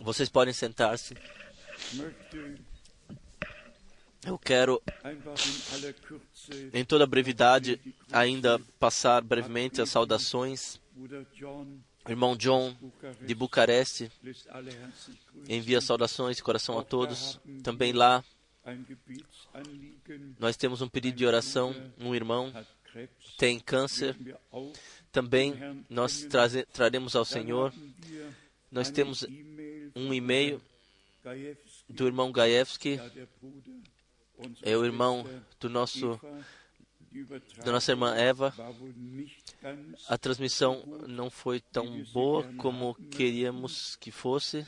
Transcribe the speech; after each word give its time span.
Vocês 0.00 0.28
podem 0.28 0.52
sentar-se. 0.54 1.14
Eu 4.24 4.36
quero, 4.38 4.82
em 6.72 6.84
toda 6.84 7.06
brevidade, 7.06 7.80
ainda 8.10 8.58
passar 8.78 9.22
brevemente 9.22 9.80
as 9.80 9.88
saudações. 9.90 10.80
Irmão 12.08 12.36
John, 12.36 12.74
de 13.20 13.34
Bucareste, 13.34 14.10
envia 15.48 15.80
saudações 15.80 16.36
de 16.36 16.42
coração 16.42 16.78
a 16.78 16.82
todos. 16.82 17.38
Também 17.62 17.92
lá, 17.92 18.24
nós 20.40 20.56
temos 20.56 20.80
um 20.82 20.88
pedido 20.88 21.16
de 21.18 21.26
oração. 21.26 21.74
Um 21.98 22.14
irmão 22.14 22.52
tem 23.38 23.60
câncer. 23.60 24.16
Também 25.12 25.54
nós 25.88 26.24
traze- 26.24 26.66
traremos 26.72 27.14
ao 27.14 27.24
Senhor. 27.24 27.72
Nós 28.70 28.90
temos 28.90 29.24
um 29.94 30.12
e-mail 30.12 30.60
do 31.88 32.06
irmão 32.06 32.30
Gaevski, 32.30 32.98
é 34.62 34.76
o 34.76 34.84
irmão 34.84 35.26
do 35.58 35.68
nosso, 35.68 36.20
da 37.64 37.72
nossa 37.72 37.92
irmã 37.92 38.14
Eva. 38.14 38.54
A 40.08 40.18
transmissão 40.18 40.84
não 41.08 41.30
foi 41.30 41.60
tão 41.60 42.02
boa 42.12 42.44
como 42.58 42.94
queríamos 43.10 43.96
que 43.96 44.10
fosse. 44.10 44.64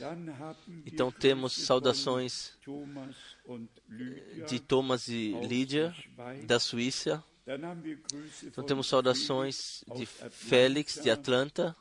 Então 0.85 1.11
temos 1.11 1.53
saudações 1.53 2.57
de 4.47 4.59
Thomas 4.59 5.07
e 5.07 5.33
Lídia, 5.47 5.93
da 6.45 6.59
Suíça. 6.59 7.23
Então 8.43 8.63
temos 8.63 8.87
saudações 8.87 9.83
de 9.95 10.05
Félix, 10.05 10.99
de 11.01 11.09
Atlanta, 11.09 11.75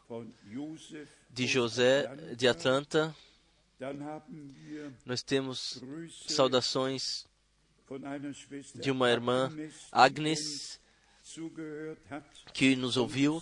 de 1.39 1.47
José, 1.47 2.09
de 2.37 2.49
Atlanta. 2.49 3.15
Nós 5.07 5.23
temos 5.23 5.81
saudações 6.27 7.29
de 8.75 8.91
uma 8.91 9.09
irmã, 9.09 9.49
Agnes, 9.93 10.81
que 12.53 12.75
nos 12.75 12.97
ouviu 12.97 13.41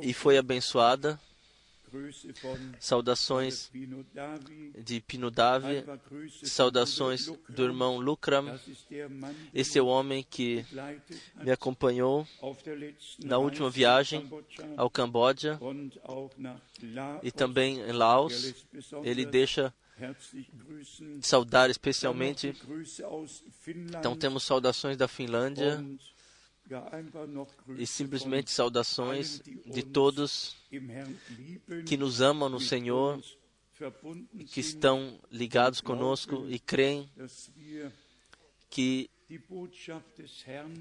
e 0.00 0.14
foi 0.14 0.38
abençoada. 0.38 1.20
Saudações 2.78 3.70
de 4.84 5.00
Pino 5.00 5.30
Davi, 5.30 5.78
Einfach 5.78 5.98
Grüße 6.08 6.40
von 6.40 6.46
saudações 6.46 7.32
do 7.48 7.64
irmão 7.64 7.98
Mann, 8.00 8.58
Esse 9.54 9.78
é 9.78 9.82
o 9.82 9.86
homem 9.86 10.22
que 10.22 10.64
me 11.42 11.50
acompanhou 11.50 12.26
na 13.24 13.38
última 13.38 13.70
viagem 13.70 14.28
ao 14.76 14.90
Camboja 14.90 15.58
e 17.22 17.30
também 17.30 17.80
em 17.80 17.92
Laos. 17.92 18.54
Ele 19.02 19.24
deixa 19.24 19.72
saudar 21.20 21.70
especialmente. 21.70 22.54
Então 23.98 24.16
temos 24.16 24.44
saudações 24.44 24.96
da 24.96 25.08
Finlândia 25.08 25.84
e 27.76 27.86
simplesmente 27.86 28.50
saudações 28.50 29.40
de 29.64 29.82
todos 29.82 30.56
que 31.86 31.96
nos 31.96 32.20
amam 32.20 32.48
no 32.48 32.60
Senhor, 32.60 33.22
que 34.48 34.60
estão 34.60 35.20
ligados 35.30 35.80
conosco 35.80 36.46
e 36.48 36.58
creem 36.58 37.08
que, 38.68 39.10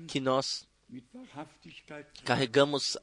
que 0.07 0.19
nós 0.19 0.67
carregamos 2.23 2.97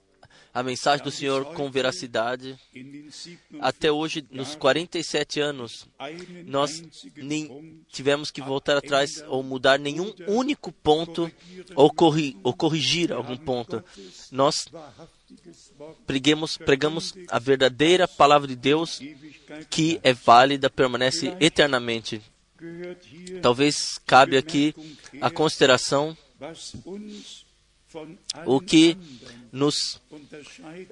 a 0.53 0.63
mensagem 0.63 1.05
do 1.05 1.11
Senhor 1.11 1.45
com 1.55 1.71
veracidade. 1.71 2.59
In 2.75 2.85
den 2.85 3.11
47 3.11 3.39
Até 3.61 3.91
hoje, 3.91 4.25
nos 4.31 4.55
47 4.55 5.41
anos, 5.41 5.87
nós 6.45 6.83
nem 7.17 7.83
tivemos 7.91 8.31
que 8.31 8.41
voltar 8.41 8.77
atrás 8.77 9.25
ou 9.29 9.43
mudar 9.43 9.79
nenhum 9.79 10.13
único 10.27 10.73
ponto 10.73 11.31
ou, 11.75 11.93
corri, 11.93 12.37
ou 12.43 12.53
corrigir 12.53 13.13
algum 13.13 13.37
ponto. 13.37 13.83
Nós 14.31 14.67
pregamos, 16.07 16.57
pregamos 16.57 17.15
a 17.29 17.39
verdadeira 17.39 18.07
palavra 18.07 18.49
de 18.49 18.57
Deus 18.57 19.01
que 19.71 20.01
é 20.03 20.13
válida, 20.13 20.71
permanece 20.71 21.37
eternamente. 21.41 22.23
Talvez 23.43 23.99
cabe 24.07 24.37
aqui 24.37 24.75
a 25.21 25.31
consideração 25.31 26.17
o 28.47 28.61
que 28.61 28.97
nos 29.53 30.01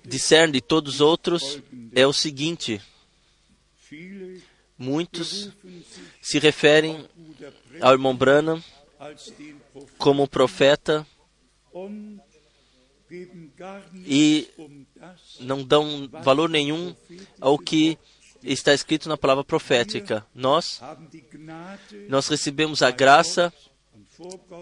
discerne 0.04 0.54
de 0.54 0.60
todos 0.60 0.94
os 0.94 1.00
outros 1.00 1.60
é 1.94 2.06
o 2.06 2.12
seguinte: 2.12 2.80
muitos 4.78 5.50
se 6.20 6.38
referem 6.38 7.08
ao 7.80 7.92
irmão 7.92 8.14
Branham 8.14 8.62
como 9.98 10.28
profeta 10.28 11.06
E 14.06 14.48
não 15.40 15.62
dão 15.62 16.08
valor 16.22 16.48
nenhum 16.48 16.94
ao 17.40 17.58
que 17.58 17.98
está 18.42 18.72
escrito 18.72 19.08
na 19.08 19.18
palavra 19.18 19.44
profética. 19.44 20.26
Nós, 20.34 20.80
nós 22.08 22.28
recebemos 22.28 22.82
a 22.82 22.90
graça 22.90 23.52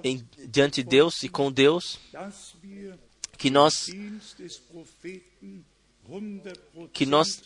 em, 0.04 0.26
diante 0.48 0.82
de 0.82 0.88
Deus 0.88 1.22
e 1.22 1.28
com 1.28 1.50
Deus 1.50 1.98
que 3.36 3.50
nós 3.50 3.86
que 6.92 7.06
nós 7.06 7.42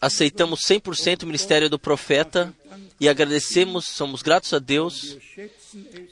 aceitamos 0.00 0.60
100% 0.60 1.22
o 1.22 1.26
ministério 1.26 1.70
do 1.70 1.78
profeta 1.78 2.54
e 2.98 3.08
agradecemos, 3.08 3.86
somos 3.86 4.22
gratos 4.22 4.52
a 4.52 4.58
Deus 4.58 5.16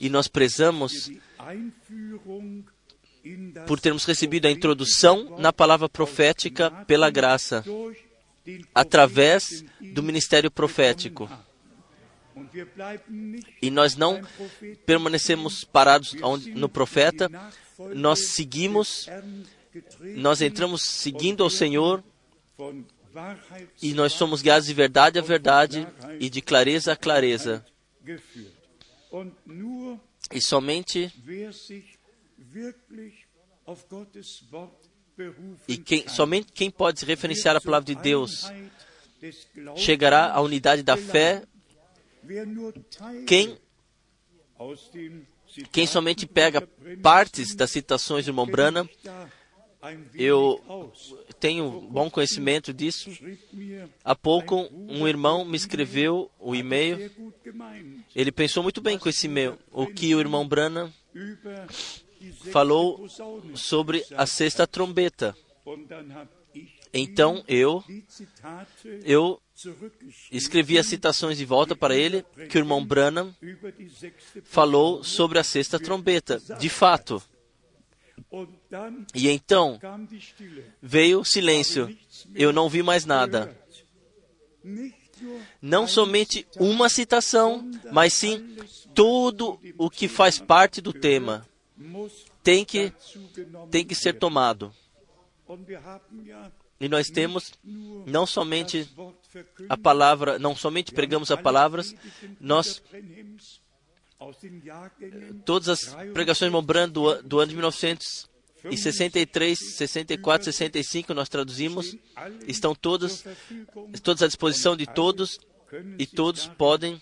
e 0.01 0.09
nós 0.09 0.29
prezamos 0.29 1.11
por 3.67 3.81
termos 3.81 4.05
recebido 4.05 4.47
a 4.47 4.51
introdução 4.51 5.37
na 5.39 5.53
palavra 5.53 5.89
profética 5.89 6.71
pela 6.87 7.11
graça, 7.11 7.65
através 8.75 9.65
do 9.81 10.03
ministério 10.03 10.51
profético. 10.51 11.29
E 13.61 13.71
nós 13.71 13.97
não 13.97 14.21
permanecemos 14.87 15.65
parados 15.65 16.15
no 16.55 16.69
profeta, 16.69 17.31
nós 17.95 18.31
seguimos, 18.31 19.09
nós 20.17 20.41
entramos 20.41 20.83
seguindo 20.83 21.43
ao 21.43 21.51
Senhor 21.51 22.03
e 23.83 23.95
nós 23.95 24.13
somos 24.13 24.43
guiados 24.43 24.67
de 24.67 24.75
verdade 24.75 25.19
a 25.19 25.23
verdade 25.23 25.87
e 26.19 26.29
de 26.29 26.41
clareza 26.41 26.93
a 26.93 26.97
clareza. 26.97 27.65
E 30.33 30.41
somente 30.41 31.13
e 35.69 35.77
quem, 35.79 36.09
somente 36.09 36.53
quem 36.53 36.71
pode 36.71 37.01
se 37.01 37.07
referenciar 37.07 37.55
à 37.55 37.61
palavra 37.61 37.87
de 37.87 37.95
Deus 37.95 38.51
chegará 39.77 40.33
à 40.33 40.41
unidade 40.41 40.83
da 40.83 40.97
fé. 40.97 41.43
Quem, 43.27 43.59
quem 45.71 45.87
somente 45.87 46.27
pega 46.27 46.67
partes 47.03 47.55
das 47.55 47.71
citações 47.71 48.25
do 48.25 48.31
irmão 48.31 48.47
wenig 48.47 48.89
eu 50.15 50.93
tenho 51.39 51.83
bom 51.83 52.09
conhecimento 52.09 52.73
disso. 52.73 53.11
Há 54.03 54.15
pouco, 54.15 54.69
um 54.73 55.07
irmão 55.07 55.45
me 55.45 55.57
escreveu 55.57 56.31
o 56.39 56.55
e-mail. 56.55 57.11
Ele 58.15 58.33
pensou 58.33 58.63
muito 58.63 58.81
bem 58.81 58.99
com 58.99 59.09
esse 59.09 59.27
e-mail. 59.27 59.59
O 59.71 59.87
que 59.87 60.15
o 60.15 60.21
irmão 60.21 60.49
sechste 60.49 60.91
falou 62.51 63.07
sobre 63.55 64.05
a 64.17 64.27
sexta 64.27 64.67
trombeta. 64.67 65.37
Então 66.93 67.45
eu, 67.47 67.85
eu 69.05 69.41
escrevi 70.31 70.79
as 70.79 70.87
citações 70.87 71.39
de 71.39 71.45
volta 71.45 71.77
para 71.77 71.97
ele, 71.97 72.25
que 72.49 72.59
o 72.59 72.61
irmão 72.61 72.85
Branham 72.85 73.35
falou 74.45 75.03
sobre 75.05 75.39
a 75.39 75.45
sexta 75.45 75.79
trombeta. 75.79 76.41
De 76.59 76.69
fato. 76.69 77.23
E 79.15 79.29
então 79.29 79.79
veio 80.83 81.21
o 81.21 81.25
silêncio. 81.25 81.97
Eu 82.35 82.53
não 82.53 82.69
vi 82.69 82.83
mais 82.83 83.05
nada. 83.05 83.57
Não 85.61 85.87
somente 85.87 86.47
uma 86.59 86.89
citação, 86.89 87.71
mas 87.93 88.13
sim 88.13 88.57
tudo 88.95 89.61
o 89.79 89.89
que 89.89 90.09
faz 90.09 90.39
parte 90.39 90.81
do 90.81 90.93
tema 90.93 91.47
tem 92.43 92.65
que, 92.65 92.93
tem 93.71 93.85
que 93.85 93.95
ser 93.95 94.15
tomado. 94.19 94.73
E 96.81 96.89
nós 96.89 97.09
temos 97.09 97.53
não 98.07 98.27
somente 98.27 98.89
a 99.69 99.77
palavra, 99.77 100.39
não 100.39 100.55
somente 100.57 100.93
pregamos 100.93 101.31
as 101.31 101.41
palavras, 101.41 101.95
nós 102.41 102.83
todas 105.45 105.69
as 105.69 105.95
pregações 106.13 106.51
de 106.51 106.53
Mombran 106.53 106.89
do, 106.89 107.11
a- 107.11 107.21
do 107.21 107.39
ano 107.41 107.49
de 107.51 107.55
1900, 107.55 108.29
e 108.71 108.77
63, 108.79 109.59
64, 109.77 110.45
65 110.47 111.13
nós 111.13 111.29
traduzimos, 111.29 111.95
estão 112.47 112.75
todos, 112.75 113.23
todos 114.03 114.23
à 114.23 114.27
disposição 114.27 114.75
de 114.77 114.87
todos 114.87 115.39
e 115.99 116.07
todos 116.07 116.47
podem 116.47 117.01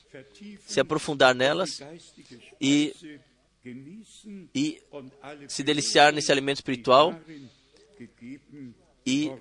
se 0.66 0.80
aprofundar 0.80 1.34
nelas 1.34 1.80
e, 2.60 2.92
e 4.54 4.82
se 5.46 5.62
deliciar 5.62 6.12
nesse 6.12 6.32
alimento 6.32 6.56
espiritual 6.58 7.14
e 9.04 9.32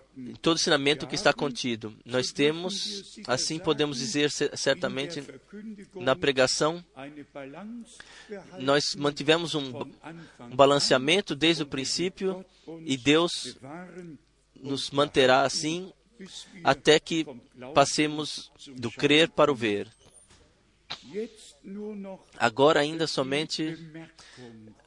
todo 0.41 0.57
ensinamento 0.57 1.05
que 1.05 1.15
está 1.15 1.31
contido. 1.31 1.95
Nós 2.03 2.31
temos, 2.31 3.19
assim 3.27 3.59
podemos 3.59 3.97
dizer 3.97 4.31
certamente, 4.31 5.23
na 5.95 6.15
pregação, 6.15 6.83
nós 8.59 8.95
mantivemos 8.95 9.53
um, 9.53 9.71
balanceamento 10.53 11.35
desde 11.35 11.63
o 11.63 11.67
princípio 11.67 12.43
e 12.85 12.97
Deus 12.97 13.57
nos 14.55 14.89
manterá 14.89 15.43
assim 15.43 15.91
até 16.63 16.99
que 16.99 17.25
passemos 17.73 18.51
do 18.75 18.91
crer 18.91 19.29
para 19.29 19.51
o 19.51 19.55
ver. 19.55 19.87
Agora, 22.37 22.81
ainda 22.81 23.07
somente 23.07 23.77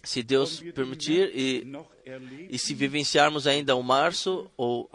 se 0.02 0.22
Deus 0.22 0.60
permitir, 0.74 1.30
e, 1.34 1.66
e 2.50 2.58
se 2.58 2.74
vivenciarmos 2.74 3.46
ainda 3.46 3.76
o 3.76 3.82
março 3.82 4.50
ou, 4.56 4.90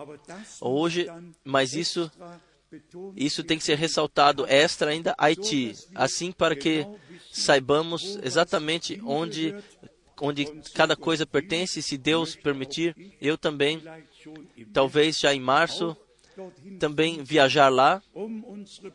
ou 0.60 0.80
hoje, 0.80 1.08
mas 1.44 1.74
isso 1.74 2.12
isso 3.16 3.44
tem 3.44 3.58
que 3.58 3.64
ser 3.64 3.80
ressaltado 3.80 4.46
extra 4.46 4.92
ainda 4.92 5.16
Haiti, 5.18 5.74
assim 5.96 6.32
para 6.32 6.56
que 6.56 6.86
saibamos 7.32 8.20
exatamente 8.22 9.02
onde 9.04 9.56
onde 10.22 10.46
cada 10.74 10.96
coisa 10.96 11.26
pertence, 11.26 11.82
se 11.82 11.98
Deus 11.98 12.36
permitir, 12.36 12.96
eu 13.22 13.38
também, 13.38 13.82
talvez 14.74 15.18
já 15.18 15.34
em 15.34 15.40
março, 15.40 15.96
também 16.80 17.24
viajar 17.24 17.70
lá 17.70 18.02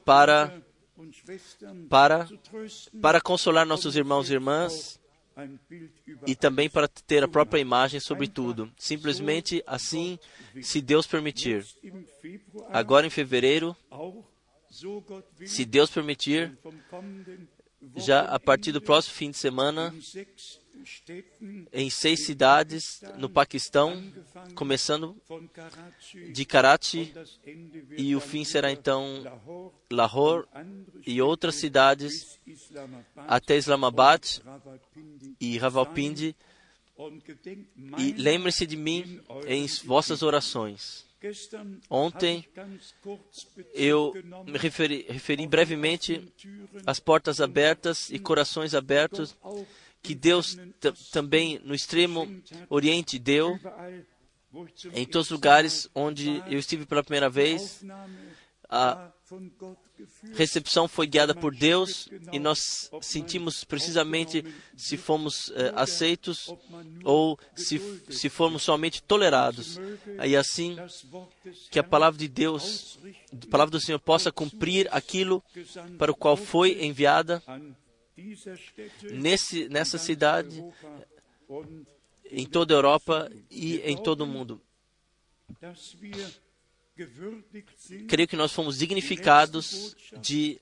para 0.05 0.63
para 1.89 2.29
para 3.01 3.21
consolar 3.21 3.67
nossos 3.67 3.97
irmãos 3.97 4.31
e 4.31 4.35
irmãs 4.35 5.01
e 6.27 6.35
também 6.35 6.71
para 6.71 6.87
ter 6.87 7.25
a 7.25 7.29
própria 7.29 7.61
imagem 7.61 7.99
sobre 7.99 8.29
tudo. 8.29 8.71
Simplesmente 8.77 9.63
assim, 9.67 10.19
se 10.63 10.81
Deus 10.81 11.07
permitir. 11.07 11.67
Agora 12.71 13.07
em 13.07 13.11
fevereiro, 13.11 13.77
se 15.45 15.65
Deus 15.65 15.91
permitir, 15.91 16.57
já 17.97 18.23
a 18.23 18.39
partir 18.39 18.73
do 18.73 18.81
próximo 18.81 19.15
fim 19.15 19.31
de 19.31 19.37
semana, 19.37 19.95
em 21.73 21.91
seis 21.91 22.21
cidades 22.21 23.01
no 23.17 23.29
Paquistão, 23.29 24.03
começando 24.55 25.17
de 26.33 26.45
Karachi, 26.45 27.13
e 27.97 28.15
o 28.15 28.21
fim 28.21 28.45
será 28.45 28.71
então 28.71 29.23
Lahore 29.91 30.47
e 31.07 31.21
outras 31.21 31.55
cidades 31.57 32.39
até 33.17 33.57
Islamabad 33.57 34.41
e 35.41 35.59
Rawalpindi. 35.59 36.37
E 37.99 38.13
lembre-se 38.13 38.67
de 38.67 38.77
mim 38.77 39.21
em 39.47 39.67
vossas 39.85 40.23
orações. 40.23 41.05
Ontem 41.89 42.47
eu 43.73 44.13
me 44.47 44.59
referi, 44.59 45.07
referi 45.09 45.47
brevemente 45.47 46.33
às 46.87 47.01
portas 47.01 47.41
abertas 47.41 48.11
e 48.11 48.19
corações 48.19 48.75
abertos 48.75 49.35
que 50.05 50.15
Deus 50.15 50.57
também 51.11 51.59
no 51.65 51.75
extremo 51.75 52.29
oriente 52.69 53.19
deu, 53.19 53.59
em 54.93 55.07
todos 55.07 55.29
os 55.29 55.33
lugares 55.33 55.89
onde 55.95 56.43
eu 56.47 56.59
estive 56.59 56.85
pela 56.85 57.03
primeira 57.03 57.31
vez, 57.31 57.83
a 58.69 59.11
recepção 60.35 60.87
foi 60.87 61.07
guiada 61.07 61.35
por 61.35 61.55
Deus 61.55 62.09
e 62.31 62.39
nós 62.39 62.91
sentimos 63.01 63.65
precisamente 63.65 64.45
se 64.77 64.99
fomos 64.99 65.51
eh, 65.55 65.73
aceitos 65.75 66.53
ou 67.03 67.39
se, 67.55 67.81
se 68.11 68.29
formos 68.29 68.63
somente 68.63 69.03
tolerados. 69.03 69.79
E 70.23 70.37
assim 70.37 70.77
que 71.71 71.79
a 71.79 71.85
palavra 71.85 72.19
de 72.19 72.29
Deus, 72.29 72.99
a 73.33 73.51
palavra 73.51 73.71
do 73.71 73.81
Senhor 73.81 73.99
possa 73.99 74.31
cumprir 74.31 74.89
aquilo 74.91 75.43
para 75.97 76.13
o 76.13 76.17
qual 76.17 76.37
foi 76.37 76.85
enviada 76.85 77.43
nesse, 79.11 79.69
nessa 79.69 79.99
cidade, 79.99 80.65
em 82.31 82.47
toda 82.47 82.75
a 82.75 82.77
Europa 82.77 83.31
e 83.51 83.79
em 83.79 83.97
todo 83.97 84.23
o 84.23 84.27
mundo. 84.27 84.61
Creio 88.09 88.29
que 88.29 88.37
nós 88.37 88.53
fomos 88.53 88.79
dignificados 88.79 89.97
de 90.21 90.61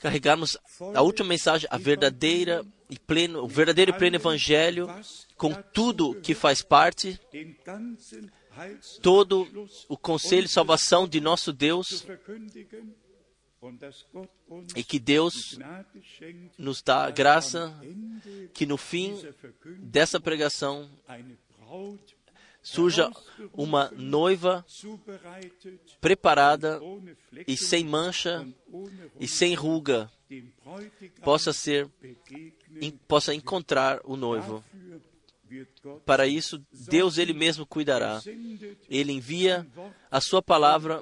carregarmos 0.00 0.56
a 0.94 1.02
última 1.02 1.28
mensagem, 1.28 1.68
a 1.70 1.76
verdadeira 1.76 2.64
e 2.88 2.98
pleno, 2.98 3.42
o 3.42 3.48
verdadeiro 3.48 3.90
e 3.90 3.98
pleno 3.98 4.16
evangelho, 4.16 4.88
com 5.36 5.52
tudo 5.52 6.20
que 6.20 6.34
faz 6.34 6.62
parte, 6.62 7.18
todo 9.02 9.46
o 9.88 9.96
conselho 9.96 10.44
de 10.44 10.52
salvação 10.52 11.06
de 11.06 11.20
nosso 11.20 11.52
Deus, 11.52 12.06
e 14.74 14.84
que 14.84 14.98
Deus 14.98 15.58
nos 16.58 16.82
dá 16.82 17.10
graça 17.10 17.78
que 18.52 18.66
no 18.66 18.76
fim 18.76 19.14
dessa 19.78 20.20
pregação 20.20 20.88
surja 22.62 23.10
uma 23.52 23.90
noiva 23.92 24.64
preparada 26.00 26.80
e 27.46 27.56
sem 27.56 27.84
mancha 27.84 28.46
e 29.20 29.28
sem 29.28 29.54
ruga 29.54 30.10
possa 31.22 31.52
ser 31.52 31.88
possa 33.06 33.34
encontrar 33.34 34.00
o 34.04 34.16
noivo. 34.16 34.64
Para 36.04 36.26
isso, 36.26 36.60
Deus 36.72 37.18
ele 37.18 37.32
mesmo 37.32 37.64
cuidará. 37.64 38.20
Ele 38.88 39.12
envia 39.12 39.64
a 40.10 40.20
sua 40.20 40.42
palavra 40.42 41.00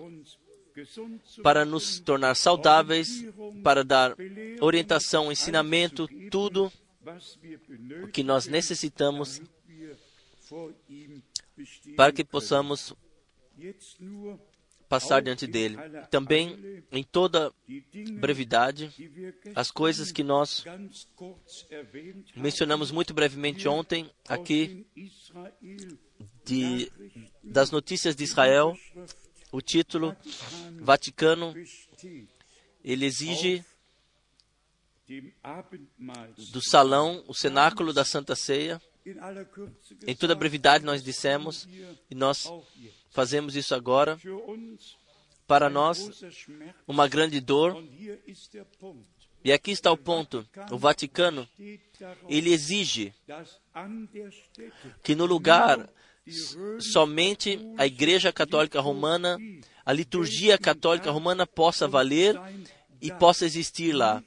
para 1.42 1.64
nos 1.64 2.00
tornar 2.00 2.34
saudáveis, 2.34 3.24
para 3.62 3.84
dar 3.84 4.16
orientação, 4.60 5.30
ensinamento, 5.30 6.08
tudo 6.30 6.72
o 8.02 8.08
que 8.08 8.22
nós 8.22 8.46
necessitamos 8.46 9.40
para 11.96 12.12
que 12.12 12.24
possamos 12.24 12.94
passar 14.88 15.20
diante 15.20 15.46
dele. 15.46 15.76
Também, 16.10 16.84
em 16.90 17.02
toda 17.02 17.52
brevidade, 18.18 18.92
as 19.54 19.70
coisas 19.70 20.12
que 20.12 20.22
nós 20.22 20.64
mencionamos 22.36 22.90
muito 22.90 23.14
brevemente 23.14 23.68
ontem 23.68 24.10
aqui 24.28 24.86
de, 26.44 26.90
das 27.42 27.70
notícias 27.70 28.14
de 28.14 28.24
Israel, 28.24 28.76
o 29.54 29.62
título 29.62 30.16
Vaticano, 30.80 31.54
ele 32.82 33.06
exige 33.06 33.64
do 36.50 36.60
salão, 36.60 37.22
o 37.28 37.34
cenáculo 37.34 37.92
da 37.92 38.04
Santa 38.04 38.34
Ceia. 38.34 38.82
Em 40.08 40.16
toda 40.16 40.34
brevidade 40.34 40.84
nós 40.84 41.04
dissemos, 41.04 41.68
e 42.10 42.16
nós 42.16 42.50
fazemos 43.10 43.54
isso 43.54 43.76
agora, 43.76 44.18
para 45.46 45.70
nós, 45.70 46.24
uma 46.84 47.06
grande 47.06 47.38
dor. 47.40 47.80
E 49.44 49.52
aqui 49.52 49.70
está 49.70 49.92
o 49.92 49.96
ponto. 49.96 50.44
O 50.72 50.78
Vaticano, 50.78 51.48
ele 52.28 52.52
exige 52.52 53.14
que 55.04 55.14
no 55.14 55.26
lugar 55.26 55.88
somente 56.80 57.58
a 57.76 57.86
Igreja 57.86 58.32
Católica 58.32 58.80
Romana, 58.80 59.38
a 59.84 59.92
liturgia 59.92 60.56
católica 60.56 61.10
romana 61.10 61.46
possa 61.46 61.86
valer 61.86 62.40
e 63.00 63.10
possa 63.12 63.44
existir 63.44 63.92
lá. 63.92 64.22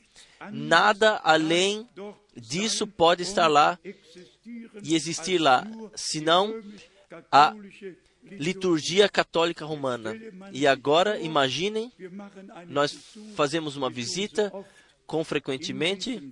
Nada 0.51 1.20
além 1.24 1.88
disso 2.36 2.86
pode 2.86 3.24
estar 3.24 3.48
lá 3.48 3.80
e 4.84 4.96
existir 4.96 5.39
lá, 5.39 5.68
senão 5.96 6.62
a 7.32 7.56
liturgia 8.24 9.10
católica 9.10 9.66
romana. 9.66 10.16
E 10.51 10.68
agora, 10.68 11.20
imaginem, 11.20 11.92
nós 12.68 12.96
fazemos 13.36 13.75
uma 13.75 13.89
visita 13.89 14.51
com 15.08 15.24
frequentemente 15.24 16.30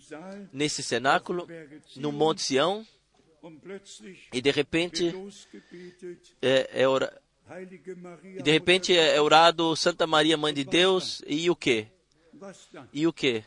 nesse 0.51 0.83
cenáculo, 0.83 1.47
no 1.95 2.11
Monte 2.11 2.41
Sião, 2.41 2.85
e 4.33 4.41
de 4.41 4.51
repente 4.51 5.13
é, 6.41 6.81
é 6.81 6.87
ora... 6.87 7.21
e 8.23 8.41
de 8.41 8.51
repente 8.51 8.95
é 8.95 9.19
orado 9.21 9.75
Santa 9.75 10.07
Maria 10.07 10.37
Mãe 10.37 10.53
de 10.53 10.63
Deus 10.63 11.21
e 11.27 11.49
o 11.49 11.55
que? 11.55 11.87
E 12.91 13.05
o 13.05 13.13
que? 13.13 13.43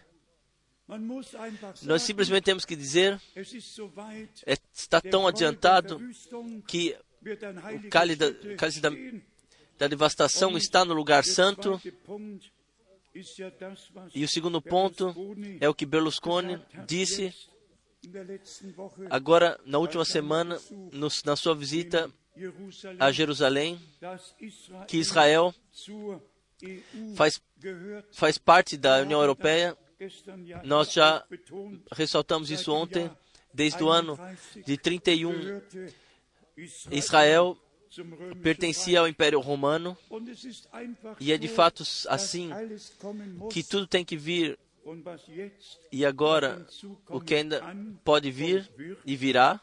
Nós 1.82 2.02
simplesmente 2.02 2.44
temos 2.44 2.64
que 2.64 2.74
dizer, 2.74 3.20
é, 4.46 4.56
está 4.72 5.00
tão 5.00 5.26
adiantado 5.26 6.00
que 6.66 6.96
o 7.20 7.90
cálice 7.90 8.18
da, 8.18 8.56
cálice 8.56 8.80
da, 8.80 8.90
da 9.78 9.86
devastação 9.86 10.56
está 10.56 10.84
no 10.84 10.94
lugar 10.94 11.24
santo. 11.24 11.80
E 14.14 14.24
o 14.24 14.28
segundo 14.28 14.62
ponto 14.62 15.14
é 15.60 15.68
o 15.68 15.74
que 15.74 15.84
Berlusconi 15.84 16.58
disse 16.86 17.34
agora, 19.10 19.58
na 19.64 19.78
última 19.78 20.04
semana, 20.04 20.60
no, 20.92 21.08
na 21.24 21.36
sua 21.36 21.54
visita 21.54 22.10
a 22.98 23.10
Jerusalém, 23.10 23.80
que 24.86 24.98
Israel 24.98 25.54
faz, 27.16 27.40
faz 28.12 28.38
parte 28.38 28.76
da 28.76 29.00
União 29.02 29.20
Europeia 29.20 29.76
nós 30.64 30.92
já 30.92 31.24
ressaltamos 31.92 32.50
isso 32.50 32.72
ontem, 32.72 33.10
desde 33.52 33.82
o 33.82 33.88
ano 33.88 34.18
de 34.64 34.76
31, 34.76 35.60
Israel 36.90 37.58
pertencia 38.42 39.00
ao 39.00 39.08
Império 39.08 39.40
Romano 39.40 39.96
e 41.18 41.32
é 41.32 41.38
de 41.38 41.48
fato 41.48 41.82
assim 42.08 42.50
que 43.50 43.62
tudo 43.62 43.86
tem 43.86 44.04
que 44.04 44.16
vir 44.16 44.58
e 45.92 46.04
agora 46.04 46.66
o 47.08 47.20
que 47.20 47.34
ainda 47.34 47.62
pode 48.04 48.30
vir 48.30 48.70
e 49.04 49.16
virá 49.16 49.60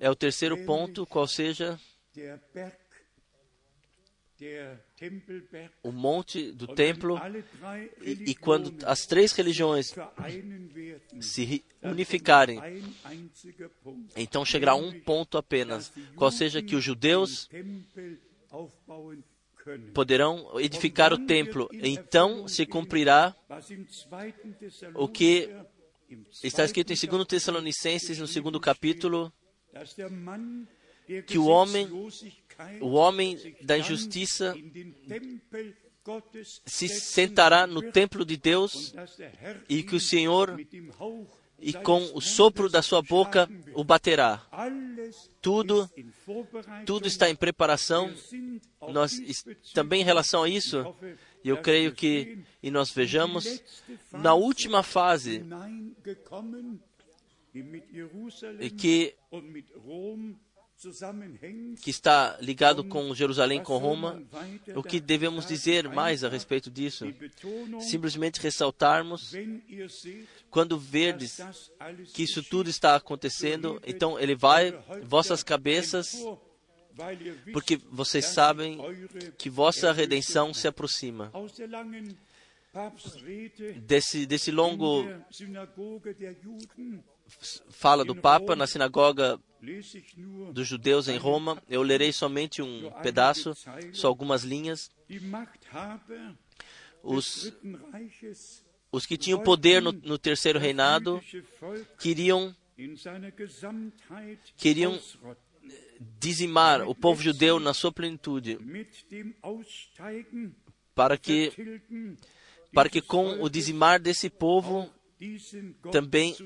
é 0.00 0.10
o 0.10 0.14
terceiro 0.14 0.64
ponto, 0.64 1.06
qual 1.06 1.26
seja 1.26 1.78
o 5.82 5.92
monte 5.92 6.52
do 6.52 6.66
templo, 6.66 7.18
e, 8.02 8.30
e, 8.30 8.34
quando 8.34 8.84
as 8.84 9.06
três 9.06 9.32
religiões 9.32 9.94
se 11.20 11.64
unificarem, 11.82 12.60
então 14.16 14.44
chegará 14.44 14.74
um 14.74 15.00
ponto 15.00 15.38
apenas, 15.38 15.92
qual 16.16 16.30
seja 16.30 16.62
que 16.62 16.74
os 16.74 16.84
judeus 16.84 17.48
poderão 19.92 20.58
edificar 20.60 21.12
o 21.12 21.26
templo. 21.26 21.68
Então 21.72 22.46
se 22.48 22.66
cumprirá 22.66 23.34
o 24.94 25.08
que 25.08 25.50
está 26.42 26.64
escrito 26.64 26.92
em 26.92 26.96
2 26.96 27.26
Tessalonicenses, 27.26 28.18
no 28.18 28.26
segundo 28.26 28.60
capítulo, 28.60 29.32
que 31.26 31.38
o 31.38 31.46
homem 31.46 31.88
o 32.80 32.92
homem 32.92 33.56
da 33.62 33.76
injustiça 33.76 34.54
se 36.66 36.88
sentará 36.88 37.66
no 37.66 37.90
templo 37.90 38.24
de 38.24 38.36
Deus 38.36 38.94
e 39.68 39.82
que 39.82 39.96
o 39.96 40.00
Senhor, 40.00 40.56
e 41.64 41.72
com 41.72 42.10
o 42.14 42.20
sopro 42.20 42.68
da 42.68 42.82
sua 42.82 43.00
boca, 43.00 43.48
o 43.72 43.82
baterá. 43.82 44.42
Tudo, 45.40 45.90
tudo 46.84 47.06
está 47.06 47.30
em 47.30 47.34
preparação. 47.34 48.12
Nós 48.92 49.18
também 49.72 50.02
em 50.02 50.04
relação 50.04 50.42
a 50.42 50.48
isso, 50.48 50.94
eu 51.42 51.56
creio 51.56 51.92
que 51.92 52.38
e 52.62 52.70
nós 52.70 52.90
vejamos 52.90 53.62
na 54.12 54.34
última 54.34 54.82
fase 54.82 55.42
e 58.60 58.70
que 58.70 59.14
que 61.82 61.90
está 61.90 62.36
ligado 62.40 62.84
com 62.84 63.14
Jerusalém, 63.14 63.62
com 63.62 63.78
Roma, 63.78 64.22
o 64.74 64.82
que 64.82 65.00
devemos 65.00 65.46
dizer 65.46 65.88
mais 65.88 66.24
a 66.24 66.28
respeito 66.28 66.70
disso? 66.70 67.06
Simplesmente 67.80 68.40
ressaltarmos, 68.40 69.32
quando 70.50 70.78
verdes 70.78 71.40
que 72.12 72.22
isso 72.22 72.42
tudo 72.42 72.68
está 72.68 72.96
acontecendo, 72.96 73.80
então 73.86 74.18
ele 74.18 74.34
vai, 74.34 74.72
vossas 75.02 75.42
cabeças, 75.42 76.16
porque 77.52 77.80
vocês 77.90 78.26
sabem 78.26 78.78
que 79.38 79.48
vossa 79.48 79.92
redenção 79.92 80.52
se 80.52 80.68
aproxima. 80.68 81.32
Desse, 83.76 84.26
desse 84.26 84.50
longo 84.50 85.06
fala 87.70 88.04
do 88.04 88.14
Papa 88.16 88.56
na 88.56 88.66
sinagoga 88.66 89.40
dos 90.52 90.66
judeus 90.66 91.08
em 91.08 91.16
Roma. 91.16 91.62
Eu 91.68 91.82
lerei 91.82 92.12
somente 92.12 92.62
um 92.62 92.90
pedaço, 93.02 93.54
só 93.92 94.08
algumas 94.08 94.42
linhas. 94.44 94.90
Os, 97.02 97.52
os 98.90 99.06
que 99.06 99.16
tinham 99.16 99.42
poder 99.42 99.82
no, 99.82 99.92
no 99.92 100.18
terceiro 100.18 100.58
reinado 100.58 101.22
queriam, 101.98 102.54
queriam 104.56 104.98
dizimar 106.18 106.88
o 106.88 106.94
povo 106.94 107.22
judeu 107.22 107.60
na 107.60 107.74
sua 107.74 107.92
plenitude, 107.92 108.58
para 110.94 111.18
que, 111.18 111.52
para 112.72 112.88
que 112.88 113.00
com 113.00 113.42
o 113.42 113.48
dizimar 113.48 114.00
desse 114.00 114.30
povo 114.30 114.90
também 115.92 116.36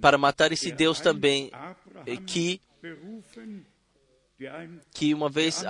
para 0.00 0.18
matar 0.18 0.52
esse 0.52 0.72
Deus 0.72 1.00
também, 1.00 1.50
que, 2.26 2.60
que 4.92 5.14
uma 5.14 5.28
vez 5.28 5.62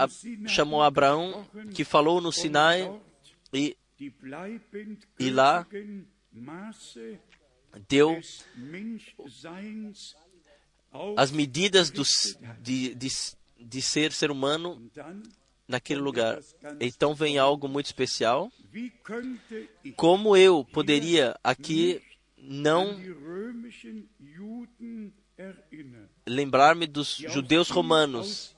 chamou 0.46 0.82
Abraão, 0.82 1.46
que 1.74 1.84
falou 1.84 2.20
no 2.20 2.32
Sinai, 2.32 2.90
e, 3.52 3.76
e 5.18 5.30
lá 5.30 5.66
deu 7.88 8.20
as 11.16 11.30
medidas 11.30 11.90
dos, 11.90 12.36
de, 12.60 12.94
de, 12.94 13.08
de 13.58 13.82
ser 13.82 14.12
ser 14.12 14.30
humano 14.30 14.90
naquele 15.66 16.00
lugar. 16.00 16.40
Então 16.80 17.14
vem 17.14 17.38
algo 17.38 17.68
muito 17.68 17.86
especial. 17.86 18.50
Como 19.96 20.36
eu 20.36 20.64
poderia 20.64 21.38
aqui 21.42 22.00
não 22.46 23.00
lembrar-me 26.26 26.86
dos 26.86 27.16
judeus 27.16 27.70
romanos 27.70 28.54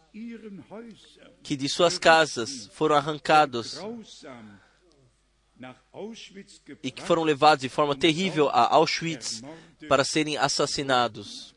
que 1.43 1.57
de 1.57 1.69
suas 1.69 1.99
casas 1.99 2.67
foram 2.73 2.97
arrancados 2.97 3.79
e 6.83 6.91
que 6.91 7.03
foram 7.03 7.23
levados 7.23 7.63
de 7.63 7.69
forma 7.69 7.97
terrível 7.97 8.49
a 8.49 8.75
Auschwitz 8.75 9.43
para 9.89 10.05
serem 10.05 10.37
assassinados. 10.37 11.55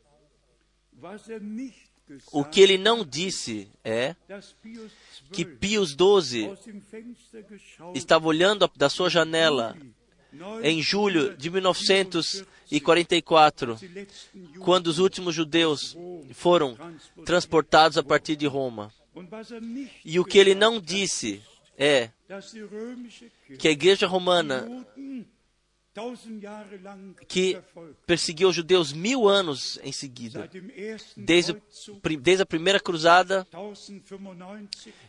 O 2.32 2.44
que 2.44 2.60
ele 2.60 2.76
não 2.76 3.04
disse 3.04 3.70
é 3.84 4.16
que 5.32 5.44
Pius 5.44 5.90
XII 5.90 6.52
estava 7.94 8.26
olhando 8.26 8.70
da 8.76 8.88
sua 8.88 9.08
janela 9.08 9.76
em 10.62 10.82
julho 10.82 11.36
de 11.36 11.50
1944, 11.50 13.78
quando 14.60 14.86
os 14.86 14.98
últimos 14.98 15.34
judeus 15.34 15.96
foram 16.32 16.78
transportados 17.24 17.98
a 17.98 18.02
partir 18.02 18.36
de 18.36 18.46
Roma. 18.46 18.92
E 20.04 20.20
o 20.20 20.24
que 20.24 20.38
ele 20.38 20.54
não 20.54 20.80
disse 20.80 21.42
é 21.76 22.10
que 23.58 23.68
a 23.68 23.72
igreja 23.72 24.06
romana, 24.06 24.86
que 27.26 27.60
perseguiu 28.06 28.48
os 28.48 28.54
judeus 28.54 28.92
mil 28.92 29.28
anos 29.28 29.78
em 29.82 29.90
seguida, 29.90 30.48
desde, 31.16 31.60
desde 32.20 32.42
a 32.42 32.46
primeira 32.46 32.78
cruzada, 32.78 33.46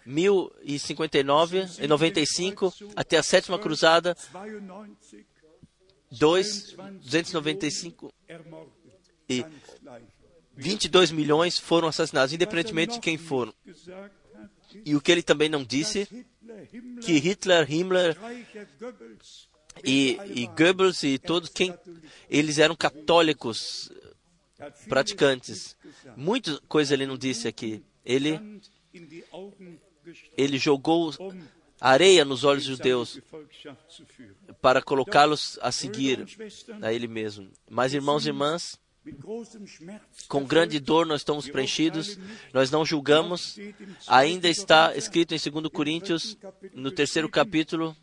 1059 0.06 1.66
e 1.80 1.88
95, 1.88 2.74
até 2.96 3.18
a 3.18 3.24
sétima 3.24 3.60
cruzada, 3.60 4.18
2, 6.12 6.76
295 7.02 8.12
e 9.30 9.46
22 10.56 11.12
milhões 11.12 11.60
foram 11.60 11.88
assassinados, 11.88 12.34
independentemente 12.34 12.94
de 12.94 13.00
quem 13.00 13.18
foram. 13.18 13.54
E 14.86 14.96
o 14.96 15.02
que 15.02 15.12
ele 15.12 15.22
também 15.22 15.48
não 15.48 15.64
disse, 15.64 16.08
que 17.02 17.18
Hitler, 17.20 17.72
Himmler 17.72 18.18
e, 19.84 20.18
e 20.26 20.48
Goebbels 20.48 21.04
e 21.04 21.18
todos 21.18 21.50
quem 21.50 21.74
eles 22.30 22.58
eram 22.58 22.76
católicos 22.76 23.92
praticantes. 24.88 25.76
Muita 26.16 26.60
coisa 26.68 26.94
ele 26.94 27.06
não 27.06 27.18
disse 27.18 27.48
aqui. 27.48 27.84
Ele 28.06 28.62
ele 30.38 30.58
jogou 30.58 31.14
areia 31.80 32.26
nos 32.26 32.44
olhos 32.44 32.66
dos 32.66 32.78
judeus 32.78 33.20
para 34.62 34.82
colocá-los 34.82 35.58
a 35.62 35.72
seguir 35.72 36.28
a 36.82 36.94
ele 36.94 37.08
mesmo. 37.08 37.50
Mas 37.70 37.94
irmãos 37.94 38.26
e 38.26 38.30
irmãs, 38.30 38.80
com 40.28 40.46
grande 40.46 40.80
dor 40.80 41.06
nós 41.08 41.22
estamos 41.22 41.50
preenchidos, 41.50 42.20
nós 42.54 42.70
não 42.70 42.86
julgamos. 42.86 43.58
Ainda 44.08 44.48
está 44.48 44.96
escrito 44.96 45.34
em 45.34 45.40
2 45.40 45.68
Coríntios, 45.72 46.38
no 46.74 46.92
terceiro 46.92 47.30
capítulo, 47.30 47.96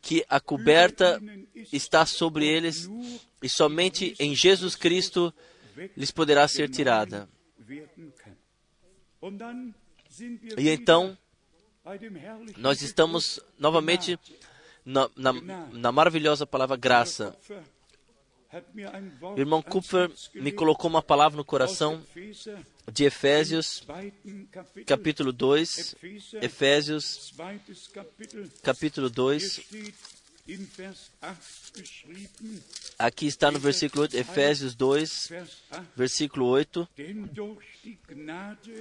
que 0.00 0.24
a 0.28 0.40
coberta 0.40 1.20
está 1.72 2.06
sobre 2.06 2.46
eles 2.46 2.88
e 3.42 3.48
somente 3.48 4.14
em 4.18 4.34
Jesus 4.34 4.74
Cristo 4.74 5.32
lhes 5.96 6.10
poderá 6.10 6.46
ser 6.48 6.68
tirada. 6.68 7.28
E 10.56 10.68
então, 10.68 11.16
nós 12.56 12.82
estamos 12.82 13.40
novamente 13.58 14.18
na, 14.84 15.10
na, 15.16 15.32
na 15.72 15.92
maravilhosa 15.92 16.46
palavra 16.46 16.76
graça. 16.76 17.36
O 19.36 19.38
irmão 19.38 19.60
Cooper 19.60 20.10
me 20.34 20.50
colocou 20.50 20.88
uma 20.88 21.02
palavra 21.02 21.36
no 21.36 21.44
coração 21.44 22.02
de 22.90 23.04
Efésios, 23.04 23.86
capítulo 24.86 25.32
2. 25.32 25.96
Efésios, 26.40 27.34
capítulo 28.62 29.10
2. 29.10 29.60
Aqui 32.98 33.26
está 33.26 33.50
no 33.50 33.58
versículo 33.58 34.02
8, 34.02 34.16
Efésios 34.16 34.74
2, 34.74 35.30
versículo 35.94 36.46
8. 36.46 36.88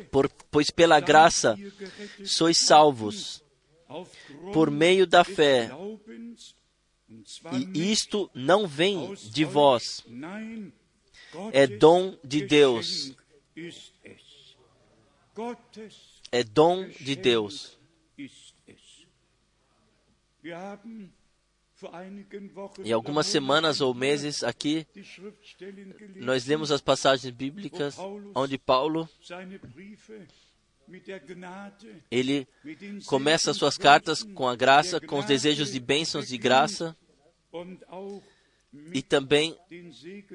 Por, 0.10 0.30
pois 0.49 0.69
pela 0.69 1.01
graça 1.01 1.58
sois 2.23 2.58
salvos, 2.58 3.43
por 4.53 4.71
meio 4.71 5.06
da 5.06 5.25
fé. 5.25 5.69
E 7.73 7.91
isto 7.91 8.29
não 8.33 8.67
vem 8.67 9.13
de 9.15 9.45
vós, 9.45 10.05
é 11.53 11.65
dom 11.67 12.17
de 12.23 12.45
Deus. 12.45 13.15
É 16.31 16.43
dom 16.43 16.87
de 16.89 17.15
Deus. 17.15 17.77
E 22.83 22.91
algumas 22.91 23.27
semanas 23.27 23.81
ou 23.81 23.93
meses 23.93 24.43
aqui, 24.43 24.87
nós 26.15 26.45
lemos 26.45 26.71
as 26.71 26.81
passagens 26.81 27.33
bíblicas 27.33 27.97
onde 28.35 28.57
Paulo 28.57 29.07
ele 32.10 32.47
começa 33.06 33.54
suas 33.54 33.78
cartas 33.78 34.23
com 34.23 34.47
a 34.47 34.56
graça, 34.56 35.00
com 35.00 35.19
os 35.19 35.26
desejos 35.26 35.71
de 35.71 35.80
bênçãos 35.80 36.28
de 36.28 36.38
graça. 36.38 36.95
E 38.93 39.02
também 39.02 39.58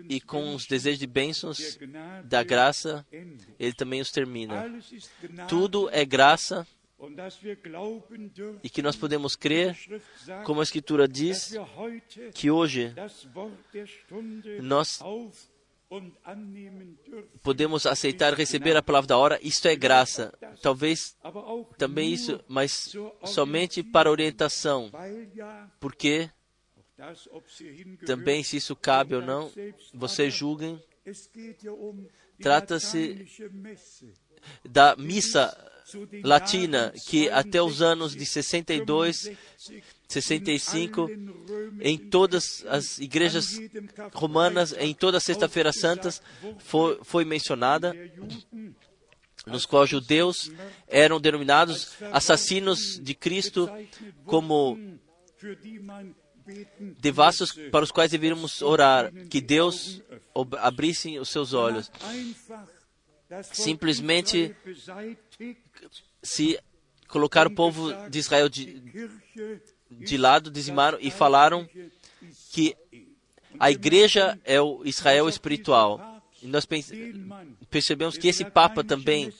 e 0.08 0.20
com 0.20 0.54
os 0.54 0.66
desejos 0.66 0.98
de 0.98 1.06
bênçãos 1.06 1.78
da 2.24 2.42
graça, 2.42 3.06
ele 3.58 3.72
também 3.72 4.00
os 4.00 4.10
termina. 4.10 4.64
Tudo 5.48 5.88
é 5.90 6.04
graça 6.04 6.66
e 8.62 8.70
que 8.70 8.80
nós 8.80 8.94
podemos 8.94 9.34
crer, 9.34 9.76
como 10.44 10.60
a 10.60 10.62
Escritura 10.62 11.08
diz, 11.08 11.52
que 12.32 12.50
hoje 12.50 12.94
nós 14.60 15.00
podemos 17.42 17.86
aceitar 17.86 18.34
receber 18.34 18.76
a 18.76 18.82
palavra 18.82 19.08
da 19.08 19.18
hora, 19.18 19.38
isto 19.42 19.66
é 19.68 19.76
graça. 19.76 20.32
Talvez 20.60 21.16
também 21.76 22.12
isso, 22.12 22.40
mas 22.48 22.94
somente 23.24 23.82
para 23.82 24.10
orientação, 24.10 24.90
porque 25.80 26.30
também 28.06 28.42
se 28.42 28.56
isso 28.56 28.76
cabe 28.76 29.14
ou 29.14 29.22
não, 29.22 29.50
vocês 29.94 30.32
julguem. 30.32 30.82
Trata-se 32.40 33.26
da 34.64 34.96
missa 34.96 35.71
latina 36.22 36.92
que 37.06 37.28
até 37.30 37.60
os 37.62 37.82
anos 37.82 38.14
de 38.14 38.24
62, 38.24 39.30
65, 40.08 41.08
em 41.80 41.96
todas 41.96 42.64
as 42.68 42.98
igrejas 42.98 43.58
romanas, 44.12 44.74
em 44.78 44.94
toda 44.94 45.18
a 45.18 45.20
Sexta-feira 45.20 45.72
Santas, 45.72 46.22
foi, 46.58 46.98
foi 47.02 47.24
mencionada, 47.24 47.94
nos 49.46 49.66
quais 49.66 49.90
judeus 49.90 50.52
eram 50.86 51.20
denominados 51.20 51.94
assassinos 52.12 53.00
de 53.02 53.14
Cristo 53.14 53.68
como 54.24 54.78
devassos 56.98 57.52
para 57.70 57.84
os 57.84 57.90
quais 57.90 58.10
deveríamos 58.10 58.62
orar, 58.62 59.12
que 59.28 59.40
Deus 59.40 60.02
abrisse 60.60 61.18
os 61.18 61.28
seus 61.28 61.52
olhos. 61.52 61.90
Simplesmente 63.52 64.54
se 66.22 66.58
colocaram 67.08 67.50
o 67.50 67.54
povo 67.54 67.92
de 68.08 68.18
Israel 68.18 68.48
de, 68.48 68.82
de 69.90 70.16
lado, 70.16 70.50
dizimaram 70.50 70.98
e 71.00 71.10
falaram 71.10 71.68
que 72.50 72.76
a 73.58 73.70
igreja 73.70 74.38
é 74.44 74.60
o 74.60 74.82
Israel 74.84 75.28
espiritual. 75.28 76.22
E 76.42 76.46
nós 76.46 76.66
percebemos 77.70 78.18
que 78.18 78.28
esse 78.28 78.44
Papa 78.44 78.82
também, 78.82 79.32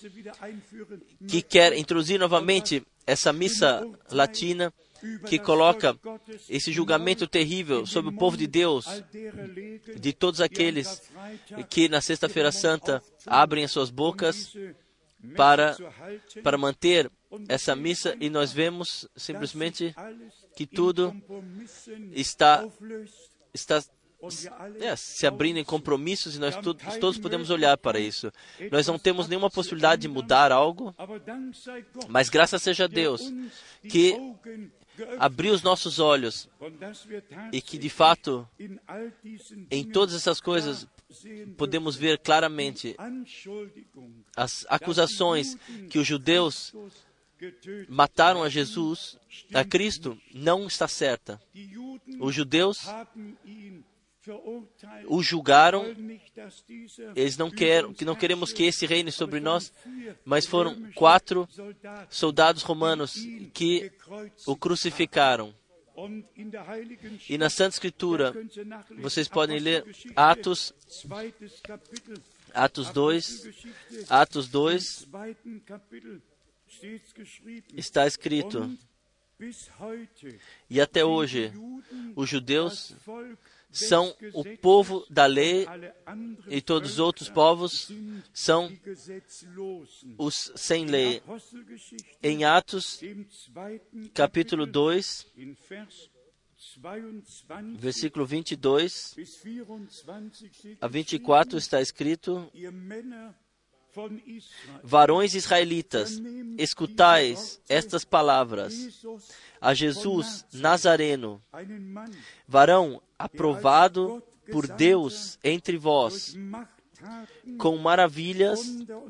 que 1.27 1.43
quer 1.43 1.77
introduzir 1.77 2.19
novamente 2.19 2.87
essa 3.07 3.33
missa 3.33 3.85
latina, 4.11 4.73
que 5.27 5.39
coloca 5.39 5.99
esse 6.49 6.73
julgamento 6.73 7.27
terrível 7.27 7.87
sobre 7.87 8.11
o 8.11 8.17
povo 8.17 8.37
de 8.37 8.47
Deus, 8.47 8.87
de 9.99 10.13
todos 10.13 10.41
aqueles 10.41 11.03
que 11.69 11.89
na 11.89 12.01
Sexta-feira 12.01 12.53
Santa 12.53 13.03
abrem 13.27 13.65
as 13.65 13.71
suas 13.71 13.91
bocas 13.91 14.55
para, 15.37 15.77
para 16.43 16.59
manter 16.59 17.11
essa 17.49 17.75
missa 17.75 18.17
e 18.21 18.29
nós 18.29 18.53
vemos 18.53 19.09
simplesmente 19.17 19.95
que 20.57 20.67
tudo 20.67 21.15
está, 22.13 22.65
está 23.55 23.83
é, 24.81 24.95
se 24.95 25.27
abrindo 25.27 25.59
em 25.59 25.65
compromissos 25.65 26.37
e 26.37 26.39
nós 26.39 26.57
todos, 26.57 26.97
todos 26.99 27.19
podemos 27.19 27.51
olhar 27.51 27.77
para 27.77 27.99
isso. 27.99 28.33
Nós 28.71 28.87
não 28.87 28.99
temos 28.99 29.27
nenhuma 29.27 29.51
possibilidade 29.51 30.03
de 30.03 30.09
mudar 30.09 30.53
algo, 30.53 30.95
mas 32.09 32.29
graças 32.29 32.63
seja 32.63 32.85
a 32.85 32.89
Deus 32.89 33.33
que 33.89 34.17
abriu 35.19 35.53
os 35.53 35.63
nossos 35.63 35.99
olhos 35.99 36.49
e 37.53 37.61
que 37.61 37.79
de 37.79 37.89
fato 37.89 38.49
em 39.71 39.85
todas 39.85 40.15
essas 40.15 40.41
coisas 40.41 40.87
podemos 41.57 41.97
ver 41.97 42.19
claramente 42.19 42.97
as 44.37 44.67
acusações 44.69 45.57
que 45.91 45.99
os 45.99 46.07
judeus 46.07 46.75
mataram 47.89 48.43
a 48.43 48.49
Jesus, 48.49 49.19
a 49.53 49.65
Cristo, 49.65 50.17
não 50.33 50.67
está 50.67 50.87
certa. 50.87 51.41
Os 52.21 52.35
judeus 52.35 52.87
o 55.07 55.23
julgaram. 55.23 55.85
Eles 57.17 57.37
não 57.37 57.51
querem, 57.51 57.93
que 57.93 58.05
não 58.05 58.15
queremos 58.15 58.53
que 58.53 58.65
esse 58.65 58.87
reine 58.87 59.11
sobre 59.11 59.41
nós, 59.41 59.73
mas 60.25 60.47
foram 60.47 60.93
quatro 60.93 61.49
soldados 62.09 62.63
romanos 62.63 63.15
que 63.53 63.91
o 64.47 64.57
crucificaram. 64.57 65.55
E 67.29 67.37
na 67.37 67.51
Santa 67.51 67.75
Escritura, 67.75 68.33
vocês 68.99 69.29
podem 69.29 69.59
ler 69.59 69.85
Atos, 70.17 70.73
Atos 72.55 72.91
2, 72.91 73.49
Atos 74.09 74.49
2, 74.49 75.09
está 77.77 78.07
escrito, 78.07 78.71
e 80.71 80.81
até 80.81 81.05
hoje, 81.05 81.53
os 82.17 82.29
judeus 82.29 82.95
são 83.73 84.15
o 84.35 84.45
povo 84.59 85.05
da 85.09 85.27
lei 85.27 85.67
e 86.47 86.61
todos 86.61 86.93
os 86.93 86.99
outros 86.99 87.29
povos 87.29 87.91
são 88.33 88.71
os 90.19 90.53
sem 90.55 90.85
lei. 90.85 91.23
Em 92.23 92.45
Atos, 92.45 93.01
capítulo 94.15 94.67
2, 94.67 95.27
versículo 97.77 98.27
22 98.27 99.17
a 100.81 100.87
24 100.87 101.59
está 101.59 101.81
escrito: 101.81 102.51
Varões 104.83 105.35
israelitas, 105.35 106.21
escutais 106.57 107.61
estas 107.69 108.05
palavras. 108.05 109.05
A 109.61 109.75
Jesus 109.75 110.47
Nazareno, 110.53 111.43
varão 112.49 113.03
aprovado 113.25 114.23
por 114.51 114.67
Deus 114.67 115.39
entre 115.43 115.77
vós, 115.77 116.35
com 117.59 117.77
maravilhas, 117.77 118.61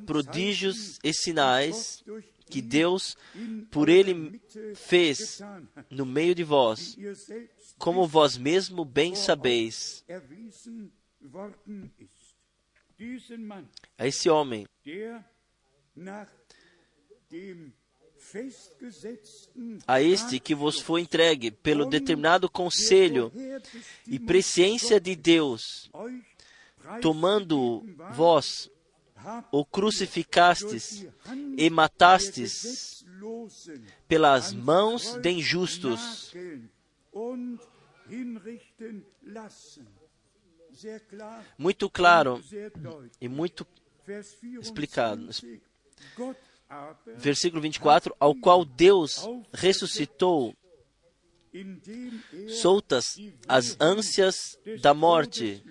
prodígios 0.07 0.99
e 1.03 1.13
sinais 1.13 2.05
que 2.47 2.61
Deus 2.61 3.17
por 3.71 3.89
ele 3.89 4.41
fez 4.75 5.41
no 5.91 6.05
meio 6.05 6.35
de 6.35 6.45
vós, 6.45 6.97
como 7.79 8.07
vós 8.07 8.37
mesmo 8.37 8.85
bem 8.85 9.15
sabeis. 9.15 10.05
A 13.99 14.07
esse 14.07 14.29
homem 14.29 14.67
a 19.87 20.01
este 20.01 20.41
que 20.41 20.55
vos 20.55 20.81
foi 20.81 21.03
entregue 21.03 21.51
pelo 21.51 21.85
determinado 21.87 22.49
conselho 22.49 23.33
e 24.07 24.19
presciência 24.19 25.01
de 25.01 25.15
Deus, 25.15 25.91
tomando 27.01 27.85
vós 28.15 28.71
o 29.51 29.65
crucificastes 29.65 31.07
e 31.57 31.71
matastes 31.71 33.05
pelas 34.09 34.53
mãos 34.53 35.15
de 35.17 35.31
injustos. 35.31 36.35
Muito 41.59 41.91
claro 41.91 42.43
e 43.21 43.29
muito 43.29 43.67
explicado. 44.61 45.29
Versículo 47.17 47.61
24: 47.61 48.15
Ao 48.19 48.35
qual 48.35 48.65
Deus 48.65 49.27
ressuscitou, 49.53 50.55
soltas 52.49 53.17
as 53.47 53.77
ânsias 53.81 54.59
da 54.81 54.95
morte, 54.95 55.63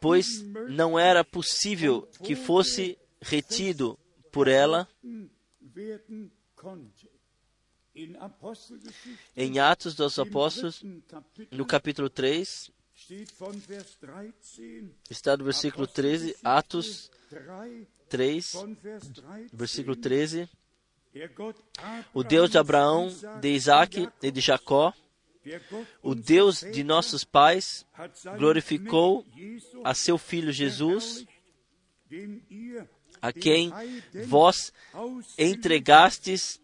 pois 0.00 0.42
não 0.70 0.98
era 0.98 1.24
possível 1.24 2.08
que 2.22 2.36
fosse 2.36 2.98
retido 3.20 3.98
por 4.30 4.48
ela. 4.48 4.88
Em 9.36 9.58
Atos 9.58 9.94
dos 9.94 10.18
Apóstolos, 10.18 10.82
no 11.50 11.66
capítulo 11.66 12.08
3, 12.08 12.70
está 15.10 15.36
no 15.36 15.44
versículo 15.44 15.86
13, 15.86 16.36
Atos 16.42 17.10
3, 18.12 18.52
versículo 19.54 19.96
13. 19.96 20.46
O 22.12 22.22
Deus 22.22 22.50
de 22.50 22.58
Abraão, 22.58 23.08
de 23.40 23.48
Isaac 23.48 24.06
e 24.22 24.30
de 24.30 24.40
Jacó, 24.40 24.92
o 26.02 26.14
Deus 26.14 26.60
de 26.60 26.84
nossos 26.84 27.24
pais, 27.24 27.86
glorificou 28.36 29.24
a 29.82 29.94
seu 29.94 30.18
Filho 30.18 30.52
Jesus, 30.52 31.24
a 33.22 33.32
quem 33.32 33.72
vós 34.26 34.74
entregastes 35.38 36.60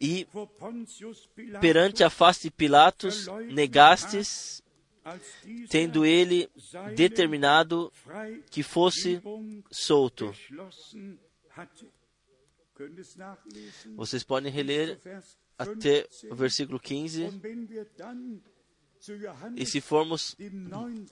e 0.00 0.26
perante 1.60 2.02
a 2.02 2.08
face 2.08 2.44
de 2.44 2.50
Pilatos 2.50 3.26
negastes, 3.50 4.62
tendo 5.68 6.04
ele 6.04 6.48
determinado 6.94 7.92
que 8.50 8.62
fosse 8.62 9.20
solto. 9.70 10.32
Vocês 13.96 14.22
podem 14.22 14.50
reler 14.50 14.98
até 15.58 16.08
o 16.30 16.34
versículo 16.34 16.78
15. 16.78 17.28
E 19.56 19.66
se 19.66 19.80
formos 19.80 20.36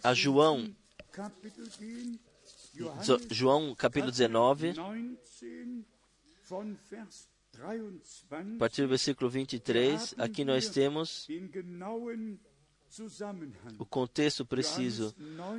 a 0.02 0.14
João, 0.14 0.74
João 3.30 3.74
capítulo 3.74 4.10
19, 4.10 4.74
a 8.30 8.58
partir 8.58 8.82
do 8.82 8.88
versículo 8.88 9.30
23, 9.30 10.14
aqui 10.18 10.44
nós 10.44 10.68
temos 10.68 11.26
o 13.78 13.84
contexto 13.84 14.44
preciso. 14.44 15.14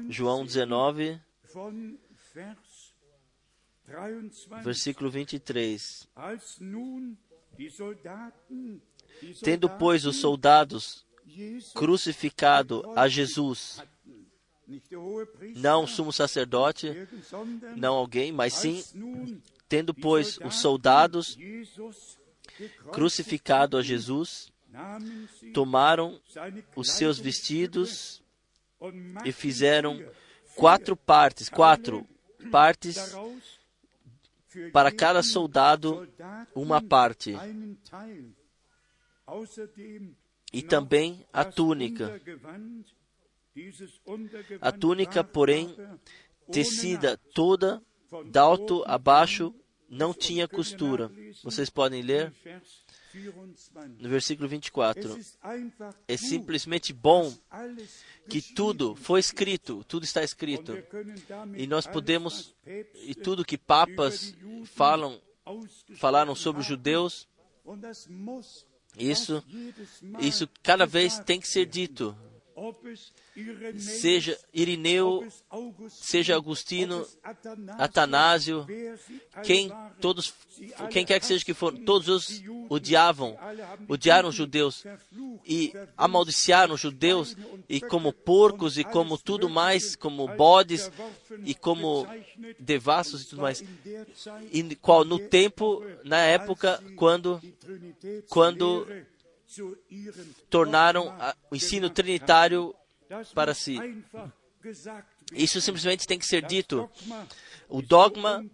João 0.10 0.46
19, 0.46 1.20
versículo 4.63 5.10
23. 5.10 6.08
Tendo, 9.42 9.70
pois, 9.70 10.06
os 10.06 10.18
soldados 10.18 11.06
crucificado 11.74 12.84
a 12.96 13.08
Jesus, 13.08 13.82
não 15.56 15.86
sumo 15.86 16.12
sacerdote, 16.12 17.08
não 17.76 17.96
alguém, 17.96 18.32
mas 18.32 18.54
sim, 18.54 18.84
tendo, 19.68 19.94
pois, 19.94 20.38
os 20.38 20.56
soldados 20.56 21.38
crucificado 22.92 23.78
a 23.78 23.82
Jesus, 23.82 24.52
tomaram 25.53 26.19
os 26.75 26.91
seus 26.91 27.19
vestidos 27.19 28.21
e 29.25 29.32
fizeram 29.32 30.03
quatro 30.55 30.95
partes, 30.95 31.49
quatro 31.49 32.08
partes 32.51 33.15
para 34.71 34.91
cada 34.91 35.21
soldado 35.21 36.08
uma 36.55 36.82
parte. 36.82 37.36
E 40.51 40.62
também 40.62 41.25
a 41.32 41.45
túnica. 41.45 42.19
A 44.62 44.71
túnica, 44.71 45.23
porém, 45.23 45.75
tecida 46.51 47.17
toda, 47.34 47.82
de 48.25 48.39
alto 48.39 48.84
a 48.88 48.97
baixo, 48.97 49.53
não 49.89 50.13
tinha 50.13 50.47
costura. 50.47 51.12
Vocês 51.43 51.69
podem 51.69 52.01
ler 52.01 52.34
no 54.00 54.10
versículo 54.10 54.48
24. 54.48 55.19
É 56.08 56.17
simplesmente 56.17 56.93
bom 56.93 57.36
que 58.30 58.41
tudo 58.41 58.95
foi 58.95 59.19
escrito, 59.19 59.84
tudo 59.86 60.04
está 60.04 60.24
escrito. 60.24 60.74
E 61.56 61.67
nós 61.67 61.88
podemos, 61.88 62.56
e 62.95 63.15
tudo 63.15 63.45
que 63.45 63.58
papas 63.58 64.34
falam, 64.65 65.19
falaram 65.95 66.36
sobre 66.36 66.62
os 66.62 66.67
judeus, 66.67 67.28
isso, 68.98 69.43
isso 70.19 70.50
cada 70.63 70.86
vez 70.86 71.19
tem 71.19 71.39
que 71.39 71.48
ser 71.48 71.65
dito 71.65 72.15
seja 73.78 74.38
Irineu, 74.54 75.28
seja 75.89 76.36
Agostino, 76.36 77.06
Atanásio, 77.78 78.65
quem 79.43 79.72
todos, 80.00 80.34
quem 80.89 81.06
quer 81.06 81.19
que 81.19 81.26
seja 81.26 81.43
que 81.45 81.54
for, 81.54 81.78
todos 81.80 82.08
os 82.08 82.43
odiavam, 82.69 83.38
odiaram 83.88 84.30
os 84.30 84.36
judeus 84.36 84.84
e 85.45 85.74
amaldiçaram 85.98 86.76
os 86.76 86.82
judeus 86.82 87.36
e 87.67 87.80
como 87.80 88.12
porcos 88.12 88.78
e 88.78 88.84
como 88.84 89.17
tudo 89.17 89.50
mais, 89.50 89.95
como 89.95 90.28
bodes 90.36 90.91
e 91.45 91.54
como 91.54 92.08
devassos 92.60 93.24
e 93.24 93.28
tudo 93.28 93.41
mais. 93.41 93.63
E 94.52 94.76
qual 94.76 95.06
no 95.06 95.19
tempo, 95.19 95.84
na 96.04 96.19
época 96.19 96.82
quando 96.95 97.41
quando 98.30 98.88
tornaram 100.50 101.14
o 101.50 101.56
ensino 101.56 101.90
trinitário 101.90 102.76
para 103.34 103.54
si. 103.54 103.78
Isso 105.34 105.62
simplesmente 105.62 106.08
tem 106.08 106.20
que 106.20 106.26
ser 106.26 106.46
dito. 106.46 106.90
O 107.68 107.82
dogma 107.82 108.46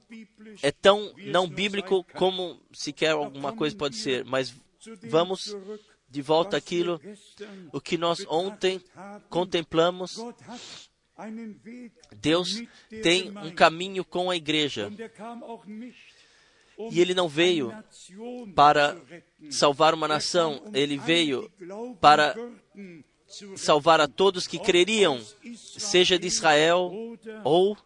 é 0.62 0.72
tão 0.72 1.14
não 1.18 1.48
bíblico 1.48 2.04
como 2.16 2.60
sequer 2.72 3.12
alguma 3.12 3.54
coisa 3.54 3.76
pode 3.76 3.96
ser, 3.96 4.24
mas 4.26 4.54
vamos 5.04 5.56
de 6.10 6.22
volta 6.22 6.58
àquilo 6.58 7.02
o 7.74 7.82
que 7.82 7.98
nós 7.98 8.26
ontem 8.28 8.82
contemplamos. 9.30 10.16
Deus 12.18 12.62
tem 13.02 13.32
um 13.38 13.52
caminho 13.52 14.04
com 14.04 14.30
a 14.30 14.36
igreja 14.36 14.92
e 16.92 17.00
ele 17.00 17.14
não 17.14 17.28
veio 17.28 17.74
para 18.56 18.98
salvar 19.50 19.94
uma 19.94 20.08
nação, 20.08 20.62
ele 20.74 20.98
veio 20.98 21.50
para 22.00 22.36
salvar 23.56 24.00
a 24.00 24.08
todos 24.08 24.48
que 24.48 24.60
creriam, 24.60 25.20
seja 25.56 26.18
de 26.18 26.28
Israel 26.28 26.92
ou 27.44 27.78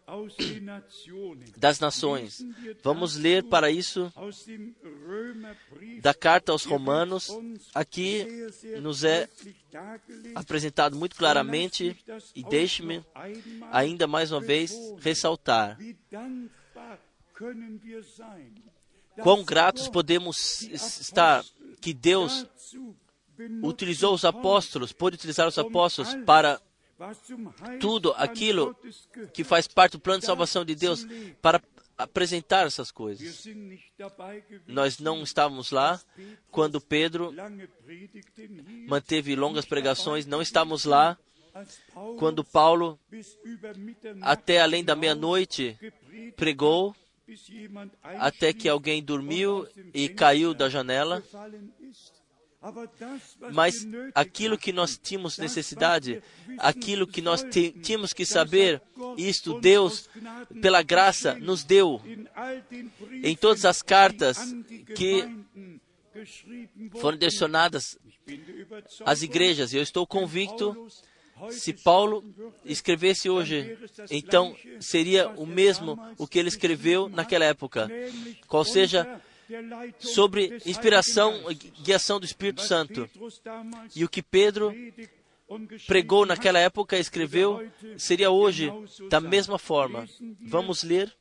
das 1.56 1.80
nações. 1.80 2.44
Vamos 2.82 3.16
ler 3.16 3.44
para 3.44 3.70
isso 3.70 4.12
da 6.00 6.14
carta 6.14 6.52
aos 6.52 6.64
Romanos. 6.64 7.30
Aqui 7.74 8.26
nos 8.80 9.02
é 9.02 9.28
apresentado 10.34 10.96
muito 10.96 11.16
claramente 11.16 11.96
e 12.34 12.44
deixe-me 12.44 13.04
ainda 13.72 14.06
mais 14.06 14.30
uma 14.30 14.40
vez 14.40 14.72
ressaltar 15.00 15.78
Quão 19.22 19.44
gratos 19.44 19.88
podemos 19.88 20.62
estar 20.62 21.44
que 21.80 21.92
Deus 21.94 22.46
utilizou 23.62 24.14
os 24.14 24.24
apóstolos, 24.24 24.92
pôde 24.92 25.16
utilizar 25.16 25.48
os 25.48 25.58
apóstolos 25.58 26.14
para 26.26 26.60
tudo 27.80 28.12
aquilo 28.16 28.76
que 29.32 29.42
faz 29.42 29.66
parte 29.66 29.92
do 29.92 30.00
plano 30.00 30.20
de 30.20 30.26
salvação 30.26 30.64
de 30.64 30.74
Deus 30.74 31.06
para 31.40 31.62
apresentar 31.96 32.66
essas 32.66 32.90
coisas. 32.90 33.46
Nós 34.66 34.98
não 34.98 35.22
estávamos 35.22 35.70
lá 35.70 36.00
quando 36.50 36.80
Pedro 36.80 37.34
manteve 38.86 39.34
longas 39.36 39.64
pregações, 39.64 40.26
não 40.26 40.42
estávamos 40.42 40.84
lá 40.84 41.16
quando 42.18 42.44
Paulo, 42.44 42.98
até 44.22 44.60
além 44.60 44.84
da 44.84 44.94
meia-noite, 44.94 45.76
pregou 46.36 46.94
até 48.02 48.52
que 48.52 48.68
alguém 48.68 49.02
dormiu 49.02 49.66
e 49.92 50.08
caiu 50.08 50.54
da 50.54 50.68
janela. 50.68 51.22
Mas 53.52 53.86
aquilo 54.14 54.58
que 54.58 54.70
nós 54.70 54.98
tínhamos 55.02 55.38
necessidade, 55.38 56.22
aquilo 56.58 57.06
que 57.06 57.22
nós 57.22 57.42
tínhamos 57.82 58.12
que 58.12 58.26
saber, 58.26 58.82
isto 59.16 59.58
Deus, 59.60 60.10
pela 60.60 60.82
graça, 60.82 61.34
nos 61.34 61.64
deu. 61.64 62.02
Em 63.22 63.34
todas 63.34 63.64
as 63.64 63.80
cartas 63.80 64.54
que 64.94 65.26
Foram 67.00 67.16
direcionadas 67.16 67.98
às 69.04 69.22
igrejas. 69.22 69.72
Eu 69.72 69.82
estou 69.82 70.06
convicto, 70.06 70.88
se 71.50 71.72
Paulo 71.72 72.24
escrevesse 72.64 73.28
hoje, 73.28 73.78
então 74.10 74.56
seria 74.80 75.28
o 75.30 75.46
mesmo 75.46 75.98
o 76.18 76.26
que 76.26 76.38
ele 76.38 76.48
escreveu 76.48 77.08
naquela 77.08 77.44
época, 77.44 77.88
qual 78.46 78.64
seja 78.64 79.20
sobre 79.98 80.60
inspiração 80.64 81.50
e 81.50 81.54
guiação 81.54 82.20
do 82.20 82.26
Espírito 82.26 82.62
Santo. 82.62 83.08
E 83.94 84.04
o 84.04 84.08
que 84.08 84.22
Pedro 84.22 84.72
pregou 85.86 86.24
naquela 86.24 86.58
época, 86.58 86.98
escreveu, 86.98 87.68
seria 87.96 88.30
hoje 88.30 88.70
da 89.08 89.20
mesma 89.20 89.58
forma. 89.58 90.08
Vamos 90.40 90.82
ler 90.82 91.12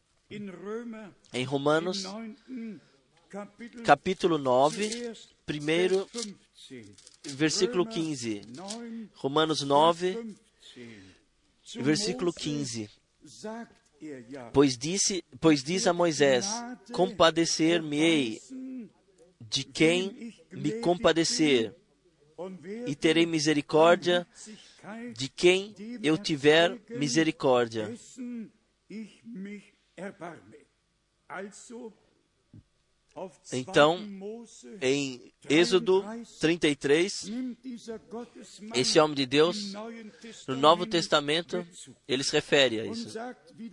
em 1.34 1.44
Romanos, 1.44 2.04
capítulo 3.84 4.38
9, 4.38 4.90
zuerst 4.90 5.30
primeiro 5.46 6.08
Vers 6.14 6.36
15. 6.68 7.09
Versículo 7.24 7.84
Römer 7.84 7.96
15. 7.96 8.42
9, 8.48 9.10
Romanos 9.16 9.62
9, 9.62 10.36
15. 10.74 11.10
Zu 11.64 11.84
versículo 11.84 12.32
Mose 12.32 12.40
15. 12.40 12.90
sagt 13.26 13.76
er 14.02 14.24
ja, 14.30 14.50
Pois 14.52 14.78
disse, 14.78 15.24
pois 15.40 15.62
diz 15.62 15.86
a 15.86 15.94
Moisés: 15.94 16.48
Compadecer-me-ei 16.94 18.42
de 19.40 19.64
quem 19.64 20.34
me 20.52 20.80
compadecer, 20.80 21.76
e 22.88 22.96
terei 22.96 23.26
misericórdia 23.26 24.26
de 25.16 25.28
quem 25.28 25.76
eu 26.02 26.18
tiver 26.18 26.80
misericórdia. 26.90 27.94
Então, 33.52 33.98
2. 33.98 34.10
Mose 34.10 34.78
Em 34.82 35.34
Êxodo 35.50 36.04
33, 36.40 37.24
nimmt 37.24 37.62
dieser 37.62 38.00
Gottesmann 38.10 38.72
esse 38.80 39.00
homem 39.00 39.16
de 39.16 39.26
Deus, 39.26 39.74
no 40.48 40.56
Novo 40.56 40.86
Testament 40.86 41.48
Testamento, 41.48 41.68
ele 42.08 42.24
se 42.24 42.32
refere 42.32 42.80
a 42.80 42.86
isso. 42.86 43.18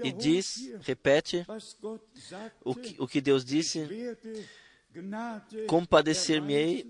E 0.02 0.12
diz, 0.12 0.72
repete, 0.80 1.46
o 2.64 2.74
que, 2.74 2.96
o 2.98 3.06
que 3.06 3.20
Deus 3.20 3.44
disse: 3.44 3.86
Compadecer-me-ei 5.66 6.86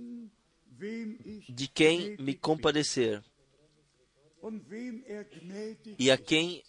de 1.49 1.69
quem 1.69 2.17
me 2.19 2.35
compadecer, 2.35 3.23
er 5.07 5.27
e 5.99 6.11
a 6.11 6.17
quem 6.17 6.63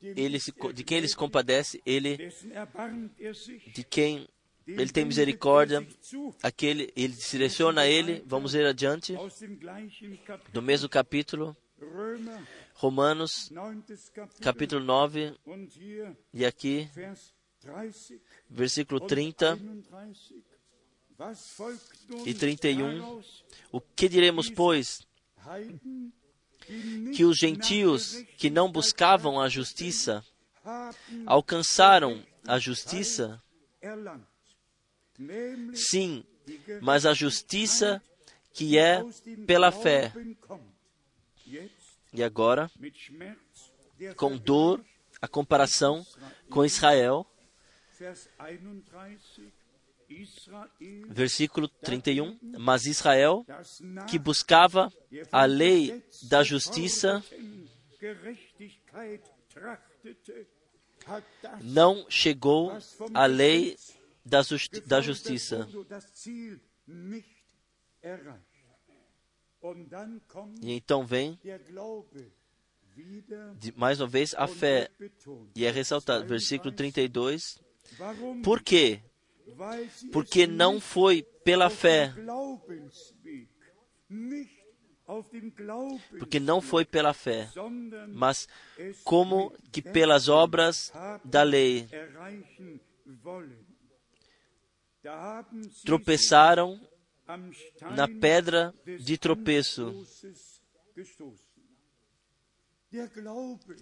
ele 0.00 0.38
se, 0.38 0.52
de 0.74 0.84
quem 0.84 0.98
ele 0.98 1.08
se 1.08 1.16
compadece, 1.16 1.82
ele, 1.84 2.30
de 3.74 3.82
quem 3.82 4.28
ele 4.66 4.90
tem 4.90 5.04
misericórdia, 5.04 5.78
er 5.78 6.32
aquele, 6.42 6.92
ele 6.96 7.12
direciona 7.12 7.86
ele. 7.86 8.22
Vamos 8.26 8.54
ler 8.54 8.66
adiante, 8.66 9.14
do 10.52 10.60
mesmo 10.60 10.88
capítulo, 10.88 11.56
Romanos, 12.74 13.50
9. 13.50 13.82
Kapitel, 14.12 14.42
capítulo 14.42 14.84
9, 14.84 15.34
und 15.46 15.70
hier 15.78 16.16
e 16.32 16.44
aqui, 16.44 16.90
Vers 16.94 17.34
30 17.60 18.20
versículo 18.50 19.02
und 19.02 19.08
30 19.08 19.56
31. 19.56 20.44
Was 21.18 21.48
folgt 21.50 22.08
nun 22.08 22.26
e 22.26 22.34
31. 22.34 22.98
daraus? 22.98 23.44
O 23.72 23.80
que 23.80 24.08
diremos, 24.08 24.50
pois? 24.50 25.06
Que 27.14 27.24
os 27.24 27.38
gentios 27.38 28.22
que 28.36 28.50
não 28.50 28.70
buscavam 28.70 29.40
a 29.40 29.48
justiça 29.48 30.24
alcançaram 31.24 32.22
a 32.46 32.58
justiça? 32.58 33.42
Sim, 35.74 36.24
mas 36.80 37.06
a 37.06 37.14
justiça 37.14 38.02
que 38.52 38.78
é 38.78 39.02
pela 39.46 39.70
fé. 39.70 40.12
E 42.12 42.22
agora, 42.22 42.70
com 44.16 44.36
dor, 44.36 44.84
a 45.20 45.28
comparação 45.28 46.04
com 46.50 46.64
Israel, 46.64 47.26
Vers 47.98 48.28
31 48.38 48.82
Israel, 50.08 50.70
versículo 51.08 51.68
31. 51.68 52.38
Mas 52.58 52.86
Israel, 52.86 53.44
que 54.08 54.18
buscava 54.18 54.92
a 55.32 55.44
lei 55.44 56.04
da 56.24 56.42
justiça, 56.42 57.24
não 61.62 62.06
chegou 62.08 62.76
à 63.14 63.26
lei 63.26 63.76
da, 64.26 64.42
justi 64.42 64.80
da 64.80 65.00
justiça. 65.00 65.68
E 70.60 70.72
então 70.72 71.06
vem, 71.06 71.38
de, 73.56 73.72
mais 73.76 74.00
uma 74.00 74.08
vez, 74.08 74.34
a 74.36 74.46
fé. 74.46 74.90
E 75.54 75.64
é 75.64 75.70
ressaltado, 75.70 76.26
versículo 76.26 76.72
32. 76.72 77.60
Warum? 77.98 78.42
Por 78.42 78.62
quê? 78.62 79.00
Porque 80.12 80.46
não 80.46 80.80
foi 80.80 81.22
pela 81.44 81.70
fé. 81.70 82.12
Porque 86.18 86.40
não 86.40 86.60
foi 86.60 86.84
pela 86.84 87.12
fé, 87.14 87.48
mas 88.08 88.48
como 89.04 89.52
que 89.70 89.80
pelas 89.80 90.28
obras 90.28 90.92
da 91.24 91.44
lei 91.44 91.88
tropeçaram 95.84 96.80
na 97.94 98.06
pedra 98.08 98.74
de 99.00 99.18
tropeço. 99.18 100.06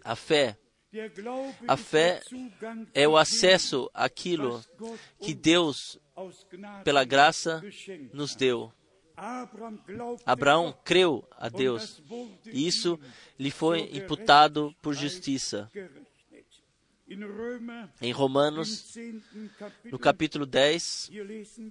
A 0.02 0.16
fé 0.16 0.58
A 1.66 1.76
fé 1.76 2.22
é 2.92 3.08
o 3.08 3.16
acesso 3.16 3.90
àquilo 3.92 4.64
que 5.20 5.34
Deus, 5.34 5.98
pela 6.84 7.04
graça, 7.04 7.62
nos 8.12 8.36
deu. 8.36 8.72
Abraão 10.24 10.76
creu 10.84 11.26
a 11.36 11.48
Deus 11.48 12.02
e 12.46 12.66
isso 12.66 12.98
lhe 13.38 13.50
foi 13.50 13.90
imputado 13.96 14.74
por 14.80 14.94
justiça. 14.94 15.70
Em 18.00 18.12
Romanos, 18.12 18.94
no 19.84 19.98
capítulo 19.98 20.46
10, 20.46 21.10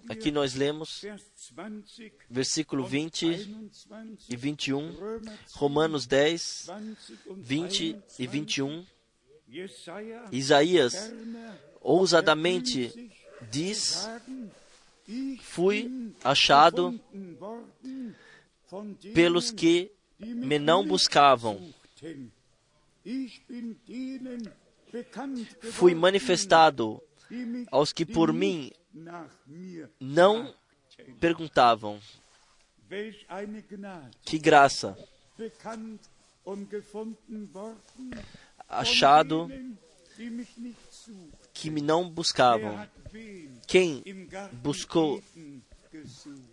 aqui 0.08 0.30
nós 0.32 0.54
lemos 0.54 1.04
versículo 2.30 2.86
20 2.86 3.26
e 4.30 4.36
21. 4.36 4.96
Romanos 5.54 6.06
10, 6.06 6.68
20 7.36 7.98
e 8.20 8.28
21. 8.28 8.86
Isaías 10.32 11.12
ousadamente 11.82 13.12
diz: 13.50 14.08
Fui 15.42 16.14
achado 16.24 17.00
pelos 19.16 19.50
que 19.50 19.92
me 20.20 20.60
não 20.60 20.86
buscavam. 20.86 21.74
Fui 25.72 25.96
manifestado 25.96 27.02
aos 27.72 27.92
que 27.92 28.06
por 28.06 28.32
mim 28.32 28.72
não 30.00 30.54
perguntavam. 31.20 32.00
Que 34.24 34.38
graça! 34.38 34.96
Achado 38.70 39.50
que 41.54 41.70
me 41.70 41.82
não 41.82 42.10
buscavam. 42.10 42.88
Quem 43.66 44.04
buscou 44.52 45.24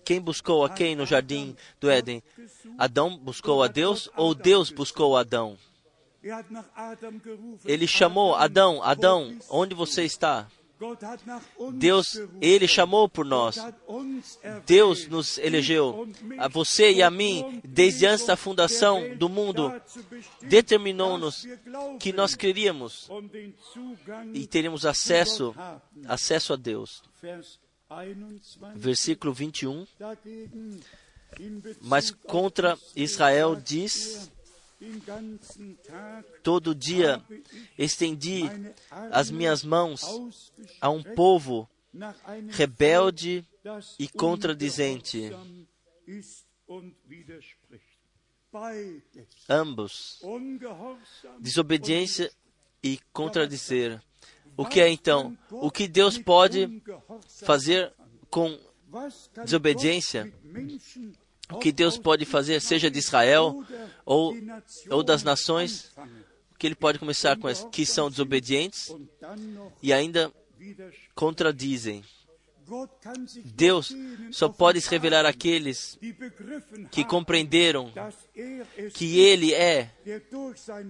quem 0.04 0.20
buscou 0.20 0.64
a 0.64 0.70
quem 0.70 0.94
no 0.94 1.06
jardim 1.06 1.56
do 1.80 1.90
Éden? 1.90 2.22
Adão 2.78 3.16
buscou 3.16 3.62
a 3.62 3.68
Deus 3.68 4.08
ou 4.16 4.34
Deus 4.34 4.70
buscou 4.70 5.16
Adão? 5.16 5.58
Ele 7.64 7.86
chamou 7.86 8.34
Adão, 8.34 8.82
Adão, 8.82 9.38
onde 9.48 9.74
você 9.74 10.04
está? 10.04 10.46
Deus, 11.74 12.18
Ele 12.40 12.66
chamou 12.66 13.08
por 13.08 13.24
nós. 13.24 13.56
Deus 14.64 15.06
nos 15.08 15.36
elegeu, 15.36 16.08
a 16.38 16.48
você 16.48 16.90
e 16.92 17.02
a 17.02 17.10
mim, 17.10 17.60
desde 17.62 18.06
antes 18.06 18.26
da 18.26 18.36
fundação 18.36 19.14
do 19.16 19.28
mundo, 19.28 19.72
determinou-nos 20.40 21.46
que 21.98 22.12
nós 22.12 22.34
queríamos 22.34 23.10
e 24.32 24.46
teríamos 24.46 24.86
acesso, 24.86 25.54
acesso 26.06 26.54
a 26.54 26.56
Deus. 26.56 27.02
Versículo 28.74 29.34
21. 29.34 29.86
Mas 31.82 32.10
contra 32.10 32.78
Israel 32.96 33.54
diz: 33.54 34.30
Todo 36.42 36.74
dia 36.74 37.22
estendi 37.78 38.42
as 39.10 39.30
minhas 39.30 39.62
mãos 39.62 40.52
a 40.80 40.88
um 40.90 41.02
povo 41.02 41.68
rebelde 42.50 43.44
e 43.98 44.08
contradizente. 44.08 45.30
Ambos, 49.48 50.22
desobediência 51.38 52.32
e 52.82 52.98
contradizer. 53.12 54.02
O 54.56 54.66
que 54.66 54.80
é 54.80 54.88
então? 54.88 55.36
O 55.50 55.70
que 55.70 55.86
Deus 55.86 56.18
pode 56.18 56.82
fazer 57.44 57.92
com 58.30 58.58
desobediência? 59.44 60.32
O 61.52 61.58
que 61.58 61.72
Deus 61.72 61.98
pode 61.98 62.24
fazer, 62.24 62.60
seja 62.60 62.90
de 62.90 62.98
Israel 62.98 63.64
ou, 64.04 64.36
ou 64.88 65.02
das 65.02 65.22
nações, 65.22 65.92
que 66.58 66.66
Ele 66.66 66.74
pode 66.74 66.98
começar 66.98 67.38
com 67.38 67.46
as 67.46 67.64
que 67.72 67.86
são 67.86 68.10
desobedientes 68.10 68.94
e 69.82 69.92
ainda 69.92 70.32
contradizem. 71.14 72.04
Deus 73.44 73.92
só 74.30 74.48
pode 74.48 74.80
se 74.80 74.88
revelar 74.88 75.26
àqueles 75.26 75.98
que 76.90 77.04
compreenderam 77.04 77.92
que 78.94 79.18
Ele 79.18 79.52
é, 79.52 79.90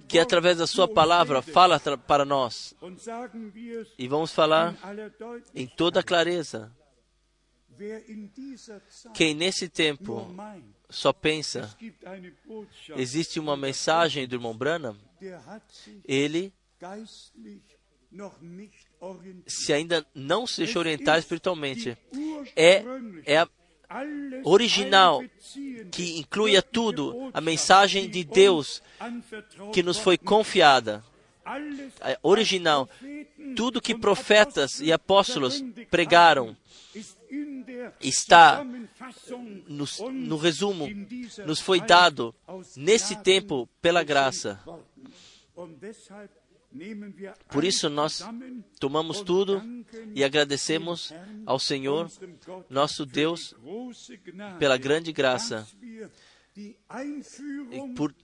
que 0.07 0.19
através 0.19 0.59
da 0.59 0.67
Sua 0.67 0.87
palavra 0.87 1.41
fala 1.41 1.81
para 2.07 2.25
nós. 2.25 2.75
E 3.99 4.07
vamos 4.07 4.31
falar 4.33 4.77
em 5.55 5.67
toda 5.67 6.03
clareza. 6.03 6.71
Quem 9.15 9.35
nesse 9.35 9.69
tempo 9.69 10.27
só 10.89 11.13
pensa, 11.13 11.75
existe 12.97 13.39
uma 13.39 13.57
mensagem 13.57 14.27
do 14.27 14.35
irmão 14.37 14.57
Branham, 14.57 14.97
ele 16.05 16.53
se 19.47 19.73
ainda 19.73 20.05
não 20.15 20.47
se 20.47 20.59
deixou 20.59 20.81
orientar 20.81 21.19
espiritualmente. 21.19 21.97
É, 22.57 22.83
é 23.25 23.39
a 23.39 23.49
original 24.45 25.23
que 25.91 26.19
inclui 26.19 26.57
a 26.57 26.63
tudo, 26.63 27.31
a 27.33 27.41
mensagem 27.41 28.09
de 28.09 28.25
Deus 28.25 28.83
que 29.73 29.83
nos 29.83 29.99
foi 29.99 30.19
confiada. 30.19 31.05
É 32.01 32.19
original. 32.23 32.89
Tudo 33.57 33.81
que 33.81 33.95
profetas 33.95 34.81
e 34.81 34.93
apóstolos 34.93 35.65
pregaram 35.91 36.57
está 38.01 38.65
no, 39.69 39.85
no 40.11 40.37
resumo, 40.37 40.89
nos 41.47 41.61
foi 41.61 41.81
dado 41.81 42.35
nesse 42.77 43.17
tempo 43.23 43.69
pela 43.81 44.03
graça. 44.03 44.61
Por 47.49 47.65
isso 47.65 47.89
nós 47.89 48.23
tomamos 48.79 49.21
tudo 49.23 49.63
e 50.15 50.23
agradecemos 50.23 51.13
ao 51.45 51.59
Senhor, 51.59 52.11
nosso 52.69 53.05
Deus, 53.05 53.55
pela 54.59 54.77
grande 54.77 55.13
graça, 55.13 55.67
por 57.97 58.15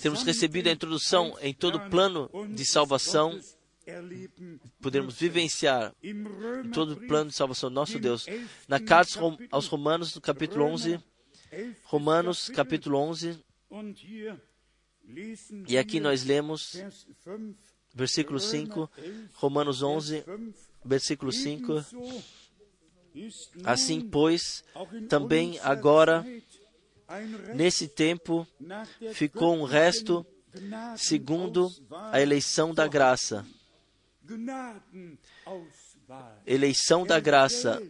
termos 0.00 0.22
recebido 0.22 0.68
a 0.68 0.72
introdução 0.72 1.36
em 1.40 1.52
todo 1.52 1.76
o 1.76 1.90
plano 1.90 2.30
de 2.54 2.64
salvação 2.64 3.38
podemos 4.80 5.14
vivenciar 5.18 5.94
todo 6.72 6.92
o 6.92 7.06
plano 7.06 7.30
de 7.30 7.36
salvação 7.36 7.70
do 7.70 7.74
nosso 7.74 7.98
Deus. 7.98 8.26
Na 8.68 8.80
carta 8.80 9.18
aos 9.50 9.66
Romanos, 9.66 10.14
no 10.14 10.20
capítulo 10.20 10.64
11, 10.64 11.02
Romanos, 11.84 12.48
capítulo 12.50 12.98
11, 12.98 13.38
e 15.66 15.78
aqui 15.78 15.98
nós 16.00 16.24
lemos 16.24 16.76
versículo 17.94 18.38
5, 18.38 18.90
Romanos 19.34 19.82
11, 19.82 20.24
versículo 20.84 21.32
5. 21.32 21.84
Assim, 23.64 24.00
pois, 24.00 24.62
também 25.08 25.58
agora, 25.60 26.24
nesse 27.54 27.88
tempo, 27.88 28.46
ficou 29.12 29.56
um 29.56 29.64
resto 29.64 30.24
segundo 30.96 31.68
a 32.12 32.20
eleição 32.20 32.72
da 32.72 32.86
graça 32.86 33.44
eleição 36.46 37.06
da 37.06 37.20
graça, 37.20 37.82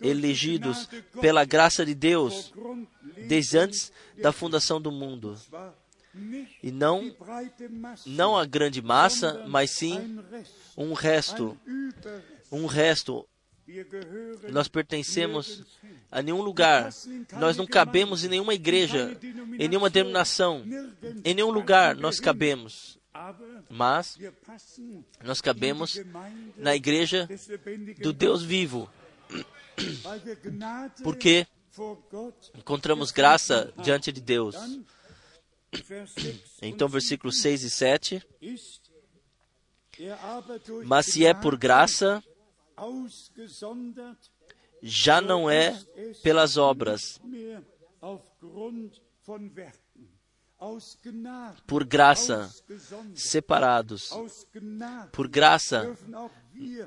elegidos 0.00 0.88
pela 1.20 1.44
graça 1.44 1.84
de 1.84 1.94
Deus 1.94 2.52
desde 3.26 3.58
antes 3.58 3.92
da 4.20 4.32
fundação 4.32 4.80
do 4.80 4.90
mundo. 4.92 5.36
E 6.62 6.70
não, 6.70 7.14
não 8.06 8.36
a 8.36 8.44
grande 8.44 8.80
massa, 8.80 9.44
mas 9.48 9.70
sim 9.70 10.18
um 10.76 10.92
resto. 10.92 11.58
Um 12.52 12.66
resto. 12.66 13.26
Nós 14.52 14.68
pertencemos 14.68 15.64
a 16.10 16.22
nenhum 16.22 16.42
lugar. 16.42 16.90
Nós 17.38 17.56
não 17.56 17.66
cabemos 17.66 18.24
em 18.24 18.28
nenhuma 18.28 18.54
igreja, 18.54 19.18
em 19.58 19.68
nenhuma 19.68 19.90
denominação. 19.90 20.62
Em 21.24 21.34
nenhum 21.34 21.50
lugar 21.50 21.96
nós 21.96 22.20
cabemos 22.20 22.98
mas 23.68 24.18
nós 25.22 25.40
cabemos 25.40 26.00
na 26.56 26.74
igreja 26.74 27.28
do 28.00 28.12
Deus 28.12 28.42
vivo, 28.42 28.90
porque 31.02 31.46
encontramos 32.54 33.10
graça 33.10 33.72
diante 33.82 34.10
de 34.12 34.20
Deus. 34.20 34.56
Então, 36.62 36.88
versículos 36.88 37.40
6 37.40 37.64
e 37.64 37.70
7. 37.70 38.22
Mas 40.84 41.06
se 41.06 41.24
é 41.24 41.34
por 41.34 41.56
graça, 41.56 42.22
já 44.82 45.20
não 45.20 45.48
é 45.48 45.76
pelas 46.22 46.56
obras. 46.56 47.20
Por 51.66 51.84
graça, 51.84 52.50
separados. 53.14 54.10
Por 55.12 55.28
graça, 55.28 55.96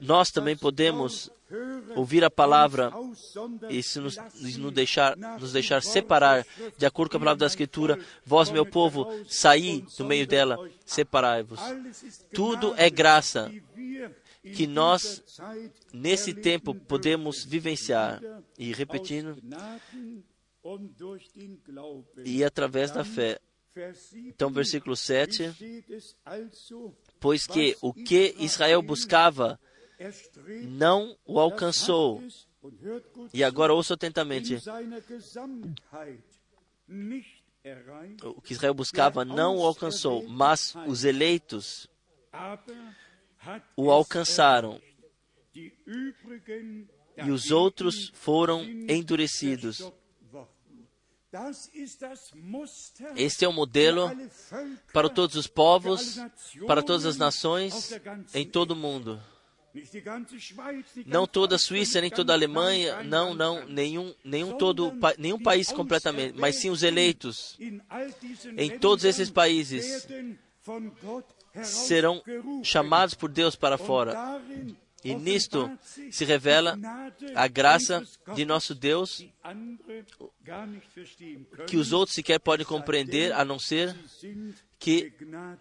nós 0.02 0.32
também 0.32 0.56
podemos 0.56 1.30
ouvir 1.96 2.24
a 2.24 2.30
palavra 2.30 2.92
e 3.70 3.82
se 3.82 4.00
nos, 4.00 4.18
nos 4.58 4.74
deixar, 4.74 5.16
nos 5.16 5.54
deixar 5.54 5.82
separar 5.82 6.46
de 6.78 6.86
acordo 6.86 7.12
com 7.12 7.18
a 7.18 7.20
palavra 7.20 7.40
da 7.40 7.48
Escritura. 7.48 8.00
Vós, 8.26 8.50
meu 8.50 8.66
povo, 8.66 9.08
saí 9.28 9.86
do 9.98 10.06
meio 10.06 10.28
dela, 10.28 10.58
separai-vos. 10.86 11.60
Tudo 12.34 12.74
é 12.78 12.90
graça 12.90 13.52
que 14.54 14.66
nós, 14.66 15.24
Nesse 15.94 16.34
tempo, 16.34 16.76
podemos 16.76 17.44
vivenciar. 17.44 18.22
E 18.58 18.74
repetindo, 18.74 19.38
e 22.24 22.44
através 22.44 22.92
da 22.92 23.04
fé. 23.04 23.40
Vers 23.78 23.98
7, 24.10 24.30
Então, 24.30 24.50
versículo 24.50 24.96
7. 24.96 25.54
steht 25.54 25.92
es 25.92 26.16
also, 26.26 26.96
Pois 27.20 27.46
que 27.46 27.78
o 27.80 27.94
que 27.94 28.34
Israel 28.40 28.82
buscava 28.82 29.60
não 30.64 31.16
o 31.24 31.40
alcançou. 31.40 32.24
E 33.32 33.44
agora 33.44 33.74
ouça 33.74 33.94
atentamente. 33.94 34.58
O 38.24 38.42
que 38.42 38.54
Israel 38.54 38.74
buscava 38.74 39.24
não 39.24 39.58
o 39.58 39.64
alcançou, 39.64 40.28
mas 40.28 40.74
os 40.88 41.04
eleitos 41.04 41.88
o 43.76 43.92
alcançaram. 43.92 44.82
E 45.54 47.32
os 47.32 47.52
outros 47.52 48.12
foram 48.16 48.64
endurecidos. 48.64 49.92
Este 53.16 53.46
é 53.46 53.48
o 53.48 53.54
modelo 53.54 54.12
para 54.94 55.10
todos 55.10 55.36
os 55.36 55.48
povos, 55.48 56.18
para 56.66 56.82
todas 56.82 57.06
as 57.06 57.18
nações 57.18 57.92
em 58.34 58.46
todo 58.46 58.72
o 58.72 58.76
mundo. 58.76 59.22
Não 61.06 61.28
toda 61.28 61.56
a 61.56 61.60
Suíça, 61.60 62.02
nem 62.02 62.10
toda 62.10 62.34
a 62.34 62.36
Alemanha, 62.36 63.04
não, 63.04 63.34
não, 63.34 63.66
nenhum, 63.68 64.14
nenhum, 64.24 64.58
todo, 64.58 64.94
nenhum 65.18 65.40
país 65.40 65.72
completamente, 65.72 66.38
mas 66.38 66.56
sim 66.56 66.70
os 66.70 66.84
eleitos. 66.84 67.58
Em 68.58 68.78
todos 68.80 69.06
esses 69.06 69.30
países 69.30 70.08
serão 71.64 72.22
chamados 72.64 73.14
por 73.14 73.30
Deus 73.30 73.56
para 73.56 73.78
fora. 73.78 74.42
E 75.04 75.14
nisto 75.14 75.72
se 76.12 76.26
revela 76.26 76.78
a 77.36 77.48
graça 77.48 78.04
de 78.34 78.46
nosso 78.46 78.74
Deus, 78.74 79.24
que 81.68 81.78
os 81.78 81.92
outros 81.92 82.16
sequer 82.16 82.40
podem 82.40 82.66
compreender, 82.66 83.34
a 83.34 83.44
não 83.44 83.60
ser 83.60 83.96
que, 84.80 85.14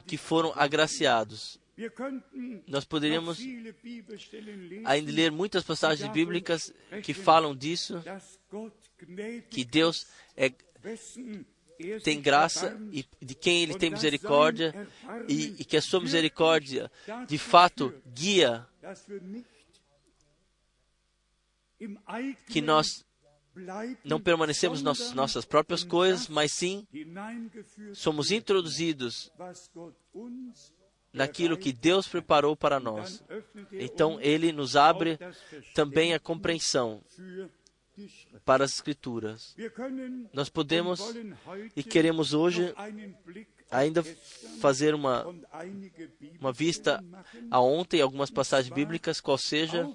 que 0.07 0.17
foram 0.17 0.53
agraciados. 0.55 1.59
Nós 2.67 2.85
poderíamos 2.85 3.39
ainda 4.85 5.13
ler 5.13 5.31
muitas 5.31 5.63
passagens 5.63 6.11
bíblicas 6.11 6.73
que 7.03 7.13
falam 7.13 7.55
disso, 7.55 8.03
que 9.51 9.63
Deus 9.65 10.07
é, 10.35 10.51
tem 12.03 12.21
graça 12.21 12.79
e 12.91 13.05
de 13.21 13.35
quem 13.35 13.63
Ele 13.63 13.75
tem 13.77 13.91
misericórdia 13.91 14.89
e, 15.29 15.57
e 15.59 15.65
que 15.65 15.77
a 15.77 15.83
sua 15.83 16.01
misericórdia 16.01 16.91
de 17.27 17.37
fato 17.37 17.93
guia 18.07 18.67
que 22.49 22.63
nós 22.63 23.05
não 24.05 24.21
permanecemos 24.21 24.83
nas 24.83 25.13
nossas 25.13 25.45
próprias 25.45 25.83
coisas, 25.83 26.29
mas 26.29 26.53
sim 26.53 26.87
somos 27.95 28.31
introduzidos 28.31 29.33
naquilo 31.13 31.57
que 31.57 31.73
Deus 31.73 32.07
preparou 32.07 32.55
para 32.55 32.79
nós. 32.79 33.25
Er 33.29 33.45
Então 33.85 34.21
Ele 34.21 34.53
nos 34.53 34.77
abre 34.77 35.19
também 35.75 36.13
a 36.13 36.21
compreensão 36.21 37.03
para 38.45 38.65
as 38.65 38.75
Escrituras. 38.75 39.57
Nós 40.33 40.49
podemos 40.51 41.01
e 41.75 41.83
queremos 41.83 42.35
hoje 42.35 42.75
ainda 43.71 44.05
fazer 44.61 44.95
uma, 44.95 45.27
uma 46.39 46.53
vista 46.53 47.03
a 47.51 47.61
ontem, 47.61 48.01
algumas 48.01 48.31
passagens 48.31 48.73
bíblicas, 48.73 49.21
qual 49.21 49.39
seja, 49.39 49.91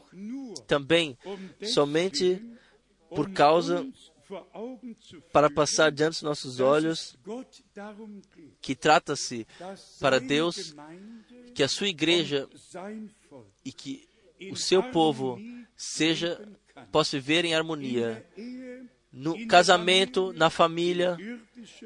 também 0.68 1.18
somente 1.64 2.44
por 3.16 3.32
causa 3.32 3.86
para 5.32 5.50
passar 5.50 5.92
diante 5.92 6.14
dos 6.14 6.22
nossos 6.22 6.60
olhos 6.60 7.18
que 8.62 8.76
trata-se 8.76 9.46
para 10.00 10.20
Deus 10.20 10.74
que 11.54 11.64
a 11.64 11.68
sua 11.68 11.88
igreja 11.88 12.48
e 13.66 13.72
que 13.72 14.08
o 14.50 14.56
seu 14.56 14.82
povo 14.84 15.38
seja 15.76 16.40
possa 16.92 17.18
viver 17.18 17.46
em 17.46 17.54
harmonia. 17.54 18.26
No 19.12 19.46
casamento, 19.48 20.32
na 20.34 20.50
família, 20.50 21.18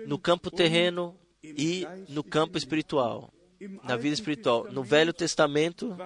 no 0.05 0.19
campo 0.19 0.51
terreno 0.51 1.17
e 1.43 1.85
no 2.07 2.23
campo 2.23 2.57
espiritual, 2.57 3.33
na 3.83 3.95
vida 3.95 4.13
espiritual. 4.13 4.71
No 4.71 4.83
Velho 4.83 5.11
Testamento. 5.11 5.97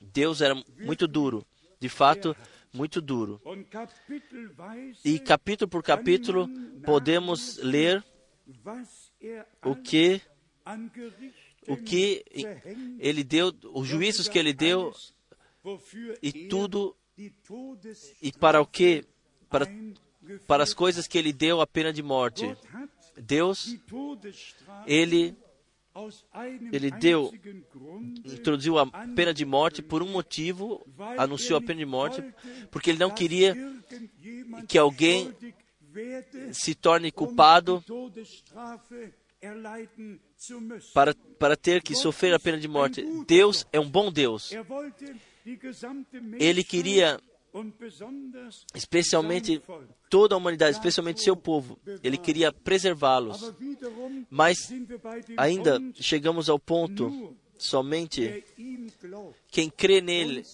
Deus 0.00 0.40
era 0.40 0.54
muito 0.78 1.08
duro, 1.08 1.44
de 1.80 1.88
fato, 1.88 2.36
muito 2.76 3.00
duro. 3.00 3.40
E 5.04 5.18
capítulo 5.18 5.68
por 5.68 5.82
capítulo 5.82 6.48
podemos 6.84 7.56
ler 7.58 8.04
er 9.20 9.46
o 9.64 9.74
que 9.74 10.20
o 11.68 11.76
que 11.76 12.24
ele 12.98 13.24
deu, 13.24 13.52
os 13.74 13.88
juízos 13.88 14.28
que 14.28 14.38
ele 14.38 14.52
deu 14.52 14.92
e 16.22 16.28
er 16.28 16.48
tudo 16.48 16.96
e 18.22 18.30
para 18.32 18.60
o 18.60 18.66
que 18.66 19.04
para 19.48 19.66
para 20.46 20.62
as 20.62 20.74
coisas 20.74 21.06
que 21.06 21.18
ele 21.18 21.32
deu 21.32 21.60
a 21.60 21.66
pena 21.66 21.92
de 21.92 22.02
morte. 22.02 22.56
Deus, 23.16 23.76
ele 24.86 25.34
ele 26.72 26.90
deu 26.90 27.32
introduziu 28.24 28.78
a 28.78 28.86
pena 29.14 29.32
de 29.32 29.44
morte 29.44 29.82
por 29.82 30.02
um 30.02 30.08
motivo, 30.08 30.86
anunciou 31.16 31.58
a 31.58 31.62
pena 31.62 31.78
de 31.78 31.86
morte, 31.86 32.22
porque 32.70 32.90
ele 32.90 32.98
não 32.98 33.10
queria 33.10 33.56
que 34.68 34.78
alguém 34.78 35.34
se 36.52 36.74
torne 36.74 37.10
culpado 37.10 37.82
para, 40.92 41.14
para 41.38 41.56
ter 41.56 41.82
que 41.82 41.94
sofrer 41.94 42.34
a 42.34 42.38
pena 42.38 42.58
de 42.58 42.68
morte. 42.68 43.04
Deus 43.26 43.66
é 43.72 43.80
um 43.80 43.88
bom 43.88 44.10
Deus. 44.10 44.52
Ele 46.38 46.64
queria 46.64 47.20
especialmente 48.74 49.62
toda 50.10 50.34
a 50.34 50.38
humanidade, 50.38 50.76
especialmente 50.76 51.22
seu 51.22 51.36
povo. 51.36 51.78
Ele 52.02 52.16
queria 52.16 52.52
preservá-los. 52.52 53.52
Mas 54.30 54.72
ainda 55.36 55.80
chegamos 55.94 56.48
ao 56.48 56.58
ponto 56.58 57.36
somente 57.58 58.44
quem 59.48 59.70
crê 59.70 60.00
nele, 60.00 60.44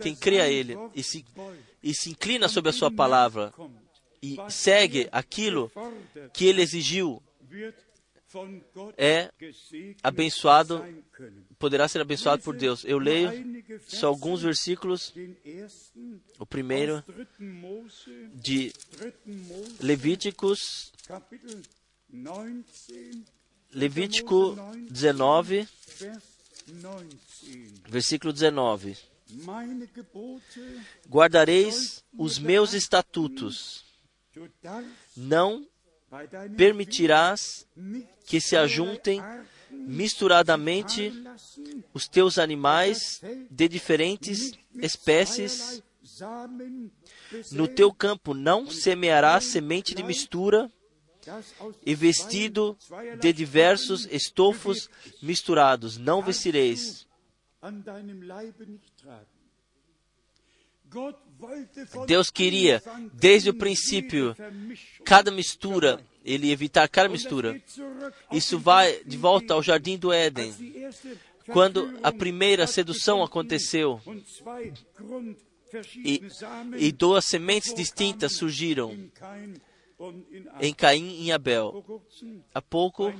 quem 0.00 0.14
crê 0.14 0.40
a 0.40 0.48
ele 0.48 0.76
e 0.94 1.02
se, 1.02 1.24
e 1.82 1.94
se 1.94 2.10
inclina 2.10 2.48
sobre 2.48 2.70
a 2.70 2.72
sua 2.72 2.90
palavra 2.90 3.52
e 4.22 4.36
segue 4.48 5.08
aquilo 5.10 5.70
que 6.32 6.46
ele 6.46 6.62
exigiu 6.62 7.22
é 8.96 9.30
abençoado, 10.02 10.84
poderá 11.58 11.88
ser 11.88 12.00
abençoado 12.00 12.42
por 12.42 12.56
Deus. 12.56 12.84
Eu 12.84 12.98
leio 12.98 13.30
só 13.86 14.08
alguns 14.08 14.42
versículos. 14.42 15.12
O 16.38 16.46
primeiro 16.46 17.04
de 18.34 18.72
Levíticos, 19.80 20.92
Levítico 23.72 24.56
19, 24.90 25.68
versículo 27.88 28.32
19. 28.32 28.96
Guardareis 31.08 32.04
os 32.18 32.38
meus 32.38 32.72
estatutos, 32.72 33.84
não 35.16 35.69
permitirás 36.56 37.66
que 38.26 38.40
se 38.40 38.56
ajuntem 38.56 39.22
misturadamente 39.70 41.12
os 41.94 42.08
teus 42.08 42.38
animais 42.38 43.20
de 43.50 43.68
diferentes 43.68 44.52
espécies. 44.74 45.82
No 47.52 47.68
teu 47.68 47.92
campo 47.92 48.34
não 48.34 48.70
semearás 48.70 49.44
semente 49.44 49.94
de 49.94 50.02
mistura 50.02 50.70
e 51.84 51.94
vestido 51.94 52.76
de 53.20 53.32
diversos 53.32 54.06
estofos 54.10 54.90
misturados. 55.22 55.96
Não 55.96 56.22
vestireis. 56.22 57.06
Deus 62.06 62.30
queria, 62.30 62.82
desde 63.12 63.50
o 63.50 63.54
princípio, 63.54 64.36
cada 65.04 65.30
mistura 65.30 66.00
ele 66.24 66.50
evitar 66.50 66.88
cada 66.88 67.08
mistura. 67.08 67.60
Isso 68.30 68.58
vai 68.58 69.02
de 69.04 69.16
volta 69.16 69.54
ao 69.54 69.62
jardim 69.62 69.96
do 69.96 70.12
Éden, 70.12 70.54
quando 71.52 71.98
a 72.02 72.12
primeira 72.12 72.66
sedução 72.66 73.22
aconteceu 73.22 74.00
e, 75.96 76.22
e 76.76 76.92
duas 76.92 77.24
sementes 77.24 77.74
distintas 77.74 78.32
surgiram 78.36 78.96
em 80.60 80.72
Caim 80.74 81.22
e 81.22 81.32
Abel. 81.32 81.84
Há 82.54 82.62
pouco, 82.62 83.12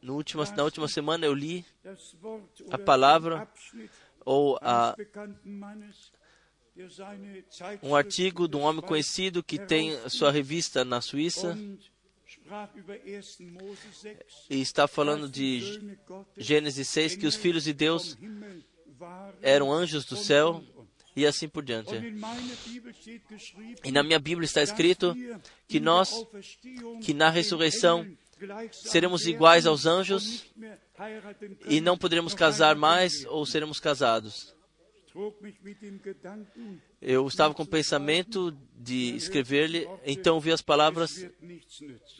no 0.00 0.14
última, 0.14 0.44
na 0.56 0.64
última 0.64 0.88
semana, 0.88 1.26
eu 1.26 1.34
li 1.34 1.64
a 2.70 2.78
palavra 2.78 3.48
ou 4.24 4.58
a, 4.60 4.94
um 7.82 7.94
artigo 7.94 8.48
de 8.48 8.56
um 8.56 8.60
homem 8.60 8.82
conhecido 8.82 9.42
que 9.42 9.58
tem 9.58 9.96
sua 10.08 10.30
revista 10.30 10.84
na 10.84 11.00
Suíça 11.00 11.58
e 14.48 14.60
está 14.60 14.86
falando 14.88 15.28
de 15.28 15.98
Gênesis 16.36 16.88
6 16.88 17.16
que 17.16 17.26
os 17.26 17.36
filhos 17.36 17.64
de 17.64 17.72
Deus 17.72 18.16
eram 19.40 19.72
anjos 19.72 20.04
do 20.04 20.16
céu 20.16 20.62
e 21.14 21.26
assim 21.26 21.48
por 21.48 21.64
diante. 21.64 21.90
E 23.84 23.92
na 23.92 24.02
minha 24.02 24.18
Bíblia 24.18 24.44
está 24.44 24.62
escrito 24.62 25.14
que 25.68 25.80
nós, 25.80 26.26
que 27.02 27.12
na 27.14 27.30
ressurreição 27.30 28.06
seremos 28.72 29.26
iguais 29.26 29.66
aos 29.66 29.86
anjos 29.86 30.46
e 31.66 31.80
não 31.80 31.96
poderemos 31.98 32.34
casar 32.34 32.74
mais 32.76 33.24
ou 33.26 33.44
seremos 33.44 33.80
casados. 33.80 34.54
Eu 37.02 37.26
estava 37.26 37.54
com 37.54 37.62
o 37.62 37.66
pensamento 37.66 38.56
de 38.76 39.16
escrever-lhe, 39.16 39.88
então 40.04 40.38
vi 40.40 40.52
as 40.52 40.62
palavras, 40.62 41.26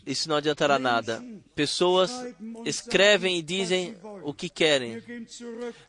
isso 0.07 0.28
não 0.28 0.36
adiantará 0.36 0.78
nada. 0.78 1.22
Pessoas 1.55 2.11
escrevem 2.64 3.38
e 3.38 3.43
dizem 3.43 3.97
o 4.22 4.34
que 4.34 4.49
querem. 4.49 5.03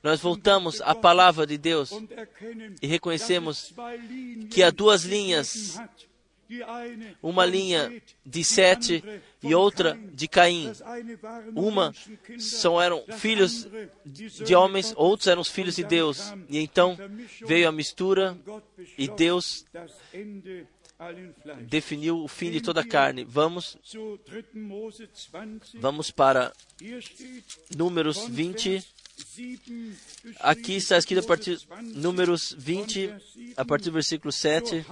Nós 0.03 0.19
voltamos 0.19 0.81
à 0.81 0.93
palavra 0.93 1.47
de 1.47 1.57
Deus 1.57 1.91
e 2.81 2.87
reconhecemos 2.87 3.73
que 4.49 4.61
há 4.61 4.69
duas 4.69 5.03
linhas 5.03 5.77
uma 7.21 7.45
linha 7.45 8.01
de 8.25 8.43
Sete 8.43 9.03
e 9.43 9.53
outra 9.55 9.97
de 10.13 10.27
Caim. 10.27 10.71
Uma 11.55 11.93
são 12.37 12.81
eram 12.81 13.03
filhos 13.17 13.67
de 14.05 14.55
homens, 14.55 14.93
outros 14.95 15.27
eram 15.27 15.41
os 15.41 15.49
filhos 15.49 15.75
de 15.75 15.83
Deus. 15.83 16.33
E 16.49 16.59
então 16.59 16.97
veio 17.45 17.67
a 17.67 17.71
mistura 17.71 18.37
e 18.97 19.07
Deus 19.07 19.65
definiu 21.61 22.23
o 22.23 22.27
fim 22.27 22.51
de 22.51 22.61
toda 22.61 22.81
a 22.81 22.87
carne. 22.87 23.23
Vamos 23.23 23.77
vamos 25.75 26.11
para 26.11 26.51
Números 27.75 28.27
20. 28.27 28.85
Aqui 30.39 30.75
está 30.75 30.97
escrito 30.97 31.23
a 31.23 31.27
partir 31.27 31.59
Números 31.81 32.55
20, 32.57 33.13
a 33.55 33.65
partir 33.65 33.85
do 33.85 33.93
versículo 33.93 34.31
7 34.31 34.85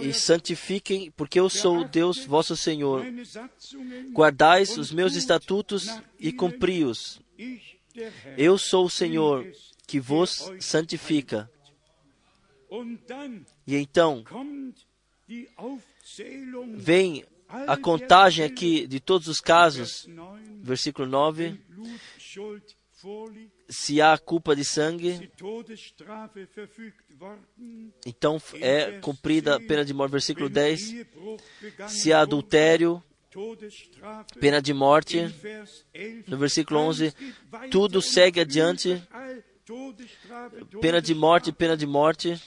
e 0.00 0.12
santifiquem, 0.12 1.10
porque 1.10 1.40
eu 1.40 1.48
sou 1.48 1.84
Deus 1.84 2.24
vosso 2.24 2.56
Senhor. 2.56 3.04
Guardais 4.12 4.76
os 4.76 4.92
meus 4.92 5.14
estatutos 5.14 5.88
e 6.18 6.32
cumpri-os. 6.32 7.20
Eu 8.36 8.58
sou 8.58 8.86
o 8.86 8.90
Senhor 8.90 9.50
que 9.86 9.98
vos 9.98 10.50
santifica. 10.60 11.50
E 13.66 13.76
então 13.76 14.24
vem 16.74 17.24
a 17.48 17.76
contagem 17.76 18.44
aqui 18.44 18.86
de 18.86 19.00
todos 19.00 19.28
os 19.28 19.40
casos, 19.40 20.06
versículo 20.62 21.08
9 21.08 21.58
se 23.68 24.00
há 24.00 24.16
culpa 24.16 24.54
de 24.54 24.64
sangue, 24.64 25.30
então 28.04 28.40
é 28.60 28.98
cumprida 29.00 29.56
a 29.56 29.60
pena 29.60 29.84
de 29.84 29.92
morte. 29.92 30.12
Versículo 30.12 30.48
10. 30.48 31.06
Se 31.88 32.12
há 32.12 32.20
adultério, 32.20 33.02
pena 34.40 34.60
de 34.60 34.72
morte. 34.72 35.22
No 36.26 36.36
versículo 36.36 36.80
11, 36.80 37.14
tudo 37.70 38.00
segue 38.00 38.40
adiante. 38.40 39.02
Pena 40.80 41.02
de 41.02 41.14
morte, 41.14 41.52
pena 41.52 41.76
de 41.76 41.86
morte. 41.86 42.40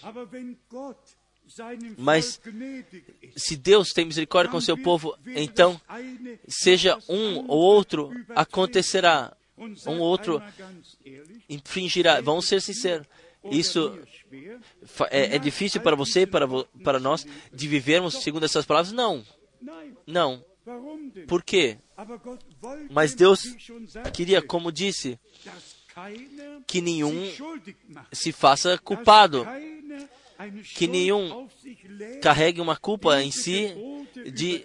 Mas 1.97 2.39
se 3.35 3.57
Deus 3.57 3.89
tem 3.89 4.05
misericórdia 4.05 4.51
com 4.51 4.61
seu 4.61 4.77
povo, 4.77 5.17
então 5.35 5.79
seja 6.47 6.97
um 7.09 7.39
ou 7.47 7.59
outro 7.59 8.11
acontecerá 8.35 9.35
um 9.87 9.99
outro 9.99 10.41
infringirá. 11.49 12.21
Vamos 12.21 12.47
ser 12.47 12.61
sinceros. 12.61 13.07
Isso 13.51 13.97
é, 15.09 15.35
é 15.35 15.39
difícil 15.39 15.81
para 15.81 15.95
você 15.95 16.21
e 16.21 16.27
para, 16.27 16.45
para 16.83 16.99
nós 16.99 17.25
de 17.53 17.67
vivermos 17.67 18.15
segundo 18.15 18.45
essas 18.45 18.65
palavras? 18.65 18.91
Não. 18.91 19.23
Não. 20.05 20.43
Por 21.27 21.41
quê? 21.43 21.77
Mas 22.89 23.15
Deus 23.15 23.55
queria, 24.13 24.41
como 24.41 24.71
disse, 24.71 25.19
que 26.67 26.81
nenhum 26.81 27.31
se 28.11 28.31
faça 28.31 28.77
culpado, 28.77 29.45
que 30.75 30.87
nenhum 30.87 31.47
carregue 32.21 32.61
uma 32.61 32.77
culpa 32.77 33.21
em 33.21 33.31
si 33.31 33.75
de, 34.33 34.63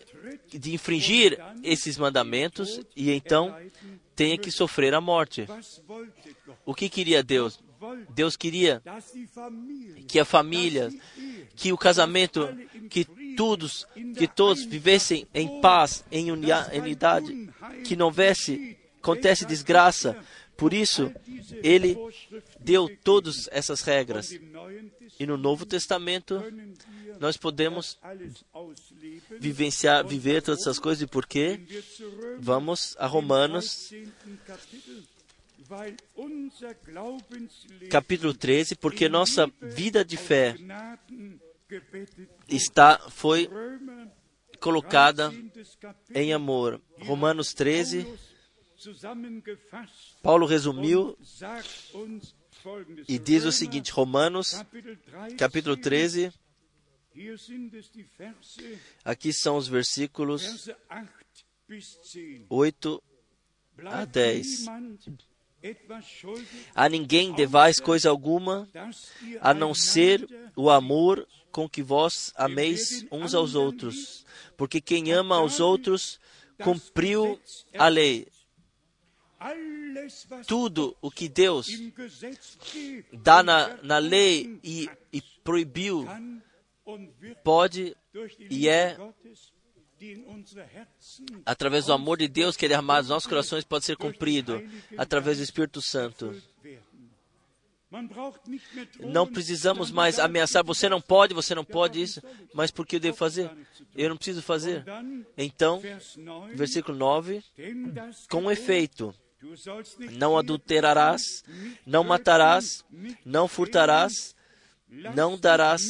de 0.48 0.74
infringir 0.74 1.38
esses 1.62 1.96
mandamentos 1.96 2.80
e 2.94 3.10
então 3.10 3.56
tenha 4.14 4.38
que 4.38 4.50
sofrer 4.50 4.94
a 4.94 5.00
morte. 5.00 5.46
O 6.64 6.74
que 6.74 6.88
queria 6.88 7.22
Deus? 7.22 7.60
Deus 8.10 8.36
queria 8.36 8.82
que 10.08 10.18
a 10.18 10.24
família, 10.24 10.90
que 11.54 11.72
o 11.72 11.78
casamento, 11.78 12.48
que 12.88 13.04
todos, 13.36 13.86
que 14.16 14.26
todos 14.26 14.64
vivessem 14.64 15.26
em 15.34 15.60
paz, 15.60 16.04
em 16.10 16.30
unidade, 16.30 17.50
que 17.84 17.96
não 17.96 18.06
houvesse, 18.06 18.76
acontece 18.98 19.44
desgraça. 19.44 20.16
Por 20.56 20.72
isso, 20.72 21.12
ele 21.62 21.96
deu 22.60 22.88
todas 23.02 23.48
essas 23.50 23.82
regras. 23.82 24.38
E 25.18 25.26
no 25.26 25.36
Novo 25.36 25.64
Testamento, 25.64 26.42
nós 27.20 27.36
podemos 27.36 27.98
vivenciar, 29.38 30.06
viver 30.06 30.42
todas 30.42 30.60
essas 30.60 30.78
coisas. 30.78 31.02
E 31.02 31.06
por 31.06 31.26
quê? 31.26 31.60
Vamos 32.38 32.96
a 32.98 33.06
Romanos, 33.06 33.92
capítulo 37.90 38.34
13, 38.34 38.74
porque 38.76 39.08
nossa 39.08 39.50
vida 39.60 40.04
de 40.04 40.16
fé 40.16 40.56
está, 42.48 42.98
foi 43.10 43.48
colocada 44.60 45.32
em 46.14 46.32
amor. 46.32 46.80
Romanos 47.00 47.52
13, 47.54 48.06
Paulo 50.22 50.46
resumiu 50.46 51.16
e 53.08 53.18
diz 53.18 53.44
o 53.44 53.52
seguinte, 53.52 53.92
Romanos, 53.92 54.64
capítulo 55.38 55.76
13, 55.76 56.32
aqui 59.04 59.32
são 59.32 59.56
os 59.56 59.68
versículos 59.68 60.68
8 62.48 63.02
a 63.84 64.04
10. 64.04 64.66
A 66.74 66.88
ninguém 66.88 67.32
devais 67.32 67.80
coisa 67.80 68.10
alguma, 68.10 68.68
a 69.40 69.54
não 69.54 69.74
ser 69.74 70.26
o 70.56 70.70
amor 70.70 71.26
com 71.50 71.68
que 71.68 71.82
vós 71.82 72.32
ameis 72.34 73.06
uns 73.10 73.34
aos 73.34 73.54
outros, 73.54 74.26
porque 74.56 74.80
quem 74.80 75.12
ama 75.12 75.36
aos 75.36 75.60
outros 75.60 76.18
cumpriu 76.62 77.40
a 77.78 77.88
lei. 77.88 78.26
Tudo 80.46 80.96
o 81.02 81.10
que 81.10 81.28
Deus 81.28 81.68
dá 83.12 83.42
na, 83.42 83.76
na 83.82 83.98
lei 83.98 84.58
e, 84.62 84.88
e 85.12 85.20
proibiu 85.42 86.06
pode 87.42 87.96
e 88.50 88.68
é 88.68 88.96
através 91.44 91.86
do 91.86 91.92
amor 91.92 92.18
de 92.18 92.28
Deus 92.28 92.56
que 92.56 92.66
é 92.66 92.68
derramado 92.68 93.02
nos 93.02 93.10
nossos 93.10 93.28
corações 93.28 93.64
pode 93.64 93.84
ser 93.84 93.96
cumprido 93.96 94.62
através 94.96 95.38
do 95.38 95.44
Espírito 95.44 95.80
Santo. 95.82 96.34
Não 98.98 99.26
precisamos 99.26 99.90
mais 99.92 100.18
ameaçar, 100.18 100.64
você 100.64 100.88
não 100.88 101.00
pode, 101.00 101.32
você 101.32 101.54
não 101.54 101.64
pode 101.64 102.02
isso, 102.02 102.20
mas 102.52 102.72
por 102.72 102.84
que 102.84 102.96
eu 102.96 103.00
devo 103.00 103.16
fazer? 103.16 103.48
Eu 103.94 104.08
não 104.08 104.16
preciso 104.16 104.42
fazer. 104.42 104.84
Então, 105.38 105.80
versículo 106.54 106.98
9, 106.98 107.44
com 108.28 108.50
efeito, 108.50 109.14
Não 110.12 110.36
adulterarás, 110.36 111.44
não 111.86 112.04
matarás, 112.04 112.84
não 113.24 113.48
furtarás, 113.48 114.34
não 115.14 115.38
darás 115.38 115.82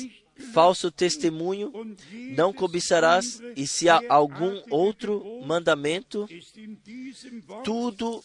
falso 0.53 0.91
testemunho, 0.91 1.73
não 2.37 2.53
cobiçarás, 2.53 3.41
e 3.57 3.67
se 3.67 3.89
há 3.89 4.01
algum 4.09 4.63
outro 4.71 5.43
mandamento, 5.45 6.27
tudo 7.63 8.23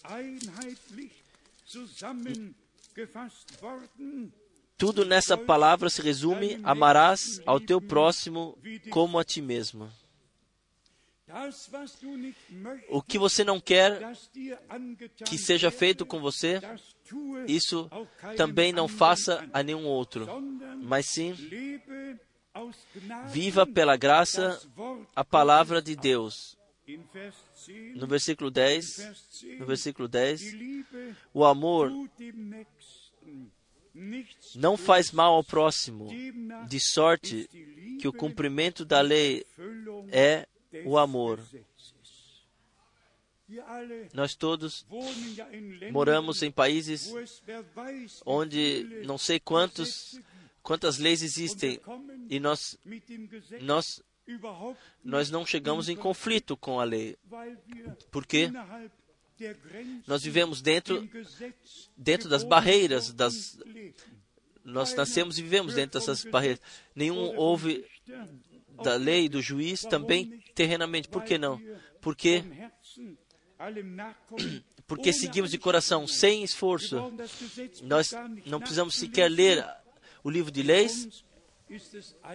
tudo 4.77 5.05
nessa 5.05 5.37
palavra 5.37 5.89
se 5.89 6.01
resume: 6.01 6.59
amarás 6.63 7.41
ao 7.45 7.59
teu 7.59 7.79
próximo 7.79 8.57
como 8.89 9.19
a 9.19 9.23
ti 9.23 9.41
mesmo. 9.41 9.91
O 12.89 13.01
que 13.01 13.17
você 13.17 13.43
não 13.43 13.59
quer 13.59 13.99
que 15.25 15.37
seja 15.37 15.69
feito 15.69 16.05
com 16.05 16.19
você, 16.19 16.59
isso 17.47 17.89
também 18.35 18.73
não 18.73 18.87
faça 18.87 19.47
a 19.53 19.61
nenhum 19.61 19.85
outro, 19.85 20.27
mas 20.81 21.05
sim 21.07 21.35
viva 23.27 23.65
pela 23.65 23.95
graça 23.95 24.59
a 25.15 25.23
palavra 25.23 25.81
de 25.81 25.95
Deus. 25.95 26.57
No 27.95 28.07
versículo 28.07 28.49
10, 28.49 29.43
no 29.59 29.65
versículo 29.65 30.07
10, 30.07 30.41
o 31.31 31.45
amor 31.45 31.91
não 34.55 34.75
faz 34.75 35.11
mal 35.11 35.35
ao 35.35 35.43
próximo, 35.43 36.09
de 36.67 36.79
sorte 36.79 37.47
que 37.99 38.07
o 38.07 38.13
cumprimento 38.13 38.83
da 38.85 39.01
lei 39.01 39.45
é 40.11 40.47
o 40.85 40.97
amor. 40.97 41.39
Nós 44.13 44.35
todos 44.35 44.85
moramos 45.91 46.43
em 46.43 46.51
países 46.51 47.11
onde 48.23 48.83
não 49.05 49.17
sei 49.17 49.39
quantos, 49.39 50.19
quantas 50.61 50.99
leis 50.99 51.23
existem 51.23 51.79
e 52.29 52.39
nós, 52.39 52.77
nós, 53.59 54.03
nós 55.03 55.31
não 55.31 55.45
chegamos 55.45 55.89
em 55.89 55.95
conflito 55.95 56.55
com 56.55 56.79
a 56.79 56.83
lei. 56.83 57.17
Porque 58.11 58.51
nós 60.05 60.21
vivemos 60.21 60.61
dentro, 60.61 61.09
dentro 61.97 62.29
das 62.29 62.43
barreiras 62.43 63.11
das, 63.11 63.57
nós 64.63 64.93
nascemos 64.93 65.39
e 65.39 65.41
vivemos 65.41 65.73
dentro 65.73 65.99
dessas 65.99 66.23
barreiras. 66.23 66.61
Nenhum 66.93 67.35
houve 67.35 67.83
da 68.83 68.95
lei 68.95 69.27
do 69.27 69.41
juiz 69.41 69.81
também 69.81 70.39
terrenamente. 70.59 71.07
Por 71.07 71.23
que 71.23 71.37
não? 71.37 71.61
Porque 72.01 72.43
porque 74.85 75.13
seguimos 75.13 75.51
de 75.51 75.57
coração, 75.57 76.05
sem 76.05 76.43
esforço. 76.43 77.13
Nós 77.83 78.13
não 78.45 78.59
precisamos 78.59 78.95
sequer 78.95 79.29
ler 79.29 79.65
o 80.21 80.29
livro 80.29 80.51
de 80.51 80.61
leis, 80.61 81.23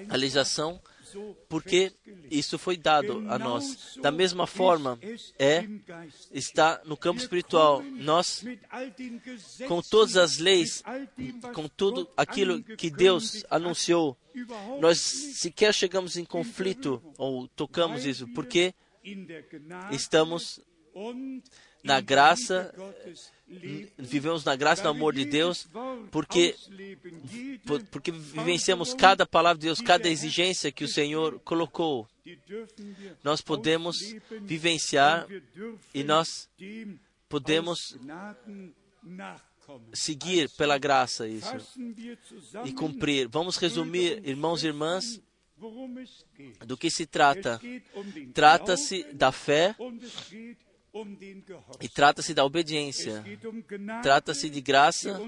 a 0.09 0.16
legislação, 0.16 0.81
porque 1.48 1.92
isso 2.30 2.58
foi 2.58 2.76
dado 2.76 3.24
a 3.28 3.38
nós. 3.38 3.98
Da 4.00 4.10
mesma 4.10 4.46
forma, 4.46 4.98
é 5.38 5.66
está 6.32 6.80
no 6.84 6.96
campo 6.96 7.20
espiritual. 7.20 7.82
Nós, 7.82 8.44
com 9.68 9.82
todas 9.82 10.16
as 10.16 10.38
leis, 10.38 10.82
com 11.52 11.68
tudo 11.68 12.08
aquilo 12.16 12.62
que 12.62 12.90
Deus 12.90 13.44
anunciou, 13.50 14.16
nós 14.80 14.98
sequer 14.98 15.72
chegamos 15.72 16.16
em 16.16 16.24
conflito 16.24 17.02
ou 17.16 17.46
tocamos 17.48 18.04
isso, 18.04 18.26
porque 18.28 18.74
estamos 19.90 20.60
na 21.85 22.01
graça, 22.01 22.74
vivemos 23.99 24.43
na 24.43 24.57
graça 24.57 24.80
e 24.80 24.85
no 24.85 24.91
amor 24.91 25.14
de 25.14 25.26
Deus, 25.26 25.68
porque, 26.11 26.57
porque 27.91 28.11
vivenciamos 28.11 28.95
cada 28.95 29.26
palavra 29.26 29.59
de 29.61 29.66
Deus, 29.66 29.82
cada 29.82 30.09
exigência 30.09 30.72
que 30.72 30.82
o 30.82 30.89
Senhor 30.89 31.39
colocou. 31.41 32.09
Nós 33.22 33.43
podemos 33.43 34.16
vivenciar 34.41 35.26
e 35.93 36.03
nós 36.03 36.49
podemos 37.28 37.99
seguir 39.93 40.49
pela 40.51 40.78
graça 40.78 41.28
isso 41.28 41.55
e 42.64 42.72
cumprir. 42.72 43.28
Vamos 43.28 43.59
resumir, 43.59 44.26
irmãos 44.26 44.64
e 44.64 44.68
irmãs, 44.68 45.20
do 46.66 46.78
que 46.78 46.91
se 46.91 47.05
trata. 47.05 47.61
Trata-se 48.32 49.05
da 49.12 49.30
fé 49.30 49.76
e 51.80 51.88
trata-se 51.88 52.32
da 52.32 52.45
obediência. 52.45 53.24
Trata-se 54.03 54.49
de 54.49 54.61
graça 54.61 55.20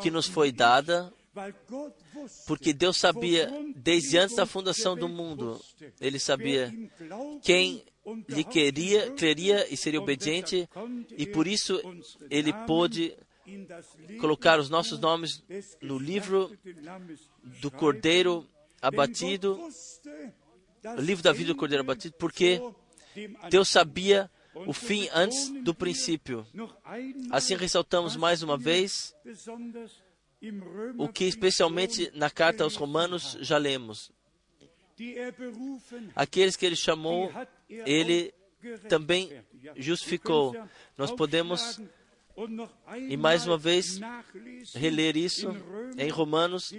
que 0.00 0.10
nos 0.10 0.26
foi 0.28 0.52
dada, 0.52 1.12
porque 2.46 2.72
Deus 2.72 2.96
sabia, 2.96 3.50
desde 3.74 4.18
antes 4.18 4.36
da 4.36 4.46
fundação 4.46 4.96
do 4.96 5.08
mundo, 5.08 5.60
Ele 6.00 6.18
sabia 6.18 6.72
quem 7.42 7.84
lhe 8.28 8.44
queria, 8.44 9.10
creria 9.12 9.66
e 9.72 9.76
seria 9.76 10.00
obediente, 10.00 10.68
e 11.16 11.26
por 11.26 11.46
isso 11.46 11.80
Ele 12.30 12.52
pôde 12.66 13.16
colocar 14.20 14.60
os 14.60 14.70
nossos 14.70 15.00
nomes 15.00 15.42
no 15.80 15.98
livro 15.98 16.56
do 17.60 17.70
Cordeiro 17.70 18.46
abatido, 18.80 19.58
o 20.96 21.00
livro 21.00 21.22
da 21.22 21.32
vida 21.32 21.52
do 21.52 21.56
Cordeiro 21.56 21.82
abatido, 21.82 22.14
porque 22.18 22.60
Deus 23.50 23.68
sabia 23.68 24.30
o 24.54 24.72
fim 24.72 25.08
antes 25.12 25.48
do 25.62 25.74
princípio. 25.74 26.46
Assim 27.30 27.54
ressaltamos 27.56 28.16
mais 28.16 28.42
uma 28.42 28.56
vez 28.56 29.14
o 30.98 31.08
que, 31.08 31.24
especialmente 31.24 32.10
na 32.14 32.30
carta 32.30 32.64
aos 32.64 32.76
Romanos, 32.76 33.36
já 33.40 33.58
lemos. 33.58 34.10
Aqueles 36.14 36.56
que 36.56 36.66
ele 36.66 36.76
chamou, 36.76 37.32
ele 37.68 38.34
também 38.88 39.42
justificou. 39.76 40.54
Nós 40.96 41.10
podemos, 41.10 41.80
e 43.08 43.16
mais 43.16 43.46
uma 43.46 43.58
vez, 43.58 44.00
reler 44.74 45.16
isso 45.16 45.48
em 45.96 46.08
Romanos, 46.08 46.72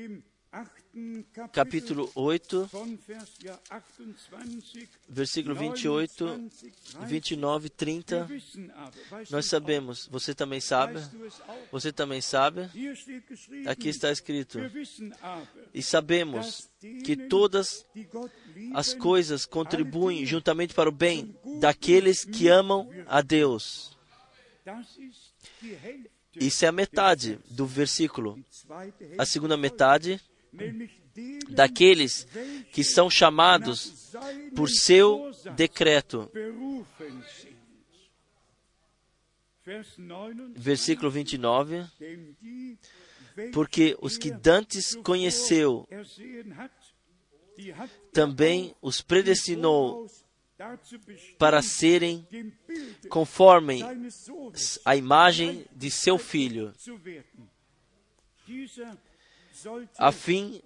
capítulo 1.51 2.11
8, 2.13 2.69
versículo 5.09 5.55
28, 5.55 6.49
29, 7.07 7.69
30. 7.69 8.27
Nós 9.31 9.47
sabemos, 9.47 10.07
você 10.07 10.35
também 10.35 10.59
sabe, 10.59 10.99
você 11.71 11.91
também 11.91 12.21
sabe, 12.21 12.69
aqui 13.65 13.89
está 13.89 14.11
escrito, 14.11 14.59
e 15.73 15.81
sabemos 15.81 16.69
que 17.03 17.15
todas 17.15 17.85
as 18.75 18.93
coisas 18.93 19.45
contribuem 19.45 20.25
juntamente 20.25 20.75
para 20.75 20.89
o 20.89 20.93
bem 20.93 21.35
daqueles 21.59 22.23
que 22.23 22.47
amam 22.47 22.87
a 23.07 23.21
Deus. 23.21 23.97
Isso 26.35 26.65
é 26.65 26.67
a 26.67 26.71
metade 26.71 27.39
do 27.49 27.65
versículo. 27.65 28.39
A 29.17 29.25
segunda 29.25 29.57
metade 29.57 30.21
daqueles 31.49 32.27
que 32.71 32.83
são 32.83 33.09
chamados 33.09 34.13
por 34.55 34.69
seu 34.69 35.31
decreto. 35.55 36.29
Versículo 40.55 41.09
29. 41.09 41.85
Porque 43.51 43.97
os 44.01 44.17
que 44.17 44.29
dantes 44.29 44.95
conheceu, 44.95 45.87
também 48.11 48.75
os 48.81 49.01
predestinou 49.01 50.07
para 51.37 51.61
serem 51.61 52.27
conforme 53.09 53.81
a 54.85 54.95
imagem 54.95 55.65
de 55.75 55.89
seu 55.89 56.17
filho 56.17 56.73
a 59.97 60.11
fim 60.11 60.61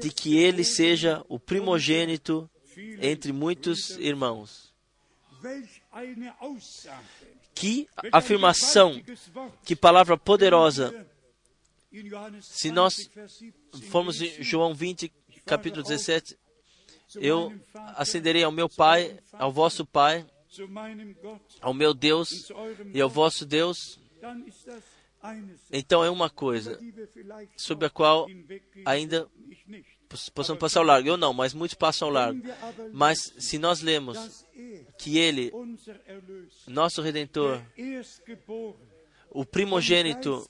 de 0.00 0.10
que 0.10 0.36
ele 0.36 0.64
seja 0.64 1.24
o 1.28 1.38
primogênito 1.38 2.48
entre 3.00 3.32
muitos 3.32 3.90
irmãos. 3.98 4.72
Que 7.54 7.88
afirmação, 8.12 9.00
que 9.64 9.74
palavra 9.74 10.16
poderosa. 10.18 11.06
Se 12.42 12.70
nós 12.70 13.10
formos 13.90 14.20
em 14.20 14.42
João 14.42 14.74
20, 14.74 15.10
capítulo 15.46 15.82
17, 15.82 16.36
eu 17.14 17.54
acenderei 17.96 18.42
ao 18.42 18.52
meu 18.52 18.68
Pai, 18.68 19.18
ao 19.32 19.52
vosso 19.52 19.86
Pai, 19.86 20.26
ao 21.60 21.72
meu 21.72 21.94
Deus 21.94 22.50
e 22.92 23.00
ao 23.00 23.08
vosso 23.08 23.46
Deus. 23.46 23.98
Então 25.70 26.04
é 26.04 26.10
uma 26.10 26.30
coisa 26.30 26.78
sobre 27.56 27.86
a 27.86 27.90
qual 27.90 28.26
ainda 28.84 29.28
possamos 30.34 30.60
passar 30.60 30.80
ao 30.80 30.86
largo. 30.86 31.08
Eu 31.08 31.16
não, 31.16 31.32
mas 31.32 31.54
muitos 31.54 31.74
passam 31.74 32.08
ao 32.08 32.14
largo. 32.14 32.40
Mas 32.92 33.32
se 33.38 33.58
nós 33.58 33.80
lemos 33.80 34.44
que 34.98 35.18
Ele, 35.18 35.52
nosso 36.66 37.02
Redentor, 37.02 37.60
o 39.30 39.44
primogênito, 39.44 40.48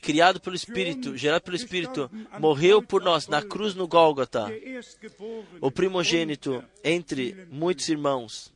criado 0.00 0.40
pelo 0.40 0.56
Espírito, 0.56 1.16
gerado 1.16 1.44
pelo 1.44 1.56
Espírito, 1.56 2.10
morreu 2.38 2.82
por 2.82 3.02
nós 3.02 3.28
na 3.28 3.42
cruz 3.42 3.74
no 3.74 3.86
Gólgota, 3.86 4.46
o 5.60 5.70
primogênito 5.70 6.64
entre 6.82 7.46
muitos 7.50 7.88
irmãos. 7.88 8.52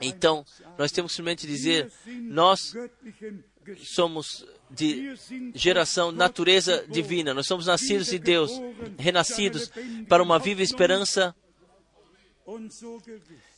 Então, 0.00 0.44
nós 0.76 0.92
temos 0.92 1.12
que 1.12 1.16
simplesmente 1.16 1.46
dizer: 1.46 1.90
nós 2.22 2.74
somos 3.82 4.46
de 4.70 5.14
geração, 5.54 6.10
natureza 6.12 6.84
divina. 6.88 7.32
Nós 7.32 7.46
somos 7.46 7.66
nascidos 7.66 8.08
de 8.08 8.18
Deus, 8.18 8.50
renascidos 8.98 9.70
para 10.08 10.22
uma 10.22 10.38
viva 10.38 10.62
esperança 10.62 11.34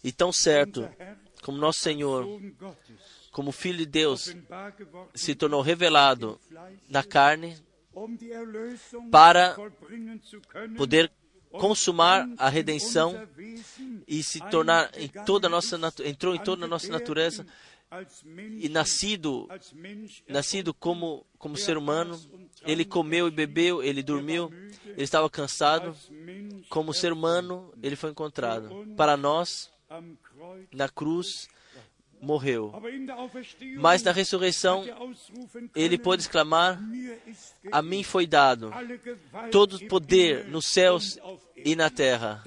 e 0.03 0.13
tão 0.13 0.33
certo 0.33 0.89
como 1.43 1.59
nosso 1.59 1.81
Senhor, 1.81 2.27
como 3.31 3.53
Filho 3.53 3.79
de 3.79 3.87
Deus, 3.87 4.35
se 5.15 5.35
tornou 5.35 5.61
revelado 5.61 6.41
na 6.89 7.03
carne 7.03 7.57
para 9.11 9.57
poder 10.77 11.11
consumar 11.51 12.29
a 12.37 12.49
redenção 12.49 13.27
e 14.07 14.23
se 14.23 14.41
tornar 14.51 14.91
em 14.97 15.09
toda 15.25 15.47
a 15.47 15.51
nossa 15.51 15.79
entrou 16.05 16.35
em 16.35 16.39
toda 16.39 16.65
a 16.67 16.69
nossa 16.69 16.89
natureza 16.89 17.47
e 18.59 18.69
nascido 18.69 19.49
nascido 20.29 20.75
como 20.75 21.25
como 21.39 21.57
ser 21.57 21.77
humano, 21.77 22.19
ele 22.63 22.85
comeu 22.85 23.29
e 23.29 23.31
bebeu, 23.31 23.83
ele 23.83 24.03
dormiu, 24.03 24.51
ele 24.85 25.03
estava 25.03 25.31
cansado, 25.31 25.95
como 26.69 26.93
ser 26.93 27.13
humano, 27.13 27.73
ele 27.83 27.95
foi 27.95 28.11
encontrado. 28.11 28.87
Para 28.97 29.17
nós, 29.17 29.71
na 30.73 30.89
cruz, 30.89 31.49
morreu. 32.21 32.73
Mas 33.79 34.03
na 34.03 34.13
ressurreição, 34.13 34.85
ele 35.75 35.99
pôde 35.99 36.23
exclamar: 36.23 36.81
A 37.71 37.83
mim 37.83 38.03
foi 38.03 38.27
dado 38.27 38.73
todo 39.53 39.83
im 39.83 39.89
poder 39.89 40.49
nos 40.49 40.67
céus 40.67 41.19
e 41.57 41.77
na 41.77 41.91
terra. 41.91 42.43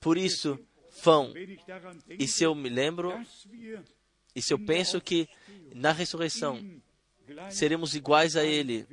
Por 0.00 0.16
isso, 0.16 0.58
vão. 1.02 1.32
E 2.08 2.26
se 2.26 2.44
eu 2.44 2.54
me 2.54 2.68
lembro, 2.68 3.12
e 4.36 4.42
se 4.42 4.52
eu 4.52 4.58
penso 4.58 5.00
que 5.00 5.26
na 5.74 5.92
ressurreição 5.92 6.62
seremos 7.50 7.94
iguais 7.94 8.36
a 8.36 8.44
Ele, 8.44 8.86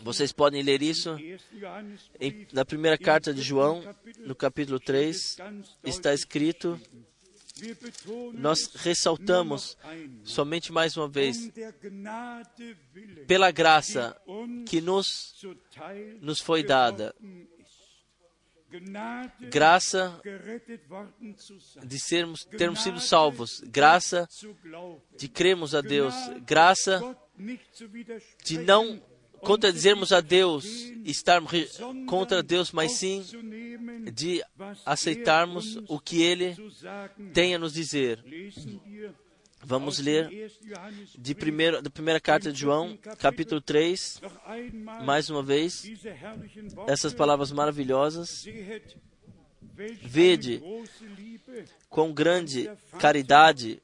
vocês 0.00 0.32
podem 0.32 0.62
ler 0.62 0.80
isso 0.80 1.12
1. 1.12 1.16
Johannesbrief, 1.58 2.10
em, 2.20 2.46
na 2.52 2.64
primeira 2.64 2.96
carta 2.96 3.34
de 3.34 3.42
João, 3.42 3.82
no 4.20 4.34
capítulo 4.34 4.78
3, 4.78 5.34
ganz 5.36 5.76
está 5.84 6.14
escrito. 6.14 6.80
Nós 8.34 8.60
es 8.60 8.82
ressaltamos 8.82 9.78
somente 10.22 10.70
mais 10.70 10.94
uma 10.96 11.08
vez, 11.08 11.50
pela 13.26 13.50
graça 13.50 14.14
que 14.66 14.80
nos, 14.82 15.34
nos 16.20 16.38
foi 16.38 16.62
dada, 16.62 17.14
graça 19.50 20.20
de 21.84 21.98
sermos, 21.98 22.44
termos 22.44 22.82
sido 22.82 23.00
salvos, 23.00 23.60
graça 23.66 24.28
de 25.16 25.28
crermos 25.28 25.74
a 25.74 25.80
Deus, 25.80 26.14
graça 26.44 27.16
de 28.44 28.58
não 28.58 29.00
contradizermos 29.40 30.12
a 30.12 30.20
Deus, 30.20 30.64
estarmos 31.04 31.52
contra 32.06 32.42
Deus, 32.42 32.72
mas 32.72 32.92
sim 32.92 33.24
de 34.12 34.42
aceitarmos 34.84 35.78
o 35.88 36.00
que 36.00 36.22
Ele 36.22 36.56
tem 37.32 37.54
a 37.54 37.58
nos 37.58 37.72
dizer. 37.72 38.24
Vamos 39.66 39.98
ler 39.98 40.28
dem 40.28 40.44
1. 40.44 40.48
Johannesbrief 40.48 41.20
de 41.20 41.34
primeiro, 41.34 41.82
da 41.82 41.90
primeira 41.90 42.20
carta 42.20 42.52
de 42.52 42.60
João, 42.60 42.96
capítulo 43.18 43.60
3, 43.60 44.20
noch 44.22 44.36
einmal 44.46 45.04
mais 45.04 45.28
uma 45.28 45.42
vez, 45.42 45.84
essas 46.86 47.12
palavras 47.12 47.50
maravilhosas. 47.50 48.46
Vede 50.02 50.62
Quão 51.90 52.12
grande 52.12 52.70
caridade 52.98 53.82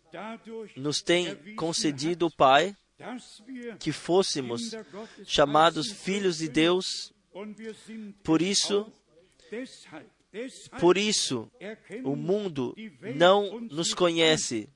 nos 0.77 1.03
tem 1.03 1.35
concedido 1.57 2.27
o 2.27 2.31
Pai, 2.31 2.77
que 3.81 3.91
fôssemos 3.91 4.71
chamados 5.27 5.91
filhos 5.91 6.39
de. 6.39 6.49
Deus. 6.49 7.13
Por 8.23 8.41
isso, 8.41 8.93
por 10.79 10.97
isso, 10.97 11.51
o 12.05 12.15
mundo 12.15 12.75
não 13.17 13.61
nos 13.61 13.93
conhece, 13.95 14.69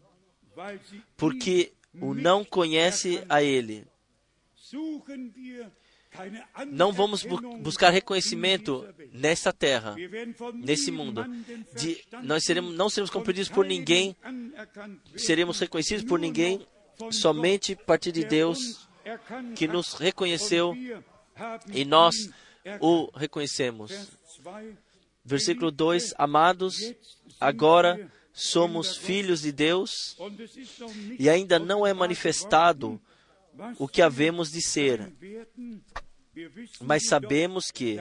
porque 1.16 1.72
o 2.00 2.14
não 2.14 2.44
conhece 2.44 3.22
a 3.28 3.42
Ele. 3.42 3.86
Não 6.68 6.92
vamos 6.92 7.22
bu- 7.24 7.58
buscar 7.58 7.90
reconhecimento 7.90 8.86
nesta 9.12 9.52
terra, 9.52 9.94
nesse 10.54 10.90
mundo. 10.90 11.24
De, 11.74 12.02
nós 12.22 12.42
seremos, 12.44 12.74
não 12.74 12.88
seremos 12.88 13.10
compreendidos 13.10 13.50
por 13.50 13.66
ninguém, 13.66 14.16
seremos 15.14 15.60
reconhecidos 15.60 16.04
por 16.04 16.18
ninguém, 16.18 16.66
somente 17.10 17.72
a 17.74 17.76
partir 17.76 18.12
de 18.12 18.24
Deus, 18.24 18.88
que 19.54 19.68
nos 19.68 19.94
reconheceu 19.94 20.74
e 21.72 21.84
nós 21.84 22.30
o 22.80 23.10
reconhecemos. 23.14 23.90
Vers 23.90 24.08
2, 24.42 24.74
Versículo 25.24 25.70
2: 25.70 26.14
Amados, 26.16 26.94
agora 27.38 28.10
somos 28.36 28.98
filhos 28.98 29.40
de 29.40 29.50
Deus 29.50 30.14
e 31.18 31.30
ainda 31.30 31.58
não 31.58 31.86
é 31.86 31.94
manifestado 31.94 33.00
o 33.78 33.88
que 33.88 34.02
havemos 34.02 34.52
de 34.52 34.60
ser, 34.60 35.10
mas 36.82 37.06
sabemos 37.06 37.70
que, 37.70 37.96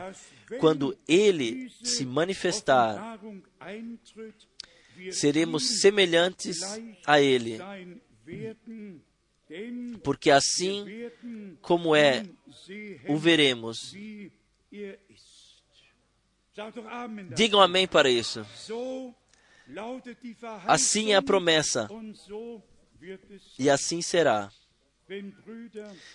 quando 0.60 0.98
Ele 1.08 1.70
se 1.82 2.06
manifestar, 2.06 3.18
seremos 5.10 5.80
semelhantes 5.80 6.60
a 7.06 7.22
Ele, 7.22 7.58
porque 10.04 10.30
assim 10.30 11.10
como 11.62 11.96
é, 11.96 12.26
o 13.08 13.16
veremos. 13.16 13.94
er. 14.74 15.00
Digam 17.34 17.62
amém 17.62 17.88
para 17.88 18.10
isso. 18.10 18.46
Assim 20.68 21.14
é 21.14 21.16
a 21.16 21.22
promessa, 21.22 21.88
e 23.58 23.70
assim 23.70 24.02
será. 24.02 24.52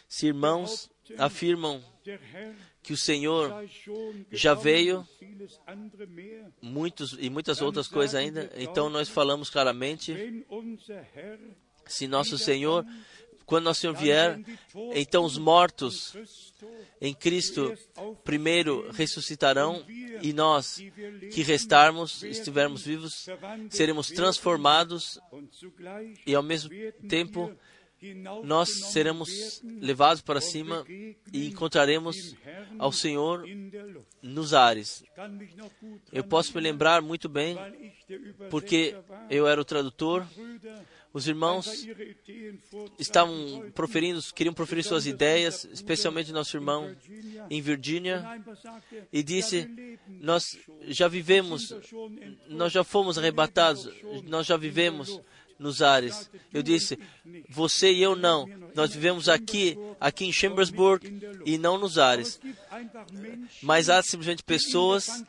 Se 0.08 0.26
irmãos 0.26 0.90
afirmam 1.18 1.82
que 2.82 2.92
o 2.92 2.96
Senhor 2.96 3.64
já 4.30 4.54
veio, 4.54 5.06
muitos 6.60 7.16
e 7.18 7.30
muitas 7.30 7.60
outras 7.60 7.86
coisas 7.86 8.14
ainda, 8.14 8.50
então 8.56 8.90
nós 8.90 9.08
falamos 9.08 9.50
claramente: 9.50 10.44
se 11.86 12.08
nosso 12.08 12.38
Senhor, 12.38 12.84
quando 13.50 13.64
nosso 13.64 13.80
Senhor 13.80 13.96
vier, 13.96 14.40
então 14.94 15.24
os 15.24 15.36
mortos 15.36 16.14
em 17.00 17.12
Cristo 17.12 17.76
primeiro 18.22 18.88
ressuscitarão 18.92 19.84
e 20.22 20.32
nós 20.32 20.80
que 21.32 21.42
restarmos, 21.42 22.22
estivermos 22.22 22.84
vivos, 22.84 23.26
seremos 23.68 24.06
transformados 24.06 25.18
e 26.24 26.32
ao 26.32 26.44
mesmo 26.44 26.70
tempo 27.08 27.52
nós 28.42 28.68
seremos 28.68 29.62
levados 29.64 30.22
para 30.22 30.40
cima 30.40 30.84
e 31.32 31.48
encontraremos 31.48 32.34
ao 32.78 32.92
Senhor 32.92 33.44
nos 34.22 34.54
ares. 34.54 35.04
Eu 36.12 36.24
posso 36.24 36.54
me 36.54 36.62
lembrar 36.62 37.02
muito 37.02 37.28
bem, 37.28 37.56
porque 38.48 38.96
eu 39.28 39.46
era 39.46 39.60
o 39.60 39.64
tradutor, 39.64 40.26
os 41.12 41.26
irmãos 41.26 41.86
estavam 42.98 43.70
proferindo, 43.74 44.22
queriam 44.32 44.54
proferir 44.54 44.84
suas 44.84 45.06
ideias, 45.06 45.64
especialmente 45.64 46.32
nosso 46.32 46.56
irmão 46.56 46.96
em 47.50 47.60
Virgínia, 47.60 48.24
e 49.12 49.22
disse: 49.22 49.68
Nós 50.06 50.58
já 50.86 51.08
vivemos, 51.08 51.74
nós 52.48 52.72
já 52.72 52.84
fomos 52.84 53.18
arrebatados, 53.18 53.88
nós 54.24 54.46
já 54.46 54.56
vivemos 54.56 55.20
nos 55.60 55.82
ares. 55.82 56.28
Eu 56.52 56.62
disse: 56.62 56.98
Você 57.48 57.92
e 57.92 58.02
eu 58.02 58.16
não, 58.16 58.48
nós 58.74 58.92
vivemos 58.92 59.28
aqui, 59.28 59.78
aqui 60.00 60.24
em 60.24 60.32
Chambersburg 60.32 61.06
e 61.44 61.58
não 61.58 61.78
nos 61.78 61.98
ares. 61.98 62.40
Mas 63.62 63.88
há 63.88 64.02
simplesmente 64.02 64.42
pessoas 64.42 65.22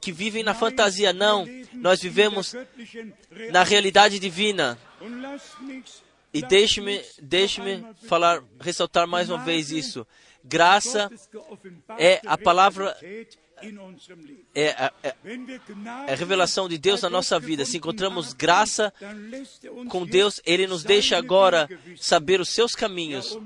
que 0.00 0.10
vivem 0.10 0.42
na 0.42 0.54
fantasia. 0.54 1.12
Não, 1.12 1.46
nós 1.74 2.00
vivemos 2.00 2.54
na 3.52 3.62
realidade 3.62 4.18
divina. 4.18 4.78
E 6.32 6.42
deixe-me 6.42 6.98
mich 6.98 7.20
deixe-me 7.20 7.78
noch 7.78 7.86
einmal 7.86 7.94
falar, 8.06 8.44
ressaltar 8.60 9.06
mais 9.06 9.28
uma 9.28 9.44
vez 9.44 9.72
isso. 9.72 10.06
Graça 10.44 11.10
é 11.98 12.20
a 12.24 12.38
palavra 12.38 12.96
é 14.54 14.70
a, 14.70 14.92
é 15.02 16.12
a 16.12 16.14
revelação 16.14 16.68
de 16.68 16.78
Deus 16.78 17.02
na 17.02 17.10
nossa 17.10 17.38
vida. 17.38 17.64
Se 17.64 17.76
encontramos 17.76 18.32
graça 18.32 18.92
com 19.88 20.06
Deus, 20.06 20.40
Ele 20.44 20.66
nos 20.66 20.84
deixa 20.84 21.16
agora 21.16 21.68
saber 21.96 22.40
os 22.40 22.48
seus 22.48 22.72
caminhos. 22.72 23.38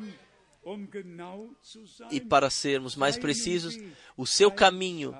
E 2.11 2.21
para 2.21 2.49
sermos 2.49 2.97
mais 2.97 3.19
precisos, 3.19 3.79
o 4.17 4.27
seu 4.27 4.51
caminho, 4.51 5.15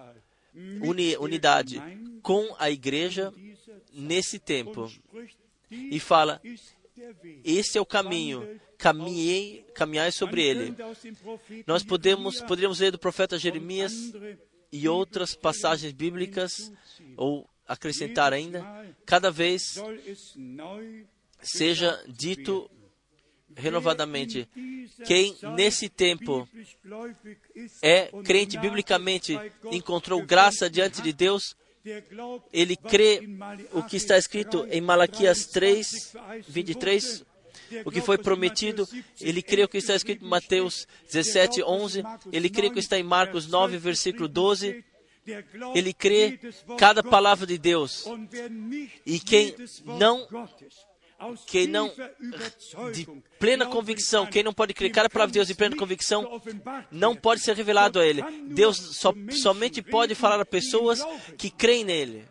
uni, 0.83 1.17
unidade 1.19 1.83
com 2.23 2.55
a 2.59 2.71
igreja 2.71 3.33
nesse 3.93 4.39
tempo. 4.39 4.91
E 5.71 6.01
fala: 6.01 6.41
esse 7.45 7.77
é 7.77 7.81
o 7.81 7.87
caminho, 7.87 8.61
caminhei, 8.79 9.65
caminhai 9.75 10.13
sobre 10.13 10.43
ele. 10.43 10.75
Nós 11.67 11.83
podemos, 11.83 12.41
poderíamos 12.41 12.81
ler 12.81 12.93
do 12.93 12.99
profeta 12.99 13.39
Jeremias 13.39 14.13
e 14.75 14.89
outras 14.89 15.37
passagens 15.37 15.93
bíblicas, 15.93 16.73
ou 17.17 17.49
acrescentar 17.65 18.33
ainda, 18.33 18.61
cada 19.07 19.31
vez 19.31 19.77
seja 21.41 22.05
dito 22.09 22.69
renovadamente. 23.55 24.49
Quem 25.07 25.37
nesse 25.55 25.89
tempo 25.89 26.49
é 27.81 28.11
crente 28.25 28.59
biblicamente, 28.59 29.39
encontrou 29.71 30.21
graça 30.27 30.69
diante 30.69 31.01
de 31.01 31.13
Deus, 31.13 31.55
ele 32.53 32.75
crê 32.75 33.21
o 33.73 33.81
que 33.85 33.97
está 33.97 34.19
escrito 34.19 34.67
em 34.73 34.81
Malaquias 34.81 35.47
3, 35.47 36.17
23, 36.49 37.25
o 37.85 37.91
que 37.91 38.01
foi 38.01 38.19
prometido, 38.19 38.89
ele 39.21 39.43
crê 39.43 39.67
que 39.67 39.79
está 39.79 39.95
escrito 39.95 40.25
em 40.25 40.29
Mateus 40.29 40.87
17, 41.11 41.63
11, 41.63 42.03
ele 42.33 42.51
crê 42.51 42.71
que 42.71 42.79
está 42.79 42.99
em 42.99 43.03
Marcos 43.03 43.47
9, 43.47 43.77
versículo 43.79 44.29
12, 44.29 44.85
ele 45.75 45.93
crê 45.93 46.39
cada 46.79 47.03
palavra 47.03 47.47
de 47.47 47.59
Deus. 47.59 48.05
E 49.07 49.19
quem 49.19 49.55
não 49.85 50.27
quem 51.47 51.67
não, 51.67 51.91
de 52.93 53.07
plena 53.39 53.67
convicção, 53.67 54.27
quem 54.27 54.43
não 54.43 54.53
pode 54.53 54.75
crer 54.75 54.91
cada 54.91 55.09
palavra 55.09 55.31
de 55.31 55.39
Deus 55.39 55.49
de 55.49 55.55
plena 55.55 55.77
convicção, 55.77 56.41
não 56.91 57.15
pode 57.17 57.41
ser 57.41 57.57
revelado 57.57 57.99
a 57.99 58.07
Ele. 58.07 58.23
Deus 58.49 58.77
só, 58.77 59.13
somente 59.31 59.81
pode 59.81 60.15
falar 60.15 60.41
a 60.41 60.45
pessoas 60.45 61.01
que 61.39 61.51
creem 61.51 61.85
nele 61.85 62.25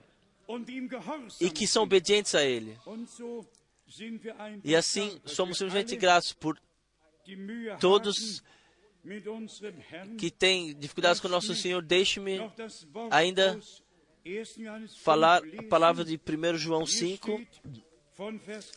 e 1.39 1.49
que 1.49 1.65
são 1.65 1.83
obedientes 1.83 2.35
a 2.35 2.43
Ele. 2.43 2.77
E 4.63 4.75
assim 4.75 5.19
somos 5.25 5.57
simplesmente 5.57 5.95
gratos 5.95 6.33
por 6.33 6.59
todos 7.79 8.43
que 10.17 10.31
têm 10.31 10.73
dificuldades 10.75 11.19
com 11.19 11.27
o 11.27 11.31
nosso 11.31 11.53
Senhor. 11.53 11.81
Deixe-me 11.81 12.39
ainda 13.11 13.59
falar 15.01 15.41
a 15.57 15.63
palavra 15.63 16.03
de 16.03 16.15
1 16.17 16.57
João 16.57 16.85
5. 16.85 17.41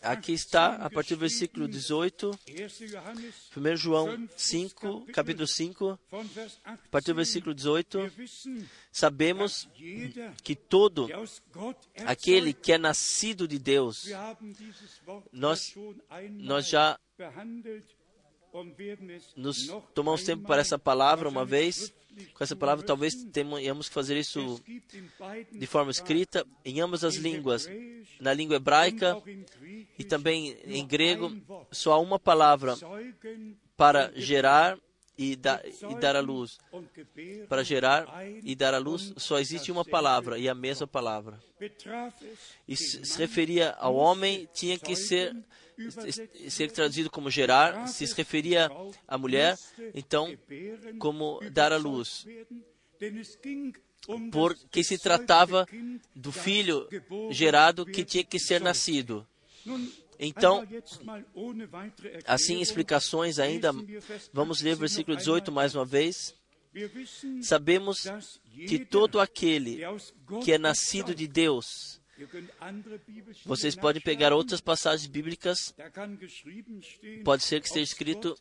Aqui 0.03 0.33
está, 0.33 0.77
a 0.77 0.89
partir 0.89 1.15
do 1.15 1.21
versículo 1.21 1.69
18, 1.69 2.39
1 3.57 3.77
João 3.77 4.29
5, 4.37 5.07
capítulo 5.13 5.47
5, 5.47 5.99
a 6.65 6.77
partir 6.91 7.13
do 7.13 7.17
versículo 7.17 7.55
18, 7.55 8.11
sabemos 8.91 9.69
que 10.43 10.55
todo 10.55 11.09
aquele 12.07 12.55
que 12.55 12.73
é 12.73 12.79
nascido 12.79 13.47
de 13.47 13.59
Deus, 13.59 14.09
nós, 15.33 15.75
nós 16.39 16.69
já 16.69 16.99
nos 19.37 19.69
tomamos 19.95 20.23
tempo 20.23 20.47
para 20.47 20.61
essa 20.61 20.79
palavra 20.79 21.29
uma 21.29 21.45
vez. 21.45 21.93
Com 22.33 22.43
essa 22.43 22.57
palavra, 22.57 22.85
talvez 22.85 23.15
tenhamos 23.31 23.89
que 23.89 23.95
fazer 23.95 24.17
isso 24.17 24.59
de 25.53 25.67
forma 25.67 25.91
escrita 25.91 26.47
em 26.65 26.81
ambas 26.81 27.05
as 27.05 27.17
línguas, 27.17 27.69
na 28.19 28.33
língua 28.33 28.57
hebraica 28.57 29.23
e 29.99 30.05
também 30.05 30.57
em 30.65 30.87
grego. 30.87 31.31
Só 31.71 31.93
há 31.93 31.99
uma 31.99 32.19
palavra 32.19 32.75
para 33.77 34.11
gerar 34.17 34.79
e, 35.19 35.37
da, 35.37 35.63
e 35.65 35.95
dar 35.97 36.17
a 36.17 36.21
luz. 36.21 36.59
Para 37.49 37.63
gerar 37.63 38.07
e 38.43 38.55
dar 38.55 38.75
a 38.75 38.79
luz, 38.79 39.13
só 39.17 39.39
existe 39.39 39.71
uma 39.73 39.85
palavra 39.85 40.39
e 40.39 40.49
a 40.49 40.55
mesma 40.55 40.87
palavra. 40.87 41.39
E 42.69 42.77
se 42.77 43.19
referia 43.19 43.73
ao 43.73 43.95
homem, 43.95 44.49
tinha 44.53 44.79
que 44.79 44.95
ser 44.95 45.37
ser 46.49 46.71
traduzido 46.71 47.11
como 47.11 47.31
gerar, 47.31 47.87
se 47.89 48.05
referia 48.15 48.71
à 49.07 49.19
mulher, 49.19 49.59
então, 49.95 50.37
como 50.99 51.41
dar 51.51 51.73
à 51.73 51.77
luz. 51.77 52.27
Porque 54.31 54.85
se 54.85 54.99
tratava 54.99 55.67
do 56.15 56.31
filho 56.31 56.89
gerado 57.31 57.85
que 57.85 58.05
tinha 58.05 58.25
que 58.25 58.39
ser 58.39 58.61
nascido. 58.61 59.27
Então, 60.19 60.67
assim, 62.27 62.61
explicações 62.61 63.39
ainda, 63.39 63.73
vamos 64.33 64.61
ler 64.63 64.75
o 64.75 64.79
versículo 64.79 65.17
18 65.17 65.53
mais 65.53 65.75
uma 65.75 65.85
vez. 65.85 66.35
Sabemos 67.43 68.07
que 68.69 68.79
todo 68.79 69.19
aquele 69.19 69.81
que 70.45 70.53
é 70.53 70.59
nascido 70.59 71.15
de 71.15 71.27
Deus, 71.27 72.01
vocês 73.45 73.75
podem 73.75 74.01
pegar 74.01 74.33
outras 74.33 74.61
passagens 74.61 75.07
bíblicas. 75.07 75.75
Pode 77.25 77.45
ser 77.45 77.61
que 77.61 77.67
esteja 77.67 77.85
escrito 77.85 78.37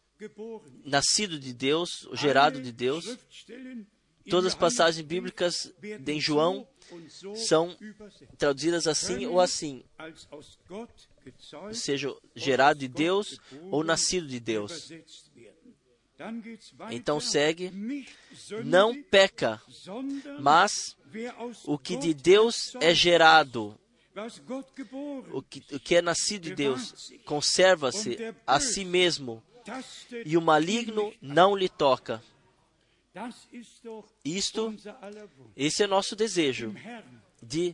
nascido 0.84 1.40
de 1.40 1.54
Deus, 1.54 2.08
gerado 2.14 2.62
de 2.62 2.72
Deus. 2.72 3.18
Todas 4.30 4.54
as 4.54 4.56
passagens 4.56 5.06
bíblicas 5.06 5.72
em 6.08 6.20
João 6.20 6.68
são 7.36 7.78
traduzidas 8.38 8.88
assim 8.88 9.26
ou 9.26 9.40
assim, 9.40 9.84
seja 11.72 12.16
gerado 12.36 12.80
de 12.80 12.88
Deus 12.88 13.40
ou 13.70 13.84
nascido 13.84 14.28
de 14.28 14.40
Deus. 14.40 14.92
Então 16.92 17.20
segue, 17.20 17.72
não 18.64 19.04
peca, 19.04 19.62
mas 20.40 20.96
o 21.66 21.78
que 21.78 21.96
de 21.98 22.14
Deus 22.14 22.74
é 22.80 22.94
gerado, 22.94 23.78
o 25.32 25.42
que, 25.42 25.64
o 25.74 25.80
que 25.80 25.96
é 25.96 26.02
nascido 26.02 26.44
de 26.44 26.56
Deus, 26.56 27.12
conserva-se 27.26 28.18
a 28.46 28.60
si 28.60 28.86
mesmo, 28.86 29.44
e 30.26 30.38
o 30.38 30.42
maligno 30.42 31.14
não 31.22 31.56
lhe 31.56 31.70
toca. 31.70 32.22
Isto, 34.24 34.76
esse 35.56 35.84
é 35.84 35.88
nosso 35.88 36.16
desejo 36.16 36.74
de 37.42 37.72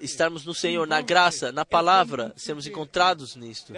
estarmos 0.00 0.44
no 0.44 0.54
Senhor, 0.54 0.86
na 0.86 1.00
graça, 1.00 1.52
na 1.52 1.64
palavra, 1.64 2.32
sermos 2.36 2.66
encontrados 2.66 3.36
nisto. 3.36 3.72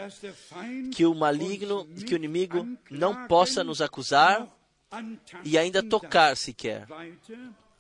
Que 0.93 1.05
o 1.05 1.15
maligno, 1.15 1.87
que 1.87 2.15
o 2.15 2.17
inimigo 2.17 2.67
não 2.91 3.27
possa 3.27 3.63
nos 3.63 3.81
acusar 3.81 4.49
e 5.45 5.57
ainda 5.57 5.83
tocar 5.83 6.37
sequer. 6.37 6.87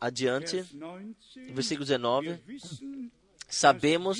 Adiante, 0.02 0.64
versículo 1.52 1.86
19. 1.86 2.40
Sabemos 3.48 4.18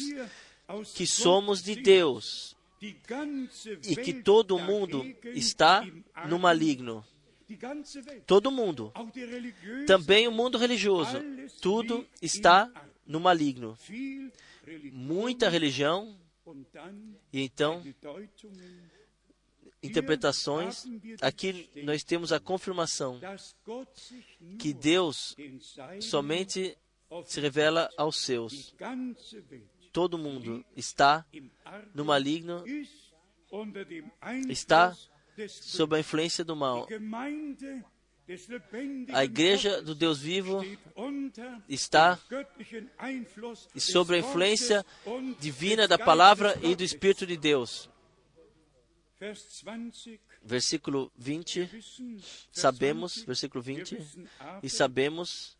que 0.94 1.04
somos 1.08 1.60
de 1.60 1.74
Deus 1.74 2.56
e 2.80 3.96
que 3.96 4.12
todo 4.22 4.60
mundo 4.60 5.04
está 5.34 5.84
no 6.28 6.38
maligno. 6.38 7.04
Todo 8.24 8.52
mundo, 8.52 8.92
também 9.84 10.28
o 10.28 10.32
mundo 10.32 10.56
religioso, 10.56 11.18
tudo 11.60 12.06
está 12.22 12.70
no 13.04 13.18
maligno. 13.18 13.76
Muita 14.92 15.48
religião, 15.48 16.16
e 17.32 17.42
então, 17.42 17.82
interpretações, 19.82 20.84
aqui 21.20 21.68
nós 21.82 22.04
temos 22.04 22.32
a 22.32 22.38
confirmação 22.38 23.20
que 24.58 24.72
Deus 24.72 25.36
somente 26.00 26.76
se 27.26 27.40
revela 27.40 27.90
aos 27.96 28.18
seus. 28.18 28.74
Todo 29.92 30.16
mundo 30.16 30.64
está 30.76 31.26
no 31.94 32.04
maligno, 32.04 32.64
está 34.48 34.96
sob 35.48 35.96
a 35.96 36.00
influência 36.00 36.44
do 36.44 36.56
mal. 36.56 36.86
A 39.12 39.24
igreja 39.24 39.82
do 39.82 39.94
Deus 39.94 40.20
vivo 40.20 40.64
está 41.68 42.18
sob 43.76 44.14
a 44.14 44.18
influência 44.18 44.86
divina 45.38 45.88
da 45.88 45.98
palavra 45.98 46.58
e 46.62 46.74
do 46.74 46.84
Espírito 46.84 47.26
de 47.26 47.36
Deus. 47.36 47.90
Versículo 50.42 51.12
20, 51.16 51.70
sabemos, 52.50 53.22
versículo 53.24 53.62
20, 53.62 53.96
e 54.62 54.68
sabemos 54.68 55.56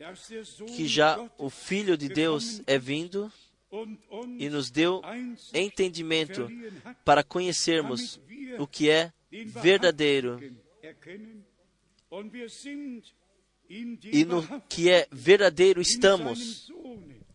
que 0.74 0.88
já 0.88 1.30
o 1.38 1.48
Filho 1.48 1.96
de 1.96 2.08
Deus 2.08 2.60
é 2.66 2.76
vindo 2.78 3.32
e 4.38 4.50
nos 4.50 4.70
deu 4.70 5.00
entendimento 5.54 6.48
para 7.04 7.22
conhecermos 7.22 8.20
o 8.58 8.66
que 8.66 8.90
é 8.90 9.12
verdadeiro 9.30 10.40
e 13.70 14.24
no 14.24 14.60
que 14.62 14.90
é 14.90 15.06
verdadeiro 15.10 15.80
estamos, 15.80 16.70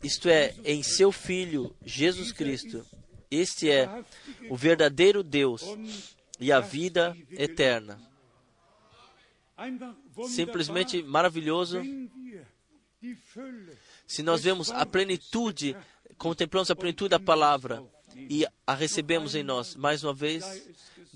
isto 0.04 0.30
é, 0.30 0.54
em 0.66 0.84
seu 0.84 1.12
Filho 1.12 1.76
Jesus 1.86 2.32
Cristo. 2.32 2.86
Este 3.32 3.70
é 3.70 3.90
o 4.50 4.56
verdadeiro 4.56 5.24
Deus 5.24 5.64
e 6.40 6.52
a 6.52 6.60
vida 6.60 7.18
eterna. 7.32 8.00
Simplesmente 10.28 11.02
maravilhoso. 11.04 11.82
Se 14.06 14.24
nós 14.24 14.44
vemos 14.44 14.72
a 14.72 14.86
plenitude, 14.86 15.76
contemplamos 16.18 16.70
a 16.72 16.76
plenitude 16.76 17.10
da 17.10 17.20
palavra 17.20 17.84
e 18.16 18.46
a 18.66 18.74
recebemos 18.74 19.36
em 19.36 19.44
nós, 19.44 19.76
mais 19.76 20.04
uma 20.04 20.14
vez, 20.14 20.68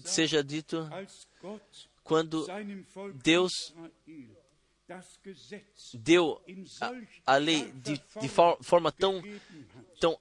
seja 0.03 0.43
dito, 0.43 0.88
quando 2.03 2.45
Deus 3.24 3.74
deu 5.93 6.41
a, 7.26 7.34
a 7.34 7.38
lei 7.38 7.72
de, 7.72 8.01
de 8.19 8.30
forma 8.61 8.91
tão, 8.91 9.22
tão 9.99 10.19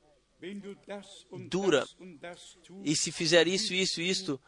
dura, 1.49 1.87
e 2.85 2.95
se 2.97 3.13
fizer 3.13 3.47
isso, 3.49 3.75
isso, 3.75 4.01
isto, 4.01 4.41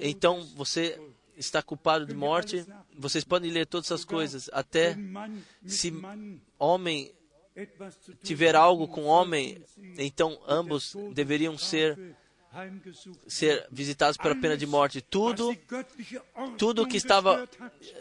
então 0.00 0.42
você 0.56 1.00
está 1.36 1.62
culpado 1.62 2.06
de 2.06 2.14
morte. 2.14 2.64
Vocês 2.96 3.24
podem 3.24 3.50
ler 3.50 3.66
todas 3.66 3.86
essas 3.86 4.04
coisas, 4.04 4.48
até 4.52 4.96
se 5.66 5.92
homem 6.58 7.12
tiver 8.22 8.56
algo 8.56 8.88
com 8.88 9.04
homem, 9.04 9.62
então 9.98 10.40
ambos 10.46 10.94
deveriam 11.12 11.56
ser 11.56 12.16
ser 13.26 13.66
visitados 13.70 14.16
pela 14.16 14.34
pena 14.36 14.56
de 14.56 14.66
morte. 14.66 15.00
Tudo, 15.00 15.56
tudo 16.56 16.86
que 16.86 16.96
estava 16.96 17.48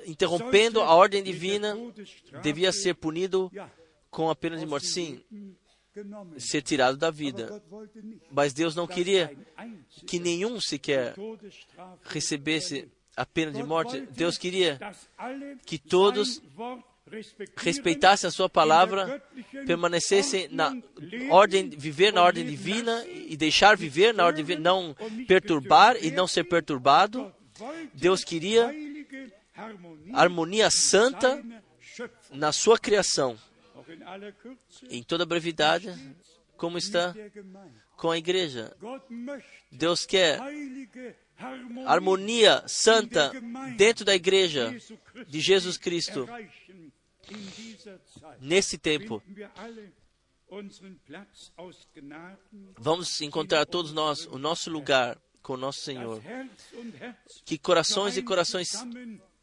interrompendo 0.06 0.80
a 0.80 0.94
ordem 0.94 1.24
divina 1.24 1.76
devia 2.42 2.72
ser 2.72 2.94
punido 2.94 3.52
com 4.12 4.30
a 4.30 4.36
pena 4.36 4.58
de 4.58 4.66
morte. 4.66 4.86
Sim, 4.86 5.24
ser 6.38 6.62
tirado 6.62 6.98
da 6.98 7.12
vida. 7.12 7.62
Mas 8.32 8.54
Deus 8.54 8.76
não 8.76 8.88
queria 8.88 9.36
que 10.08 10.20
nenhum 10.20 10.60
sequer 10.60 11.16
recebesse 12.04 12.90
a 13.16 13.26
pena 13.26 13.52
de 13.52 13.64
morte. 13.64 14.02
Deus 14.12 14.38
queria 14.38 14.80
que 15.66 15.78
todos 15.78 16.42
respeitassem 17.56 18.28
a 18.28 18.32
sua 18.32 18.50
palavra, 18.50 19.22
permanecessem 19.68 20.48
na 20.50 20.76
ordem, 21.30 21.70
viver 21.70 22.12
na 22.12 22.24
ordem 22.24 22.46
divina 22.46 23.06
e 23.08 23.36
deixar 23.38 23.78
viver 23.78 24.14
na 24.14 24.26
ordem 24.26 24.44
divina, 24.44 24.62
não 24.62 24.96
perturbar 25.28 25.98
e 26.02 26.10
não 26.10 26.28
ser 26.28 26.46
perturbado. 26.46 27.34
Deus 27.94 28.24
queria 28.24 28.74
harmonia 30.12 30.72
santa 30.72 31.44
na 32.32 32.52
sua 32.52 32.80
criação. 32.80 33.38
Em 34.90 35.04
toda 35.04 35.26
brevidade, 35.26 35.94
como 36.58 36.78
está 36.78 37.14
com 37.98 38.12
a 38.12 38.18
igreja. 38.18 38.76
Deus 39.72 40.06
quer 40.06 40.40
harmonia 41.86 42.64
santa 42.68 43.32
dentro 43.76 44.06
da 44.06 44.16
igreja 44.16 44.76
de 45.28 45.40
Jesus 45.40 45.78
Cristo 45.78 46.28
nesse 48.40 48.78
tempo. 48.78 49.22
Vamos 52.78 53.22
encontrar 53.22 53.66
todos 53.66 53.92
nós 53.92 54.26
o 54.28 54.38
nosso 54.38 54.70
lugar 54.70 55.20
com 55.44 55.54
o 55.54 55.58
nosso 55.58 55.82
Senhor. 55.82 56.22
Que 57.46 57.58
corações 57.58 58.18
e 58.18 58.24
corações 58.24 58.72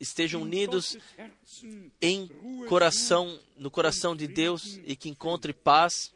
estejam 0.01 0.43
unidos 0.43 0.97
em 2.01 2.27
coração, 2.69 3.39
no 3.57 3.71
coração 3.71 4.17
de 4.17 4.27
Deus 4.27 4.81
e 4.85 4.97
que 4.97 5.11
encontre 5.11 5.53
paz 5.53 6.13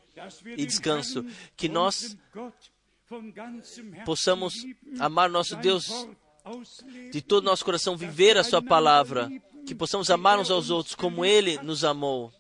e 0.56 0.64
descanso. 0.64 1.24
Que 1.56 1.68
nós 1.68 2.16
possamos 4.06 4.54
amar 4.98 5.28
nosso 5.28 5.54
Deus 5.56 6.08
de 7.12 7.22
todo 7.22 7.44
nosso 7.44 7.64
coração, 7.64 7.96
viver 7.96 8.36
a 8.36 8.44
Sua 8.44 8.62
palavra, 8.62 9.30
que 9.66 9.74
possamos 9.74 10.10
amar 10.10 10.38
uns 10.38 10.50
aos 10.50 10.70
outros 10.70 10.94
como 10.94 11.24
Ele 11.24 11.58
nos 11.58 11.84
amou. 11.84 12.32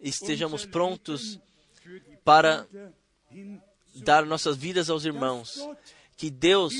Estejamos 0.00 0.64
prontos 0.64 1.38
para 2.24 2.66
dar 3.96 4.24
nossas 4.26 4.56
vidas 4.56 4.90
aos 4.90 5.04
irmãos. 5.04 5.60
Que 6.16 6.30
Deus, 6.30 6.74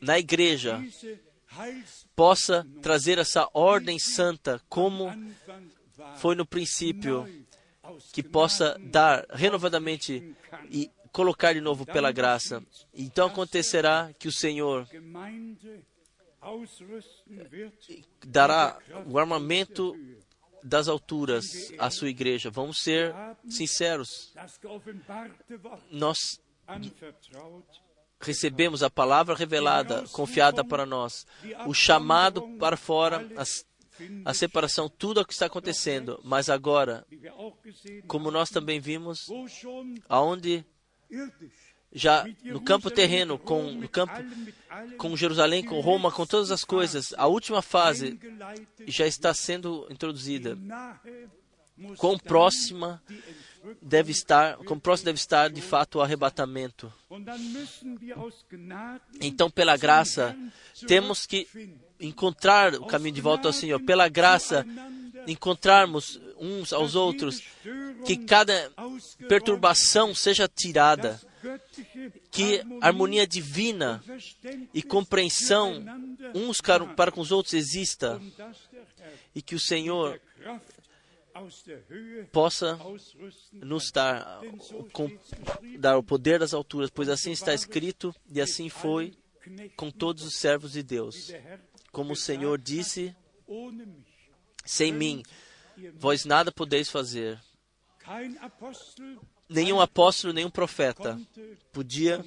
na 0.00 0.18
igreja, 0.18 0.82
possa 2.14 2.66
trazer 2.82 3.18
essa 3.18 3.48
ordem 3.52 3.98
santa 3.98 4.60
como 4.68 5.12
foi 6.16 6.34
no 6.34 6.46
princípio, 6.46 7.26
que 8.12 8.22
possa 8.22 8.78
dar 8.80 9.26
renovadamente 9.30 10.34
e 10.70 10.90
colocar 11.12 11.54
de 11.54 11.60
novo 11.60 11.86
pela 11.86 12.12
graça. 12.12 12.62
Então 12.92 13.28
acontecerá 13.28 14.12
que 14.18 14.28
o 14.28 14.32
Senhor 14.32 14.86
dará 18.26 18.78
o 19.06 19.18
armamento 19.18 19.94
das 20.62 20.88
alturas 20.88 21.72
à 21.78 21.90
sua 21.90 22.08
igreja. 22.08 22.50
Vamos 22.50 22.82
ser 22.82 23.14
sinceros. 23.48 24.34
Nós 25.90 26.40
recebemos 28.20 28.82
a 28.82 28.90
palavra 28.90 29.34
revelada, 29.34 30.04
confiada 30.12 30.64
para 30.64 30.86
nós, 30.86 31.26
o 31.66 31.74
chamado 31.74 32.42
para 32.58 32.76
fora, 32.76 33.26
a, 33.36 34.30
a 34.30 34.34
separação, 34.34 34.88
tudo 34.88 35.20
o 35.20 35.24
que 35.24 35.32
está 35.32 35.46
acontecendo. 35.46 36.20
Mas 36.24 36.48
agora, 36.48 37.06
como 38.06 38.30
nós 38.30 38.50
também 38.50 38.80
vimos, 38.80 39.26
aonde 40.08 40.64
já 41.92 42.26
no 42.44 42.60
campo 42.60 42.90
terreno, 42.90 43.38
com, 43.38 43.70
no 43.70 43.88
campo, 43.88 44.12
com 44.98 45.16
Jerusalém, 45.16 45.64
com 45.64 45.80
Roma, 45.80 46.12
com 46.12 46.26
todas 46.26 46.50
as 46.50 46.64
coisas, 46.64 47.14
a 47.16 47.26
última 47.26 47.62
fase 47.62 48.18
já 48.86 49.06
está 49.06 49.32
sendo 49.32 49.86
introduzida. 49.90 50.58
Quão 51.98 52.18
próxima 52.18 53.02
deve 53.80 54.12
estar, 54.12 54.56
quão 54.58 54.78
próximo 54.78 55.06
deve 55.06 55.18
estar 55.18 55.50
de 55.50 55.60
fato 55.60 55.98
o 55.98 56.02
arrebatamento. 56.02 56.92
Então, 59.20 59.50
pela 59.50 59.76
graça, 59.76 60.36
temos 60.86 61.26
que 61.26 61.48
encontrar 62.00 62.74
o 62.74 62.86
caminho 62.86 63.14
de 63.14 63.20
volta 63.20 63.48
ao 63.48 63.52
Senhor. 63.52 63.80
Pela 63.80 64.08
graça, 64.08 64.66
encontrarmos 65.26 66.20
uns 66.38 66.72
aos 66.72 66.94
outros, 66.94 67.42
que 68.04 68.16
cada 68.16 68.70
perturbação 69.28 70.14
seja 70.14 70.48
tirada, 70.48 71.20
que 72.30 72.60
harmonia 72.80 73.26
divina 73.26 74.02
e 74.74 74.82
compreensão 74.82 75.84
uns 76.34 76.60
para 76.96 77.10
com 77.10 77.20
os 77.20 77.32
outros 77.32 77.54
exista 77.54 78.20
e 79.34 79.40
que 79.40 79.54
o 79.54 79.60
Senhor 79.60 80.20
possa 82.32 82.78
nos 83.52 83.90
dar, 83.90 84.40
com, 84.92 85.10
dar 85.78 85.96
o 85.98 86.02
poder 86.02 86.38
das 86.38 86.54
alturas, 86.54 86.90
pois 86.90 87.08
assim 87.08 87.32
está 87.32 87.54
escrito 87.54 88.14
e 88.30 88.40
assim 88.40 88.68
foi 88.68 89.16
com 89.76 89.90
todos 89.90 90.24
os 90.24 90.36
servos 90.36 90.72
de 90.72 90.82
Deus. 90.82 91.32
Como 91.92 92.12
o 92.12 92.16
Senhor 92.16 92.58
disse, 92.58 93.14
sem 94.64 94.92
mim, 94.92 95.22
vós 95.94 96.24
nada 96.24 96.50
podeis 96.50 96.90
fazer. 96.90 97.40
Nenhum 99.48 99.80
apóstolo, 99.80 100.32
nenhum 100.32 100.50
profeta 100.50 101.20
podia 101.72 102.24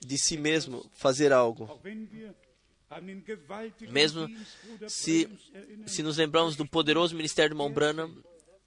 de 0.00 0.18
si 0.18 0.36
mesmo 0.36 0.88
fazer 0.94 1.32
algo. 1.32 1.80
Mesmo 3.90 4.28
se, 4.86 5.28
se 5.86 6.02
nos 6.02 6.16
lembramos 6.16 6.56
do 6.56 6.66
poderoso 6.66 7.14
ministério 7.14 7.50
de 7.50 7.56
Mombrana, 7.56 8.10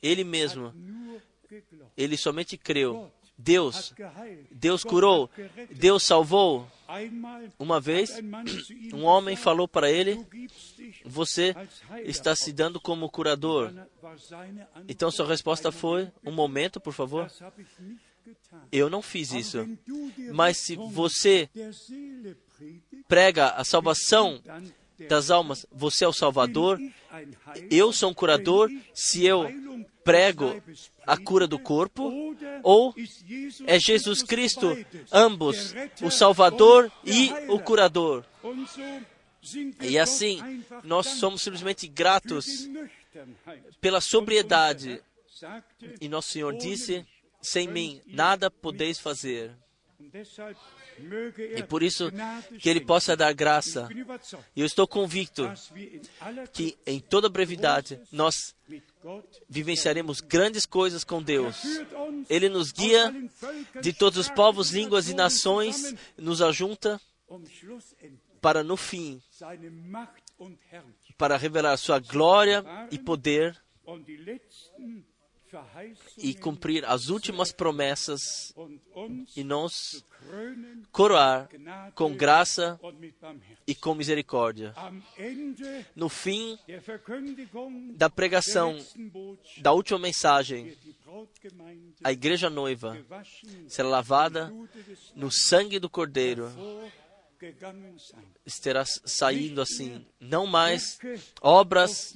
ele 0.02 0.24
mesmo, 0.24 0.74
ele 1.96 2.18
somente 2.18 2.58
creu. 2.58 3.12
Deus, 3.38 3.94
Deus 4.52 4.84
curou, 4.84 5.30
Deus 5.72 6.04
salvou. 6.04 6.68
Uma 7.58 7.80
vez, 7.80 8.20
um 8.94 9.04
homem 9.04 9.36
falou 9.36 9.68
para 9.68 9.90
ele: 9.90 10.24
Você 11.06 11.56
está 12.04 12.36
se 12.36 12.52
dando 12.52 12.80
como 12.80 13.10
curador. 13.10 13.74
Então 14.88 15.10
sua 15.10 15.28
resposta 15.28 15.72
foi: 15.72 16.12
Um 16.24 16.32
momento, 16.32 16.80
por 16.80 16.94
favor. 16.94 17.32
Eu 18.72 18.90
não 18.90 19.02
fiz 19.02 19.32
isso. 19.32 19.68
Mas 20.34 20.58
se 20.58 20.76
você 20.76 21.50
prega 23.08 23.50
a 23.50 23.64
salvação 23.64 24.40
das 25.10 25.32
almas, 25.32 25.66
você 25.72 26.06
é 26.06 26.08
o 26.08 26.14
Salvador, 26.14 26.80
eu 27.72 27.92
sou 27.92 28.12
um 28.12 28.14
curador. 28.14 28.70
Se 28.94 29.26
eu 29.26 29.50
prego 30.04 30.62
a 31.06 31.18
cura 31.18 31.48
do 31.48 31.60
corpo, 31.60 32.12
ou 32.64 32.94
é 33.66 33.80
Jesus 33.80 34.24
Cristo, 34.24 34.68
ambos, 35.12 35.74
o 36.02 36.10
Salvador 36.10 36.92
e 37.06 37.32
o 37.50 37.60
curador. 37.60 38.24
E 39.82 39.98
assim, 39.98 40.64
nós 40.84 41.08
somos 41.08 41.42
simplesmente 41.42 41.88
gratos 41.88 42.70
pela 43.80 44.02
sobriedade. 44.02 45.02
E 46.00 46.08
nosso 46.08 46.30
Senhor 46.30 46.56
disse: 46.56 47.06
sem 47.42 47.68
mim 47.68 48.00
nada 48.06 48.52
podeis 48.52 49.00
fazer. 49.00 49.52
E 51.56 51.64
por 51.64 51.84
isso 51.84 52.12
que 52.60 52.70
Ele 52.70 52.82
possa 52.82 53.16
dar 53.16 53.34
graça. 53.34 53.88
Eu 54.56 54.66
estou 54.66 54.88
convicto 54.88 55.52
que 56.54 56.78
em 56.86 57.00
toda 57.00 57.30
brevidade 57.30 58.00
nós 58.12 58.56
vivenciaremos 59.50 60.22
grandes 60.22 60.66
coisas 60.66 61.04
com 61.04 61.22
Deus. 61.22 61.62
Ele 62.30 62.50
nos 62.50 62.72
guia 62.72 63.14
de 63.82 63.94
todos 63.94 64.18
os 64.18 64.30
povos, 64.30 64.72
línguas 64.72 65.10
e 65.10 65.14
nações, 65.14 65.94
nos 66.18 66.42
ajunta 66.42 67.00
para 68.42 68.64
no 68.64 68.76
fim 68.76 69.22
para 71.18 71.38
revelar 71.38 71.78
sua 71.78 72.00
glória 72.00 72.66
e 72.90 72.98
poder 72.98 73.56
e 76.18 76.34
cumprir 76.34 76.86
as 76.86 77.10
últimas 77.10 77.52
promessas 77.52 78.54
e 79.36 79.44
nos 79.44 80.04
coroar 80.92 81.50
com 81.96 82.16
graça 82.16 82.80
e 83.66 83.74
com 83.76 83.96
misericórdia. 83.96 84.74
No 85.96 86.10
fim 86.10 86.58
da 87.96 88.10
pregação 88.10 88.78
da 89.58 89.72
última 89.72 90.00
mensagem, 90.00 90.78
a 92.04 92.12
igreja 92.12 92.50
noiva 92.50 92.98
será 93.68 93.90
lavada 93.90 94.54
no 95.16 95.32
sangue 95.32 95.80
do 95.80 95.90
Cordeiro 95.90 96.52
estará 98.46 98.84
saindo 98.86 99.62
assim, 99.62 100.06
não 100.20 100.46
mais 100.46 101.00
obras 101.42 102.14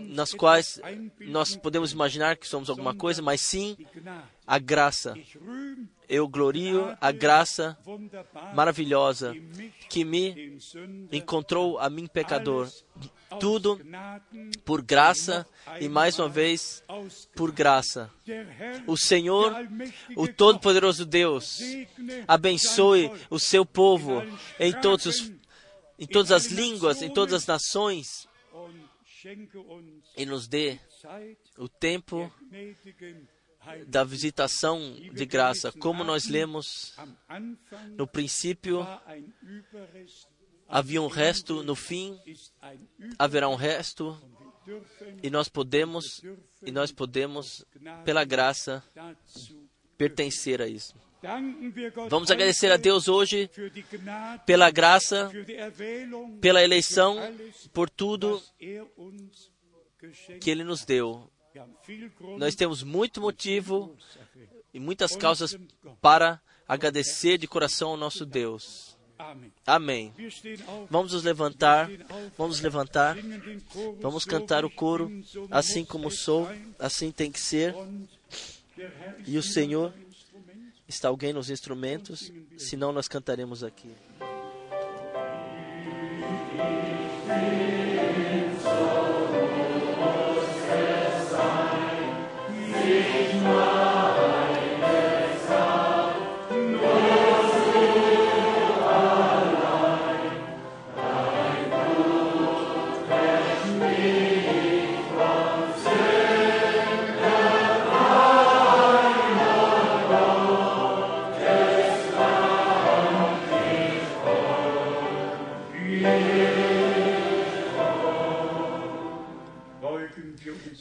nas 0.00 0.32
quais 0.32 0.80
nós 1.20 1.56
podemos 1.56 1.92
imaginar 1.92 2.36
que 2.36 2.46
somos 2.46 2.68
alguma 2.68 2.94
coisa, 2.94 3.22
mas 3.22 3.40
sim 3.40 3.76
a 4.46 4.58
graça. 4.58 5.14
Eu 6.08 6.28
glorio 6.28 6.96
a 7.00 7.10
graça 7.10 7.76
maravilhosa 8.54 9.34
que 9.88 10.04
me 10.04 10.58
encontrou 11.10 11.78
a 11.78 11.90
mim 11.90 12.06
pecador. 12.06 12.70
Tudo 13.40 13.80
por 14.64 14.82
graça 14.82 15.44
e 15.80 15.88
mais 15.88 16.16
uma 16.18 16.28
vez 16.28 16.82
por 17.34 17.50
graça. 17.50 18.10
O 18.86 18.96
Senhor, 18.96 19.52
o 20.14 20.28
Todo-Poderoso 20.28 21.04
Deus, 21.04 21.58
abençoe 22.28 23.10
o 23.28 23.38
seu 23.40 23.66
povo 23.66 24.22
em 24.60 24.72
todos 24.72 25.06
os 25.06 25.32
em 25.98 26.06
todas 26.06 26.30
as 26.30 26.46
línguas, 26.46 27.00
em 27.00 27.10
todas 27.10 27.34
as 27.34 27.46
nações, 27.46 28.28
e 30.16 30.26
nos 30.26 30.46
dê 30.46 30.78
o 31.56 31.68
tempo 31.68 32.30
da 33.86 34.04
visitação 34.04 34.94
de 35.12 35.26
graça. 35.26 35.72
Como 35.72 36.04
nós 36.04 36.26
lemos 36.26 36.94
no 37.96 38.06
princípio, 38.06 38.86
havia 40.68 41.00
um 41.02 41.08
resto, 41.08 41.62
no 41.62 41.74
fim 41.74 42.18
haverá 43.18 43.48
um 43.48 43.54
resto, 43.54 44.16
e 45.22 45.30
nós 45.30 45.48
podemos, 45.48 46.22
e 46.62 46.72
nós 46.72 46.90
podemos, 46.90 47.64
pela 48.04 48.24
graça, 48.24 48.82
pertencer 49.96 50.60
a 50.60 50.66
isso. 50.66 50.94
Vamos 52.08 52.30
agradecer 52.30 52.70
a 52.70 52.76
Deus 52.76 53.08
hoje 53.08 53.50
pela 54.44 54.70
graça, 54.70 55.30
pela 56.40 56.62
eleição, 56.62 57.16
por 57.72 57.88
tudo 57.88 58.42
que 60.40 60.50
Ele 60.50 60.62
nos 60.62 60.84
deu. 60.84 61.30
Nós 62.38 62.54
temos 62.54 62.82
muito 62.82 63.20
motivo 63.20 63.96
e 64.72 64.80
muitas 64.80 65.16
causas 65.16 65.56
para 66.00 66.40
agradecer 66.66 67.38
de 67.38 67.46
coração 67.46 67.90
ao 67.90 67.96
nosso 67.96 68.24
Deus. 68.26 68.96
Amém. 69.66 70.12
Vamos 70.90 71.12
nos 71.12 71.22
levantar, 71.22 71.88
vamos 72.36 72.60
levantar, 72.60 73.16
vamos 74.00 74.24
cantar 74.24 74.64
o 74.64 74.70
coro, 74.70 75.10
assim 75.50 75.84
como 75.84 76.10
sou, 76.10 76.48
assim 76.78 77.10
tem 77.10 77.32
que 77.32 77.40
ser. 77.40 77.74
E 79.26 79.38
o 79.38 79.42
Senhor 79.42 79.94
Está 80.88 81.08
alguém 81.08 81.32
nos 81.32 81.50
instrumentos? 81.50 82.32
Senão 82.56 82.92
nós 82.92 83.08
cantaremos 83.08 83.64
aqui. 83.64 83.90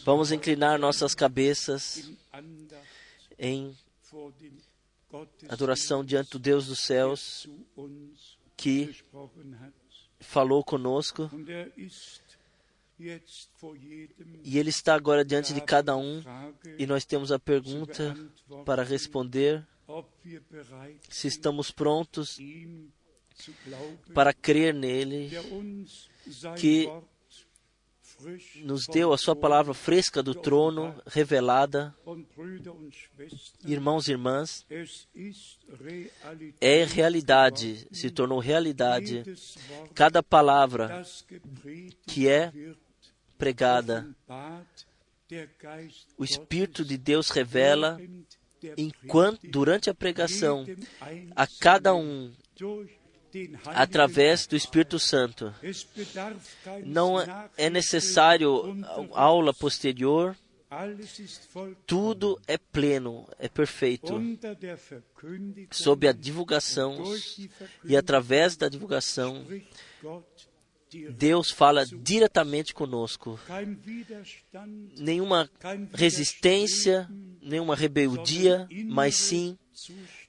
Vamos 0.05 0.31
inclinar 0.31 0.77
nossas 0.77 1.15
cabeças 1.15 2.11
em 3.39 3.75
adoração 5.49 6.05
diante 6.05 6.29
do 6.29 6.37
Deus 6.37 6.67
dos 6.67 6.77
céus 6.77 7.49
que 8.55 8.95
falou 10.19 10.63
conosco. 10.63 11.27
E 14.43 14.59
Ele 14.59 14.69
está 14.69 14.93
agora 14.93 15.25
diante 15.25 15.55
de 15.55 15.61
cada 15.61 15.97
um 15.97 16.21
e 16.77 16.85
nós 16.85 17.03
temos 17.03 17.31
a 17.31 17.39
pergunta 17.39 18.15
para 18.63 18.83
responder 18.83 19.65
se 21.09 21.27
estamos 21.27 21.71
prontos 21.71 22.37
para 24.13 24.31
crer 24.35 24.71
nele, 24.71 25.31
que 26.59 26.87
nos 28.63 28.87
deu 28.87 29.13
a 29.13 29.17
sua 29.17 29.35
palavra 29.35 29.73
fresca 29.73 30.23
do 30.23 30.33
trono, 30.33 30.95
revelada. 31.05 31.95
Irmãos 33.65 34.07
e 34.07 34.11
irmãs, 34.11 34.65
é 36.61 36.83
realidade, 36.83 37.87
se 37.91 38.09
tornou 38.09 38.39
realidade. 38.39 39.23
Cada 39.93 40.23
palavra 40.23 41.03
que 42.07 42.27
é 42.27 42.51
pregada, 43.37 44.07
o 46.17 46.23
Espírito 46.23 46.85
de 46.85 46.97
Deus 46.97 47.29
revela 47.29 47.99
enquanto 48.77 49.47
durante 49.47 49.89
a 49.89 49.93
pregação 49.93 50.65
a 51.35 51.45
cada 51.45 51.93
um 51.93 52.31
através 53.65 54.47
do 54.47 54.55
Espírito 54.55 54.99
Santo. 54.99 55.53
Não 56.83 57.15
é 57.57 57.69
necessário 57.69 58.77
aula 59.13 59.53
posterior. 59.53 60.35
Tudo 61.85 62.39
é 62.47 62.57
pleno, 62.57 63.27
é 63.39 63.47
perfeito. 63.47 64.19
Sob 65.71 66.07
a 66.07 66.11
divulgação 66.11 66.97
e 67.85 67.95
através 67.95 68.57
da 68.57 68.67
divulgação, 68.67 69.45
Deus 71.11 71.51
fala 71.51 71.85
diretamente 71.85 72.73
conosco. 72.73 73.39
Nenhuma 74.97 75.49
resistência, 75.93 77.09
nenhuma 77.41 77.75
rebeldia, 77.75 78.67
mas 78.87 79.15
sim 79.15 79.57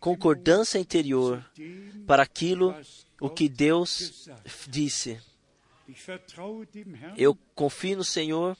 concordância 0.01 0.79
interior 0.79 1.45
para 2.07 2.23
aquilo 2.23 2.75
o 3.21 3.31
que 3.31 3.49
Deus 3.49 4.29
disse. 4.69 5.21
Eu 7.17 7.37
confio 7.55 7.99
no 7.99 8.05
Senhor 8.05 8.57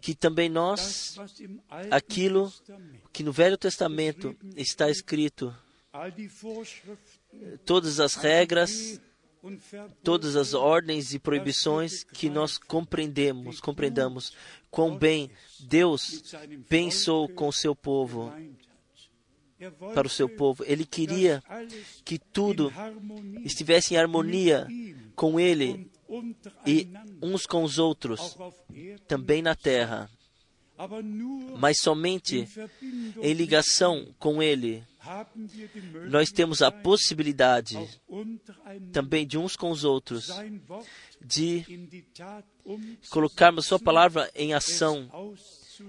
que 0.00 0.14
também 0.14 0.48
nós, 0.48 1.16
aquilo 1.90 2.52
que 3.12 3.22
no 3.22 3.32
Velho 3.32 3.56
Testamento 3.56 4.36
está 4.56 4.90
escrito, 4.90 5.54
todas 7.64 8.00
as 8.00 8.14
regras, 8.14 9.00
todas 10.02 10.36
as 10.36 10.52
ordens 10.52 11.14
e 11.14 11.18
proibições 11.18 12.02
que 12.02 12.28
nós 12.28 12.58
compreendemos, 12.58 13.60
compreendamos 13.60 14.32
quão 14.70 14.96
bem 14.96 15.30
Deus 15.60 16.34
pensou 16.68 17.28
com 17.28 17.48
o 17.48 17.52
seu 17.52 17.74
povo 17.74 18.32
para 19.94 20.06
o 20.06 20.10
seu 20.10 20.28
povo. 20.28 20.64
Ele 20.66 20.84
queria 20.84 21.42
que 22.04 22.18
tudo 22.18 22.72
estivesse 23.44 23.94
em 23.94 23.96
harmonia 23.96 24.66
com 25.14 25.38
Ele 25.38 25.90
e 26.66 26.88
uns 27.22 27.46
com 27.46 27.62
os 27.62 27.78
outros, 27.78 28.36
também 29.06 29.42
na 29.42 29.54
terra, 29.54 30.10
mas 31.58 31.78
somente 31.80 32.48
em 33.22 33.32
ligação 33.34 34.14
com 34.18 34.42
Ele 34.42 34.82
nós 36.10 36.30
temos 36.30 36.60
a 36.62 36.70
possibilidade 36.70 37.78
também 38.92 39.26
de 39.26 39.38
uns 39.38 39.56
com 39.56 39.70
os 39.70 39.82
outros, 39.84 40.30
de 41.20 41.64
colocarmos 43.10 43.66
Sua 43.66 43.78
palavra 43.78 44.30
em 44.34 44.52
ação 44.54 45.08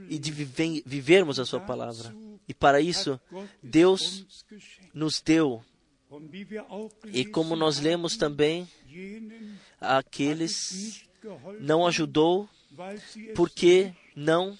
e 0.09 0.17
de 0.17 0.31
vive- 0.31 0.83
vivermos 0.85 1.39
a 1.39 1.45
Sua 1.45 1.59
palavra. 1.59 2.13
E 2.47 2.53
para 2.53 2.81
isso, 2.81 3.19
Deus 3.61 4.45
nos 4.93 5.21
deu. 5.21 5.63
E 7.13 7.25
como 7.25 7.55
nós 7.55 7.79
lemos 7.79 8.17
também, 8.17 8.67
aqueles 9.79 11.05
não 11.59 11.87
ajudou 11.87 12.49
porque 13.35 13.93
não 14.15 14.57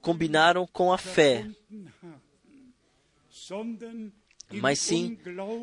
combinaram 0.00 0.66
com 0.66 0.92
a 0.92 0.98
fé, 0.98 1.46
mas 4.50 4.78
sim 4.78 5.18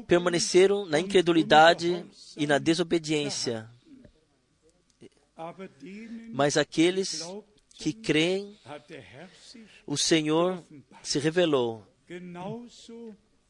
permaneceram 0.07 0.85
na 0.85 0.99
incredulidade 0.99 2.05
e 2.35 2.45
na 2.45 2.57
desobediência. 2.57 3.69
Mas 6.31 6.57
aqueles 6.57 7.23
que 7.78 7.94
creem, 7.94 8.58
o 9.86 9.95
Senhor 9.95 10.64
se 11.04 11.20
revelou. 11.20 11.86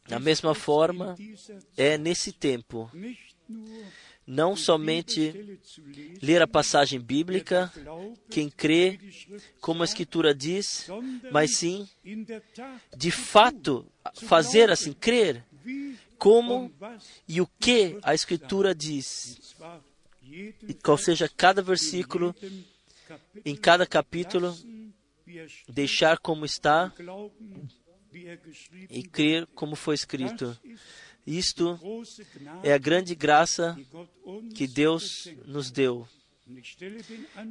Da 0.07 0.19
mesma 0.19 0.51
es 0.51 0.57
forma, 0.57 1.15
É 1.75 1.97
nesse 1.97 2.31
tempo, 2.31 2.89
não 4.25 4.55
somente 4.55 5.59
ler 6.21 6.41
a 6.41 6.47
passagem 6.47 6.99
bíblica, 6.99 7.71
quem 8.29 8.49
crê, 8.49 8.99
como 9.61 9.81
a 9.81 9.85
Escritura 9.85 10.35
diz, 10.35 10.87
mas 11.31 11.55
sim, 11.55 11.87
de 12.95 13.11
fato, 13.11 13.85
fazer 14.13 14.69
assim, 14.69 14.91
crer 14.93 15.45
como 16.17 16.71
e 17.27 17.39
o 17.39 17.47
que 17.59 17.97
a 18.03 18.13
Escritura 18.13 18.73
diz. 18.73 19.55
E 20.67 20.73
qual 20.73 20.97
seja 20.97 21.29
cada 21.29 21.61
versículo, 21.61 22.35
em 23.45 23.55
cada 23.55 23.85
capítulo, 23.85 24.55
deixar 25.67 26.17
como 26.17 26.45
está 26.45 26.93
e 28.89 29.03
crer 29.03 29.45
como 29.47 29.75
foi 29.75 29.95
escrito. 29.95 30.57
Isto 31.25 31.77
é 32.63 32.73
a 32.73 32.77
grande 32.77 33.13
graça 33.13 33.77
que 34.55 34.65
Deus 34.65 35.29
nos 35.45 35.69
deu. 35.69 36.07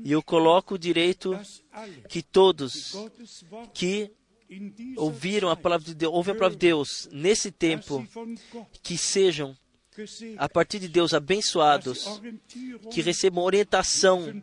E 0.03 0.11
eu 0.11 0.23
coloco 0.23 0.75
o 0.75 0.79
direito 0.79 1.39
que 2.09 2.23
todos 2.23 2.95
que 3.75 4.11
ouviram 4.97 5.51
a 5.51 5.57
palavra 5.57 5.85
de 5.85 5.95
Deus, 5.95 6.15
ouvem 6.15 6.35
a 6.35 6.39
palavra 6.39 6.57
de 6.57 6.67
Deus 6.67 7.09
nesse 7.13 7.51
tempo, 7.51 8.07
que 8.83 8.97
sejam, 8.97 9.57
a 10.39 10.49
partir 10.49 10.79
de 10.79 10.89
Deus, 10.89 11.15
abençoados, 11.15 12.21
que 12.91 13.01
recebam 13.01 13.45
orientação 13.45 14.43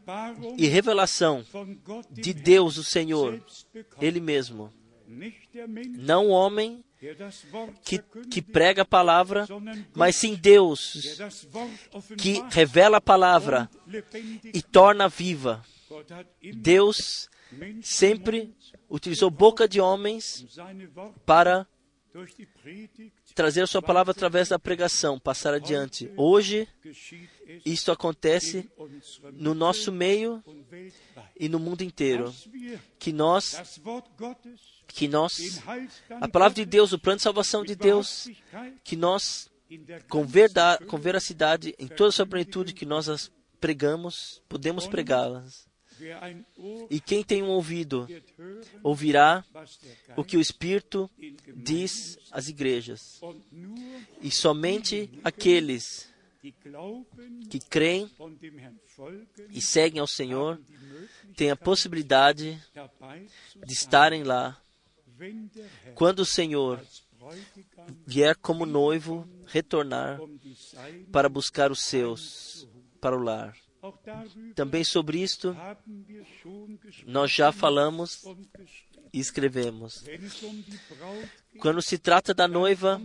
e 0.58 0.68
revelação 0.68 1.44
de 2.12 2.34
Deus, 2.34 2.78
o 2.78 2.84
Senhor. 2.84 3.42
Ele 4.02 4.20
mesmo. 4.20 4.72
Não 5.98 6.28
o 6.28 6.30
homem 6.30 6.84
que, 7.84 8.00
que 8.30 8.42
prega 8.42 8.84
a 8.84 8.86
palavra, 8.86 9.46
mas 9.94 10.16
sim 10.16 10.36
Deus 10.36 11.18
que 12.18 12.42
revela 12.50 12.98
a 12.98 13.02
palavra 13.02 13.70
e 14.54 14.62
torna 14.62 15.10
viva. 15.10 15.62
Deus 16.56 17.30
sempre 17.82 18.56
utilizou 18.90 19.30
boca 19.30 19.68
de 19.68 19.82
homens 19.82 20.46
para 21.26 21.68
trazer 23.34 23.62
a 23.62 23.68
sua 23.68 23.82
palavra 23.82 24.12
através 24.12 24.50
da 24.50 24.60
pregação, 24.60 25.20
passar 25.20 25.54
adiante. 25.54 26.12
Hoje, 26.16 26.68
isto 27.66 27.92
acontece 27.92 28.70
no 29.34 29.54
nosso 29.54 29.92
meio 29.92 30.44
e 31.40 31.50
no 31.50 31.60
mundo 31.60 31.82
inteiro. 31.82 32.34
Que 33.00 33.12
nós, 33.12 33.80
que 34.88 35.08
nós, 35.08 35.62
a 36.22 36.28
palavra 36.28 36.56
de 36.56 36.66
Deus, 36.66 36.94
o 36.94 37.00
plano 37.00 37.18
de 37.18 37.24
salvação 37.24 37.64
de 37.64 37.76
Deus, 37.76 38.30
que 38.84 38.96
nós, 38.96 39.50
com, 40.10 40.26
verdade, 40.26 40.86
com 40.86 40.98
veracidade, 40.98 41.76
em 41.80 41.88
toda 41.88 42.10
a 42.10 42.12
sua 42.12 42.26
plenitude 42.26 42.74
que 42.74 42.86
nós 42.86 43.10
as 43.10 43.32
pregamos, 43.60 44.42
podemos 44.50 44.88
pregá-las. 44.88 45.66
E 46.90 47.00
quem 47.00 47.24
tem 47.24 47.44
um 47.44 47.50
ouvido, 47.50 48.08
ouvirá 48.82 49.44
o 50.16 50.24
que 50.24 50.38
o 50.38 50.42
Espírito 50.42 51.10
diz 51.56 52.18
às 52.32 52.48
igrejas. 52.48 53.22
E 54.22 54.32
somente 54.32 55.10
aqueles 55.24 56.12
que 57.50 57.60
creem 57.60 58.12
e 59.50 59.62
seguem 59.62 60.00
ao 60.00 60.08
Senhor 60.08 60.60
têm 61.36 61.50
a 61.50 61.56
possibilidade 61.56 62.62
de 63.66 63.74
estarem 63.74 64.24
lá 64.24 64.60
quando 65.96 66.20
o 66.20 66.26
Senhor 66.26 66.86
vier 68.06 68.36
como 68.36 68.66
noivo 68.66 69.28
retornar 69.48 70.20
para 71.12 71.30
buscar 71.30 71.72
os 71.72 71.82
seus 71.82 72.68
para 73.00 73.18
o 73.18 73.22
lar. 73.22 73.56
Também 74.56 74.84
sobre 74.84 75.22
isto 75.22 75.56
nós 77.06 77.32
já 77.32 77.52
falamos 77.52 78.24
e 79.12 79.20
escrevemos. 79.20 80.04
Quando 81.60 81.82
se 81.82 81.98
trata 81.98 82.34
da 82.34 82.48
noiva, 82.48 83.02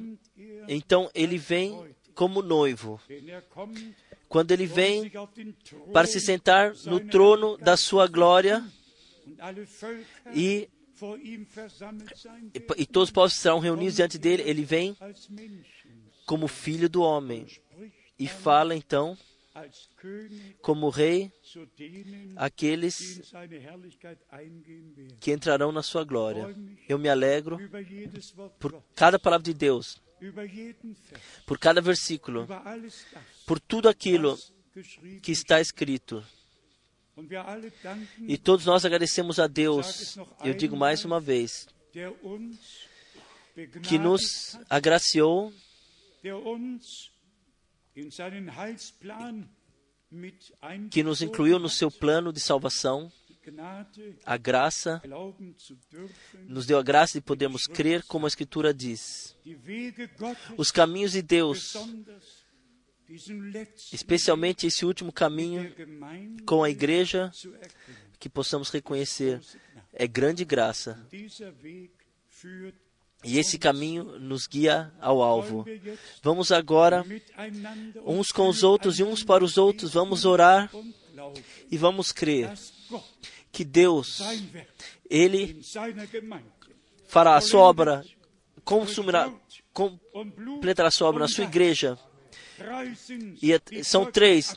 então 0.68 1.10
ele 1.14 1.36
vem 1.36 1.94
como 2.14 2.42
noivo. 2.42 3.00
Quando 4.28 4.52
ele 4.52 4.66
vem 4.66 5.10
para 5.92 6.06
se 6.06 6.20
sentar 6.20 6.74
no 6.84 7.00
trono 7.00 7.56
da 7.58 7.76
sua 7.76 8.06
glória 8.06 8.64
e, 10.34 10.68
e, 12.76 12.86
todos 12.86 13.10
povos 13.10 13.34
estarão 13.34 13.58
reunidos 13.58 13.96
diante 13.96 14.18
dele, 14.18 14.42
ele 14.46 14.64
vem 14.64 14.96
como 16.24 16.46
filho 16.46 16.88
do 16.88 17.02
homem 17.02 17.46
e 18.18 18.28
fala 18.28 18.74
então 18.76 19.16
como 20.60 20.88
rei 20.88 21.32
aqueles 22.36 23.20
que 25.20 25.32
entrarão 25.32 25.72
na 25.72 25.82
sua 25.82 26.04
glória. 26.04 26.54
Eu 26.88 26.98
me 26.98 27.08
alegro 27.08 27.58
por 28.58 28.82
cada 28.94 29.18
palavra 29.18 29.44
de 29.44 29.54
Deus, 29.54 30.00
por 31.46 31.58
cada 31.58 31.80
versículo, 31.80 32.46
por 33.46 33.60
tudo 33.60 33.88
aquilo 33.88 34.38
que 35.22 35.32
está 35.32 35.60
escrito. 35.60 36.24
E 38.20 38.38
todos 38.38 38.64
nós 38.64 38.84
agradecemos 38.84 39.38
a 39.38 39.46
Deus. 39.46 40.16
Eu 40.44 40.54
digo 40.54 40.76
mais 40.76 41.04
uma 41.04 41.18
vez, 41.18 41.66
que 43.82 43.98
nos 43.98 44.56
agraciou, 44.70 45.52
que 50.90 51.02
nos 51.02 51.22
incluiu 51.22 51.58
no 51.58 51.68
seu 51.68 51.90
plano 51.90 52.32
de 52.32 52.40
salvação, 52.40 53.10
a 54.24 54.36
graça, 54.36 55.00
nos 56.46 56.66
deu 56.66 56.78
a 56.78 56.82
graça 56.82 57.14
de 57.14 57.20
podermos 57.24 57.66
crer 57.66 58.02
como 58.04 58.26
a 58.26 58.28
Escritura 58.28 58.74
diz. 58.74 59.36
Os 60.56 60.70
caminhos 60.70 61.12
de 61.12 61.22
Deus, 61.22 61.74
especialmente 63.92 64.66
esse 64.66 64.84
último 64.84 65.12
caminho 65.12 65.72
com 66.46 66.62
a 66.62 66.70
igreja, 66.70 67.30
que 68.18 68.28
possamos 68.28 68.70
reconhecer, 68.70 69.40
é 69.92 70.06
grande 70.06 70.44
graça. 70.44 71.06
E 73.24 73.38
esse 73.38 73.58
caminho 73.58 74.04
nos 74.18 74.46
guia 74.46 74.92
ao 75.00 75.22
alvo. 75.22 75.66
Vamos 76.22 76.52
agora, 76.52 77.04
uns 78.04 78.28
com 78.28 78.48
os 78.48 78.62
outros 78.62 78.98
e 78.98 79.02
uns 79.02 79.24
para 79.24 79.44
os 79.44 79.58
outros, 79.58 79.92
vamos 79.92 80.24
orar 80.24 80.70
e 81.70 81.76
vamos 81.76 82.12
crer 82.12 82.52
que 83.50 83.64
Deus, 83.64 84.20
Ele 85.10 85.60
fará 87.08 87.36
a 87.36 87.40
sua 87.40 87.60
obra, 87.62 88.04
consumirá, 88.64 89.32
completará 89.72 90.88
a 90.88 90.92
sua 90.92 91.08
obra 91.08 91.20
na 91.20 91.28
sua 91.28 91.44
igreja. 91.44 91.98
E 93.42 93.52
é- 93.52 93.82
são 93.82 94.10
três: 94.10 94.56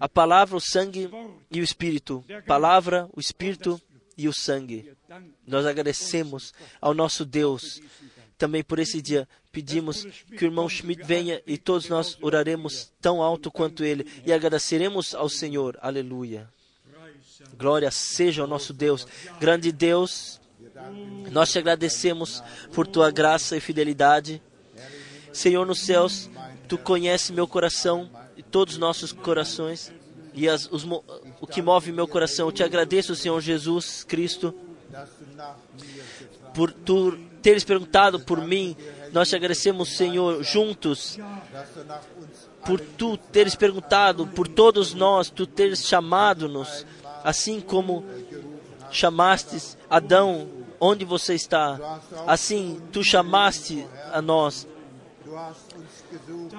a 0.00 0.08
palavra, 0.08 0.56
o 0.56 0.60
sangue 0.60 1.08
e 1.50 1.60
o 1.60 1.64
espírito. 1.64 2.24
Palavra, 2.46 3.08
o 3.14 3.20
espírito 3.20 3.80
e 4.16 4.28
o 4.28 4.32
sangue. 4.32 4.92
Nós 5.46 5.66
agradecemos 5.66 6.54
ao 6.80 6.94
nosso 6.94 7.24
Deus 7.24 7.80
também 8.38 8.62
por 8.62 8.78
esse 8.78 9.00
dia. 9.00 9.28
pedimos 9.50 10.04
que 10.36 10.44
o 10.44 10.48
irmão 10.48 10.68
Schmidt 10.68 11.02
venha 11.02 11.42
e 11.46 11.56
todos 11.56 11.88
nós 11.88 12.18
oraremos 12.20 12.92
tão 13.00 13.22
alto 13.22 13.50
quanto 13.50 13.82
ele 13.82 14.06
e 14.26 14.32
agradeceremos 14.32 15.14
ao 15.14 15.28
Senhor. 15.28 15.78
Aleluia. 15.80 16.48
Glória 17.56 17.90
seja 17.90 18.42
ao 18.42 18.48
nosso 18.48 18.74
Deus. 18.74 19.06
Grande 19.40 19.72
Deus, 19.72 20.40
nós 21.30 21.50
te 21.50 21.58
agradecemos 21.58 22.42
por 22.74 22.86
tua 22.86 23.10
graça 23.10 23.56
e 23.56 23.60
fidelidade. 23.60 24.42
Senhor 25.32 25.66
nos 25.66 25.80
céus, 25.80 26.30
tu 26.68 26.76
conheces 26.76 27.30
meu 27.30 27.48
coração 27.48 28.10
e 28.36 28.42
todos 28.42 28.74
os 28.74 28.80
nossos 28.80 29.12
corações 29.12 29.92
e 30.36 30.48
as, 30.48 30.68
os, 30.70 30.84
o 31.40 31.46
que 31.46 31.62
move 31.62 31.90
meu 31.90 32.06
coração. 32.06 32.46
Eu 32.46 32.52
te 32.52 32.62
agradeço, 32.62 33.16
Senhor 33.16 33.40
Jesus 33.40 34.04
Cristo, 34.04 34.54
por 36.54 36.70
tu 36.70 37.18
teres 37.40 37.64
perguntado 37.64 38.20
por 38.20 38.40
mim. 38.40 38.76
Nós 39.12 39.30
te 39.30 39.36
agradecemos, 39.36 39.96
Senhor, 39.96 40.42
juntos, 40.44 41.18
por 42.64 42.78
tu 42.78 43.16
teres 43.16 43.54
perguntado 43.54 44.26
por 44.26 44.46
todos 44.46 44.92
nós, 44.92 45.30
tu 45.30 45.46
teres 45.46 45.86
chamado-nos, 45.86 46.84
assim 47.24 47.60
como 47.60 48.04
chamastes 48.90 49.76
Adão, 49.88 50.48
onde 50.78 51.04
você 51.04 51.34
está? 51.34 52.00
Assim, 52.26 52.80
tu 52.92 53.02
chamaste 53.02 53.86
a 54.12 54.20
nós. 54.20 54.66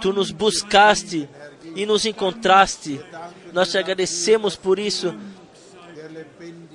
Tu 0.01 0.13
nos 0.13 0.31
buscaste 0.31 1.29
e 1.75 1.85
nos 1.85 2.05
encontraste. 2.05 2.99
Nós 3.53 3.69
te 3.69 3.77
agradecemos 3.77 4.55
por 4.55 4.79
isso, 4.79 5.15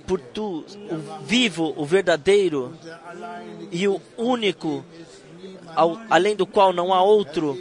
por 0.07 0.21
tu, 0.21 0.65
o 0.91 1.25
vivo, 1.25 1.75
o 1.77 1.85
verdadeiro 1.85 2.77
e 3.71 3.87
o 3.87 4.01
único, 4.17 4.85
ao, 5.75 6.01
além 6.11 6.37
do 6.37 6.47
qual 6.47 6.73
não 6.73 6.93
há 6.93 7.03
outro. 7.03 7.59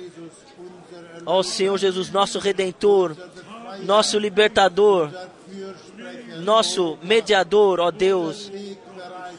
Ó 1.25 1.43
Senhor 1.43 1.77
Jesus, 1.77 2.09
nosso 2.09 2.39
Redentor, 2.39 3.15
nosso 3.83 4.17
Libertador, 4.17 5.09
nosso 6.43 6.97
Mediador, 7.03 7.79
ó 7.79 7.91
Deus, 7.91 8.51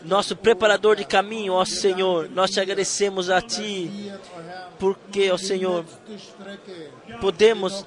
nosso 0.05 0.37
Preparador 0.37 0.97
de 0.97 1.05
caminho, 1.05 1.55
ó 1.55 1.65
Senhor, 1.65 2.29
nós 2.31 2.51
te 2.51 2.61
agradecemos 2.61 3.31
a 3.31 3.41
Ti, 3.41 4.12
porque, 4.79 5.31
ó 5.31 5.39
Senhor, 5.39 5.85
podemos 7.20 7.87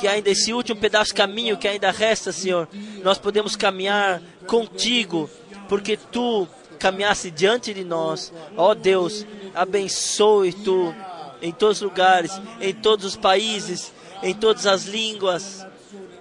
que 0.00 0.08
ainda 0.08 0.30
esse 0.30 0.52
último 0.52 0.80
pedaço 0.80 1.10
de 1.10 1.14
caminho 1.14 1.56
que 1.56 1.68
ainda 1.68 1.90
resta, 1.90 2.32
Senhor, 2.32 2.68
nós 3.02 3.18
podemos 3.18 3.56
caminhar 3.56 4.22
contigo, 4.46 5.28
porque 5.68 5.96
tu 5.96 6.48
caminhasse 6.78 7.30
diante 7.30 7.72
de 7.72 7.84
nós. 7.84 8.32
Ó 8.56 8.74
Deus, 8.74 9.26
abençoe 9.54 10.52
tu 10.52 10.94
em 11.40 11.52
todos 11.52 11.78
os 11.78 11.82
lugares, 11.82 12.32
em 12.60 12.72
todos 12.72 13.04
os 13.04 13.16
países, 13.16 13.92
em 14.22 14.34
todas 14.34 14.66
as 14.66 14.84
línguas, 14.84 15.66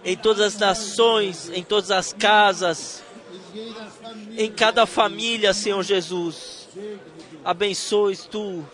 em 0.04 0.18
todas 0.18 0.41
as 0.41 0.58
nações, 0.58 1.50
em 1.54 1.64
todas 1.64 1.91
as 1.91 2.12
casas, 2.14 3.03
em 4.38 4.52
cada 4.52 4.85
família, 4.85 5.53
Senhor 5.53 5.84
Jesus. 5.84 6.68
Abençoe 7.44 8.18
tu 8.18 8.65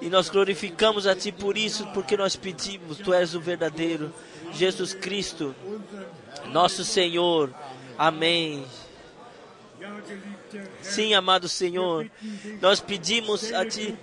e 0.00 0.08
nós 0.08 0.28
glorificamos 0.28 1.06
a 1.06 1.14
Ti 1.14 1.32
por 1.32 1.58
isso, 1.58 1.86
porque 1.88 2.16
nós 2.16 2.36
pedimos, 2.36 2.98
Tu 2.98 3.12
és 3.12 3.34
o 3.34 3.40
verdadeiro, 3.40 4.12
Jesus 4.52 4.94
Cristo, 4.94 5.54
nosso 6.46 6.84
Senhor. 6.84 7.52
Amém. 7.96 8.64
Sim, 10.80 11.14
amado 11.14 11.48
Senhor, 11.48 12.10
nós 12.60 12.80
pedimos 12.80 13.52
a 13.52 13.66
Ti, 13.66 13.96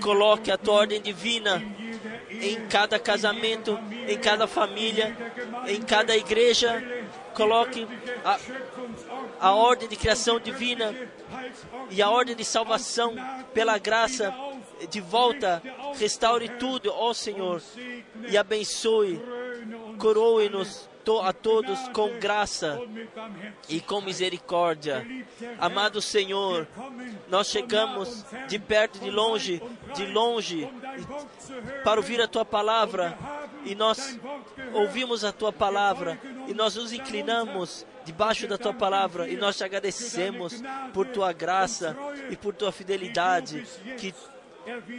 coloque 0.00 0.50
a 0.50 0.58
Tua 0.58 0.74
ordem 0.74 1.00
divina 1.00 1.62
em 2.30 2.66
cada 2.68 2.98
casamento, 2.98 3.78
em 4.06 4.18
cada 4.18 4.46
família, 4.46 5.16
em 5.66 5.80
cada 5.80 6.16
igreja, 6.16 6.82
coloque 7.36 7.86
a, 8.24 8.38
a 9.38 9.54
ordem 9.54 9.86
de 9.86 9.94
criação 9.94 10.40
divina 10.40 10.94
e 11.90 12.00
a 12.00 12.08
ordem 12.08 12.34
de 12.34 12.44
salvação 12.44 13.14
pela 13.52 13.76
graça 13.76 14.34
de 14.88 15.00
volta, 15.00 15.62
restaure 15.98 16.48
tudo, 16.48 16.90
ó 16.92 17.12
Senhor, 17.12 17.62
e 18.28 18.36
abençoe, 18.38 19.20
coroe-nos 19.98 20.88
a 21.22 21.32
todos 21.32 21.78
com 21.88 22.18
graça 22.18 22.80
e 23.68 23.80
com 23.80 24.00
misericórdia. 24.00 25.06
Amado 25.58 26.02
Senhor, 26.02 26.66
nós 27.28 27.48
chegamos 27.48 28.24
de 28.48 28.58
perto, 28.58 28.98
de 28.98 29.10
longe, 29.10 29.62
de 29.94 30.06
longe, 30.06 30.68
para 31.84 32.00
ouvir 32.00 32.20
a 32.20 32.26
tua 32.26 32.44
palavra 32.44 33.16
e 33.64 33.74
nós 33.74 34.18
ouvimos 34.74 35.24
a 35.24 35.32
tua 35.32 35.52
palavra 35.52 36.18
e 36.48 36.54
nós 36.54 36.74
nos 36.74 36.92
inclinamos 36.92 37.86
debaixo 38.04 38.46
da 38.46 38.58
tua 38.58 38.74
palavra 38.74 39.28
e 39.28 39.36
nós 39.36 39.56
te 39.56 39.64
agradecemos 39.64 40.62
por 40.92 41.06
tua 41.06 41.32
graça 41.32 41.96
e 42.30 42.36
por 42.36 42.54
tua 42.54 42.72
fidelidade 42.72 43.64
que 43.98 44.14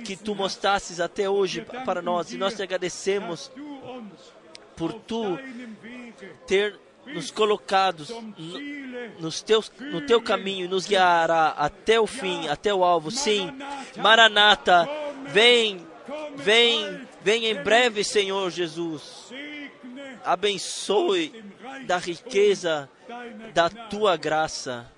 que 0.05 0.15
tu 0.15 0.33
mostrasses 0.33 1.01
até 1.01 1.29
hoje 1.29 1.65
para 1.85 2.01
nós 2.01 2.31
e 2.31 2.37
nós 2.37 2.53
te 2.53 2.63
agradecemos 2.63 3.51
por 4.77 4.93
tu 4.93 5.37
ter 6.45 6.79
nos 7.07 7.31
colocados 7.31 8.09
no, 8.09 9.19
nos 9.19 9.41
teus, 9.41 9.71
no 9.79 10.01
teu 10.01 10.21
caminho 10.21 10.65
e 10.65 10.67
nos 10.67 10.85
guiará 10.85 11.49
até 11.49 11.99
o 11.99 12.07
fim, 12.07 12.47
até 12.47 12.73
o 12.73 12.83
alvo. 12.83 13.11
Sim, 13.11 13.51
Maranata, 13.97 14.87
vem, 15.27 15.85
vem, 16.35 17.01
vem 17.21 17.47
em 17.47 17.55
breve, 17.55 18.03
Senhor 18.03 18.49
Jesus. 18.51 19.31
Abençoe 20.23 21.43
da 21.85 21.97
riqueza 21.97 22.89
da 23.53 23.69
tua 23.69 24.17
graça. 24.17 24.91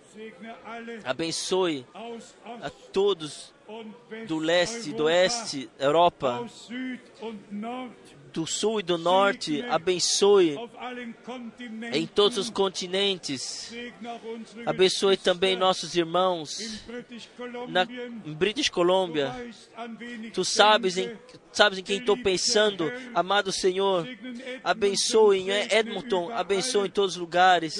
Abençoe 1.04 1.86
a 2.62 2.70
todos 2.70 3.54
do 4.28 4.40
leste, 4.40 4.92
do 4.92 5.04
oeste, 5.04 5.70
Europa, 5.78 6.46
do 8.40 8.48
sul 8.48 8.80
e 8.80 8.84
do 8.84 8.98
norte, 8.98 9.62
abençoe 9.64 10.58
em 11.92 12.08
todos 12.08 12.38
os 12.38 12.50
continentes. 12.50 13.74
Abençoe 14.66 15.18
também 15.18 15.58
nossos 15.58 15.94
irmãos 15.96 16.82
na 17.68 17.84
em 17.84 18.34
British 18.34 18.70
Columbia. 18.70 19.34
Tu 20.34 20.46
sabes 20.46 20.98
em, 20.98 21.12
sabes 21.52 21.80
em 21.80 21.84
quem 21.84 21.98
estou 21.98 22.16
pensando, 22.16 22.90
amado 23.14 23.52
Senhor. 23.52 24.08
Abençoe 24.64 25.40
em 25.40 25.50
Edmonton, 25.50 26.32
abençoe 26.32 26.88
em 26.88 26.92
todos 26.92 27.16
os 27.16 27.20
lugares. 27.20 27.78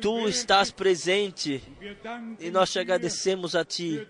Tu 0.00 0.28
estás 0.28 0.70
presente 0.70 1.62
e 2.40 2.50
nós 2.50 2.70
te 2.72 2.78
agradecemos 2.78 3.54
a 3.54 3.64
Ti 3.64 4.06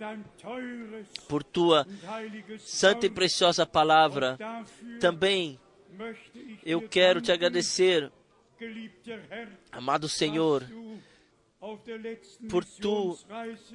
por 1.28 1.42
Tua 1.42 1.86
santa 2.58 3.06
e 3.06 3.10
preciosa 3.10 3.66
palavra. 3.66 4.38
Também 5.00 5.58
eu 6.64 6.88
quero 6.88 7.20
te 7.20 7.30
agradecer, 7.30 8.10
amado 9.70 10.08
Senhor, 10.08 10.64
por 12.50 12.64
tu, 12.64 13.18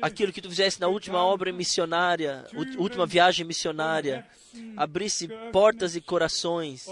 aquilo 0.02 0.34
que 0.34 0.42
tu 0.42 0.50
fizeste 0.50 0.82
na 0.82 0.88
última 0.88 1.24
obra 1.24 1.54
missionária, 1.54 2.46
última 2.78 3.06
viagem 3.06 3.46
missionária, 3.46 4.28
abrisse 4.76 5.28
portas 5.52 5.96
e 5.96 6.02
corações. 6.02 6.86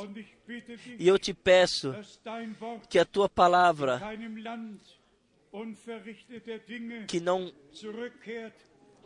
E 0.99 1.07
eu 1.07 1.17
te 1.17 1.34
peço 1.34 1.95
que 2.89 2.99
a 2.99 3.05
tua 3.05 3.27
palavra, 3.27 4.01
que 7.07 7.19
não 7.19 7.51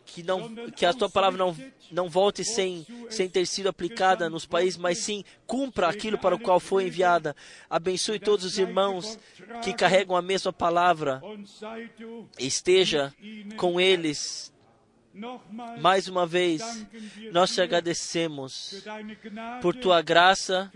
que, 0.06 0.24
não, 0.24 0.56
que 0.72 0.86
a 0.86 0.94
tua 0.94 1.10
palavra 1.10 1.38
não, 1.38 1.56
não 1.92 2.10
volte 2.10 2.44
sem, 2.44 2.86
sem 3.10 3.30
ter 3.30 3.46
sido 3.46 3.70
aplicada 3.70 4.30
nos 4.30 4.46
países, 4.46 4.78
mas 4.78 4.98
sim 4.98 5.24
cumpra 5.46 5.88
aquilo 5.88 6.18
para 6.18 6.36
o 6.36 6.40
qual 6.40 6.60
foi 6.60 6.88
enviada. 6.88 7.36
Abençoe 7.70 8.20
todos 8.20 8.44
os 8.44 8.58
irmãos 8.58 9.20
que 9.64 9.74
carregam 9.74 10.16
a 10.16 10.22
mesma 10.22 10.52
palavra. 10.52 11.22
Esteja 12.40 13.14
com 13.56 13.80
eles 13.80 14.52
mais 15.80 16.08
uma 16.08 16.26
vez, 16.26 16.62
nós 17.32 17.54
te 17.54 17.62
agradecemos 17.62 18.84
por 19.62 19.76
tua 19.76 20.02
graça, 20.02 20.72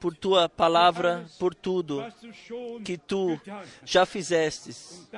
por 0.00 0.16
tua 0.16 0.48
palavra, 0.48 1.26
por 1.38 1.54
tudo 1.54 2.04
que 2.84 2.96
tu 2.98 3.40
já 3.84 4.04
fizestes. 4.06 5.08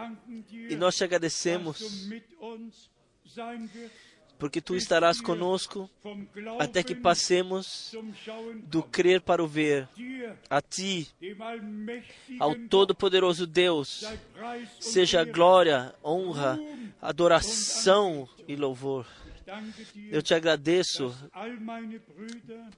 E 0.53 0.77
nós 0.77 0.97
te 0.97 1.05
agradecemos 1.05 2.09
porque 4.45 4.61
tu 4.61 4.77
estarás 4.77 5.23
conosco 5.23 5.89
até 6.59 6.83
que 6.83 6.95
passemos 6.95 7.97
do 8.65 8.83
crer 8.83 9.23
para 9.23 9.43
o 9.43 9.49
ver. 9.49 9.89
A 10.51 10.61
ti, 10.61 11.09
ao 12.39 12.55
Todo-Poderoso 12.55 13.47
Deus, 13.47 14.05
seja 14.79 15.25
glória, 15.25 15.95
honra, 16.05 16.61
adoração 17.01 18.29
e 18.47 18.55
louvor. 18.55 19.07
Eu 20.11 20.21
te 20.21 20.35
agradeço 20.35 21.17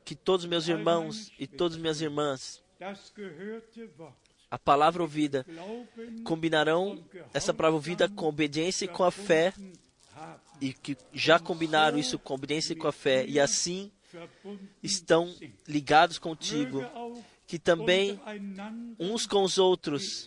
que 0.04 0.14
todos 0.14 0.46
meus 0.46 0.68
irmãos 0.68 1.32
e 1.36 1.48
todas 1.48 1.76
minhas 1.76 2.00
irmãs, 2.00 2.62
a 4.48 4.56
palavra 4.56 5.02
ouvida, 5.02 5.44
combinarão 6.22 7.04
essa 7.34 7.52
palavra 7.52 7.74
ouvida 7.74 8.08
com 8.08 8.26
obediência 8.26 8.84
e 8.84 8.88
com 8.88 9.02
a 9.02 9.10
fé, 9.10 9.52
e 10.60 10.72
que 10.72 10.96
já 11.12 11.38
combinaram 11.38 11.98
isso 11.98 12.18
com 12.18 12.34
obediência 12.34 12.72
e 12.72 12.76
com 12.76 12.88
a 12.88 12.92
fé, 12.92 13.24
e 13.26 13.38
assim 13.38 13.90
estão 14.82 15.34
ligados 15.66 16.18
contigo, 16.18 16.84
que 17.46 17.58
também 17.58 18.20
uns 18.98 19.26
com 19.26 19.42
os 19.42 19.58
outros 19.58 20.26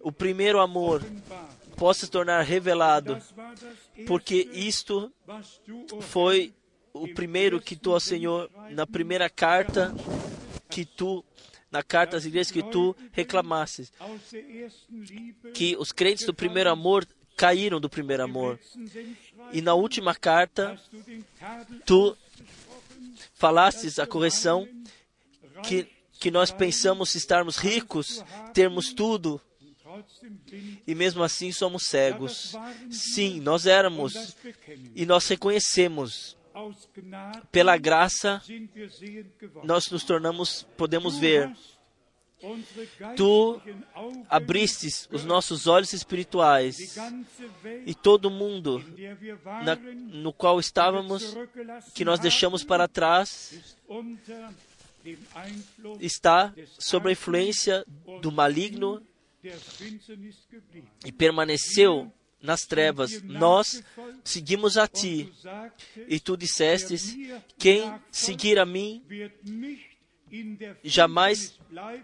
o 0.00 0.12
primeiro 0.12 0.60
amor 0.60 1.02
possa 1.76 2.06
se 2.06 2.12
tornar 2.12 2.42
revelado, 2.42 3.18
porque 4.06 4.48
isto 4.52 5.12
foi 6.02 6.52
o 6.92 7.08
primeiro 7.08 7.60
que 7.60 7.74
tu, 7.74 7.90
ó 7.90 7.98
Senhor, 7.98 8.50
na 8.70 8.86
primeira 8.86 9.28
carta 9.28 9.92
que 10.70 10.84
tu, 10.84 11.24
na 11.70 11.82
carta 11.82 12.16
às 12.16 12.24
igrejas 12.24 12.52
que 12.52 12.62
tu 12.62 12.94
reclamasses, 13.10 13.92
que 15.52 15.76
os 15.76 15.90
crentes 15.90 16.24
do 16.24 16.34
primeiro 16.34 16.70
amor 16.70 17.04
caíram 17.36 17.80
do 17.80 17.88
primeiro 17.88 18.22
amor. 18.22 18.58
E 19.52 19.60
na 19.60 19.74
última 19.74 20.14
carta, 20.14 20.80
tu 21.84 22.16
falastes 23.34 23.98
a 23.98 24.06
correção 24.06 24.68
que, 25.62 25.88
que 26.20 26.30
nós 26.30 26.50
pensamos 26.50 27.14
estarmos 27.14 27.56
ricos, 27.56 28.24
termos 28.52 28.92
tudo, 28.92 29.40
e 30.86 30.94
mesmo 30.94 31.22
assim 31.22 31.52
somos 31.52 31.84
cegos. 31.84 32.54
Sim, 32.90 33.40
nós 33.40 33.66
éramos 33.66 34.36
e 34.94 35.06
nós 35.06 35.28
reconhecemos. 35.28 36.36
Pela 37.50 37.76
graça, 37.76 38.40
nós 39.64 39.90
nos 39.90 40.04
tornamos, 40.04 40.64
podemos 40.76 41.18
ver. 41.18 41.52
Tu 43.16 43.60
abristes 44.28 45.08
os 45.10 45.24
nossos 45.24 45.66
olhos 45.66 45.92
espirituais 45.92 46.96
e 47.86 47.94
todo 47.94 48.30
mundo 48.30 48.84
na, 49.64 49.76
no 49.76 50.32
qual 50.32 50.60
estávamos, 50.60 51.34
que 51.94 52.04
nós 52.04 52.20
deixamos 52.20 52.62
para 52.62 52.86
trás, 52.86 53.74
está 56.00 56.52
sob 56.78 57.08
a 57.08 57.12
influência 57.12 57.84
do 58.20 58.30
maligno 58.30 59.02
e 61.04 61.12
permaneceu 61.12 62.12
nas 62.40 62.66
trevas. 62.66 63.22
Nós 63.22 63.82
seguimos 64.22 64.76
a 64.76 64.86
ti. 64.86 65.32
E 66.08 66.20
tu 66.20 66.36
dissestes: 66.36 67.16
quem 67.58 67.92
seguir 68.10 68.58
a 68.58 68.66
mim 68.66 69.02
jamais 70.82 71.58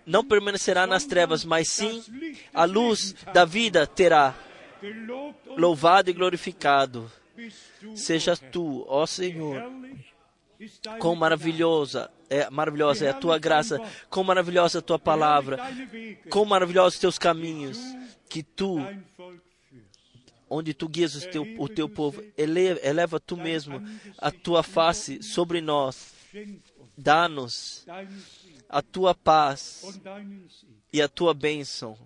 não 0.07 0.24
permanecerá 0.24 0.86
nas 0.86 1.05
trevas, 1.05 1.44
mas 1.44 1.69
sim 1.69 2.02
a 2.52 2.65
luz 2.65 3.15
da 3.32 3.44
vida 3.44 3.86
terá. 3.86 4.35
Louvado 5.57 6.11
e 6.11 6.12
glorificado 6.12 7.11
seja 7.94 8.36
tu, 8.36 8.85
ó 8.89 9.07
Senhor. 9.07 9.62
Quão 10.98 11.15
maravilhosa 11.15 12.11
é, 12.31 12.48
maravilhosa 12.48 13.07
é 13.07 13.11
a 13.11 13.15
tua 13.15 13.39
graça, 13.39 13.81
quão 14.09 14.23
maravilhosa 14.23 14.78
é 14.78 14.81
a 14.81 14.82
tua 14.82 14.98
palavra, 14.98 15.59
quão 16.31 16.44
maravilhosos 16.44 16.94
os 16.94 17.01
teus 17.01 17.19
caminhos, 17.19 17.78
que 18.28 18.40
tu, 18.40 18.78
onde 20.48 20.73
tu 20.73 20.89
guias 20.89 21.16
o 21.16 21.28
teu, 21.28 21.43
o 21.59 21.69
teu 21.69 21.89
povo, 21.89 22.23
eleva, 22.39 22.78
eleva 22.85 23.19
tu 23.19 23.36
mesmo 23.36 23.82
a 24.16 24.31
tua 24.31 24.62
face 24.62 25.20
sobre 25.23 25.61
nós, 25.61 26.15
dá-nos 27.01 27.85
a 28.68 28.82
tua 28.82 29.14
paz 29.14 30.01
e 30.93 31.02
a 31.02 31.09
tua 31.09 31.35
bênção. 31.35 31.98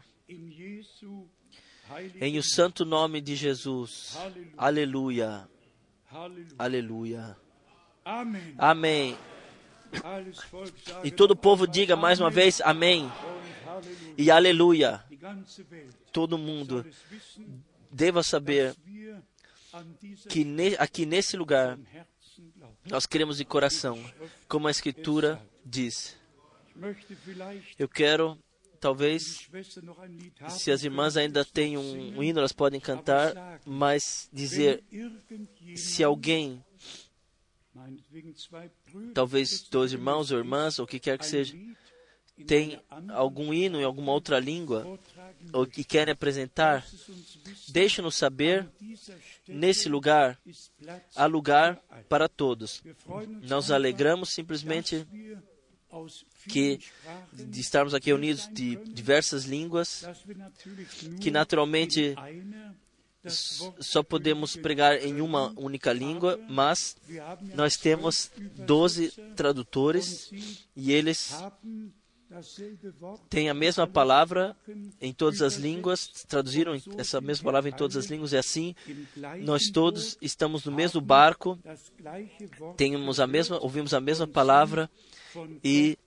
Em 2.21 2.39
o 2.39 2.43
santo 2.43 2.85
nome 2.85 3.21
de 3.21 3.37
Jesus. 3.37 4.17
Aleluia. 4.57 5.49
Aleluia. 6.59 7.37
Amém. 8.59 9.19
E 11.03 11.11
todo 11.11 11.33
o 11.33 11.37
povo 11.37 11.67
diga 11.67 11.97
mais 11.97 12.21
uma 12.21 12.31
vez 12.31 12.61
amém 12.63 13.11
e 14.17 14.31
aleluia. 14.31 15.05
Todo 16.13 16.39
mundo 16.39 16.87
deva 17.91 18.23
saber 18.23 18.75
que 20.29 20.47
aqui 20.79 21.05
nesse 21.05 21.37
lugar 21.37 21.79
nós 22.85 23.07
queremos 23.07 23.39
de 23.39 23.45
coração, 23.45 23.99
como 24.49 24.69
a 24.69 24.71
Escritura 24.71 25.41
diz. 25.65 26.17
Eu 27.79 27.89
quero, 27.89 28.39
talvez, 28.81 29.49
se 30.49 30.71
as 30.71 30.83
irmãs 30.83 31.17
ainda 31.17 31.45
têm 31.45 31.79
um 31.79 32.23
hino, 32.23 32.41
elas 32.41 32.53
podem 32.53 32.81
cantar, 32.81 33.61
mas 33.65 34.29
dizer: 34.33 34.83
se 35.77 36.03
alguém 36.03 36.65
talvez 39.13 39.63
dois 39.69 39.93
irmãos 39.93 40.31
ou 40.31 40.39
irmãs, 40.39 40.79
ou 40.79 40.85
o 40.85 40.89
que 40.89 41.01
quer 41.01 41.19
que 41.19 41.27
seja, 41.27 41.57
tem 42.47 42.81
algum 43.11 43.55
hino 43.55 43.81
em 43.81 43.85
alguma 43.85 44.13
outra 44.13 44.39
língua, 44.41 44.99
ou 45.53 45.67
que 45.67 45.85
querem 45.85 46.13
apresentar, 46.13 46.85
deixe-nos 47.69 48.17
saber, 48.17 48.69
nesse 49.47 49.89
lugar, 49.89 50.39
há 51.15 51.27
lugar 51.27 51.81
para 52.09 52.29
todos. 52.29 52.83
Nós 53.43 53.71
alegramos 53.71 54.31
simplesmente 54.31 55.07
que 56.49 56.81
de 57.33 57.61
estarmos 57.61 57.95
aqui 57.95 58.13
unidos 58.13 58.49
de 58.53 58.77
diversas 58.77 59.45
línguas, 59.45 60.05
que 61.21 61.31
naturalmente 61.31 62.17
só 63.27 64.03
podemos 64.03 64.57
pregar 64.57 65.03
em 65.03 65.21
uma 65.21 65.53
única 65.57 65.93
língua, 65.93 66.39
mas 66.49 66.97
nós 67.55 67.77
temos 67.77 68.31
12 68.67 69.13
tradutores 69.37 70.31
e 70.77 70.93
eles 70.93 71.33
têm 73.29 73.49
a 73.49 73.55
mesma 73.55 73.87
palavra 73.87 74.57
em 75.01 75.13
todas 75.13 75.43
as 75.43 75.55
línguas, 75.55 76.09
traduziram 76.29 76.75
essa 76.97 77.21
mesma 77.21 77.45
palavra 77.45 77.71
em 77.71 77.73
todas 77.73 77.97
as 77.97 78.07
línguas, 78.07 78.33
e 78.33 78.37
assim 78.37 78.75
nós 79.43 79.71
todos 79.71 80.17
estamos 80.21 80.65
no 80.65 80.73
mesmo 80.73 81.01
barco, 81.01 81.59
temos 82.77 83.21
a 83.21 83.27
mesma, 83.27 83.59
ouvimos 83.59 83.95
a 83.95 84.01
mesma 84.01 84.27
palavra 84.27 84.91
e 85.63 85.99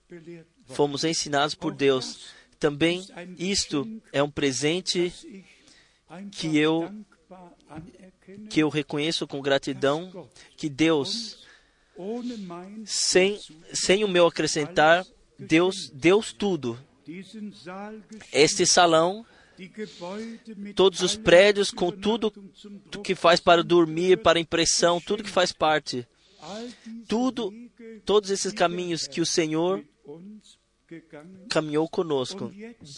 fomos 0.66 1.04
ensinados 1.04 1.54
por 1.54 1.74
Deus. 1.74 2.30
Também 2.58 3.06
isto 3.38 3.86
é 4.12 4.22
um 4.22 4.30
presente 4.30 5.12
que 6.32 6.56
eu 6.58 6.90
que 8.50 8.60
eu 8.60 8.68
reconheço 8.68 9.26
com 9.26 9.40
gratidão 9.40 10.28
que 10.56 10.68
Deus, 10.68 11.46
sem, 12.84 13.38
sem 13.72 14.04
o 14.04 14.08
meu 14.08 14.26
acrescentar, 14.26 15.06
Deus, 15.38 15.90
Deus 15.90 16.32
tudo. 16.32 16.78
Este 18.32 18.66
salão, 18.66 19.24
todos 20.74 21.00
os 21.00 21.16
prédios 21.16 21.70
com 21.70 21.90
tudo 21.90 22.32
que 23.02 23.14
faz 23.14 23.40
para 23.40 23.62
dormir, 23.62 24.22
para 24.22 24.40
impressão, 24.40 25.00
tudo 25.00 25.22
que 25.22 25.30
faz 25.30 25.52
parte. 25.52 26.06
Tudo, 27.06 27.52
todos 28.04 28.30
esses 28.30 28.52
caminhos 28.52 29.06
que 29.06 29.20
o 29.20 29.26
Senhor 29.26 29.84
caminhou 31.48 31.88
conosco. 31.88 32.52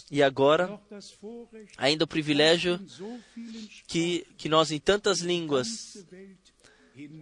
E 0.09 0.21
agora, 0.21 0.79
ainda 1.77 2.05
o 2.05 2.07
privilégio 2.07 2.79
que, 3.87 4.25
que 4.37 4.47
nós, 4.47 4.71
em 4.71 4.79
tantas 4.79 5.19
línguas, 5.19 6.05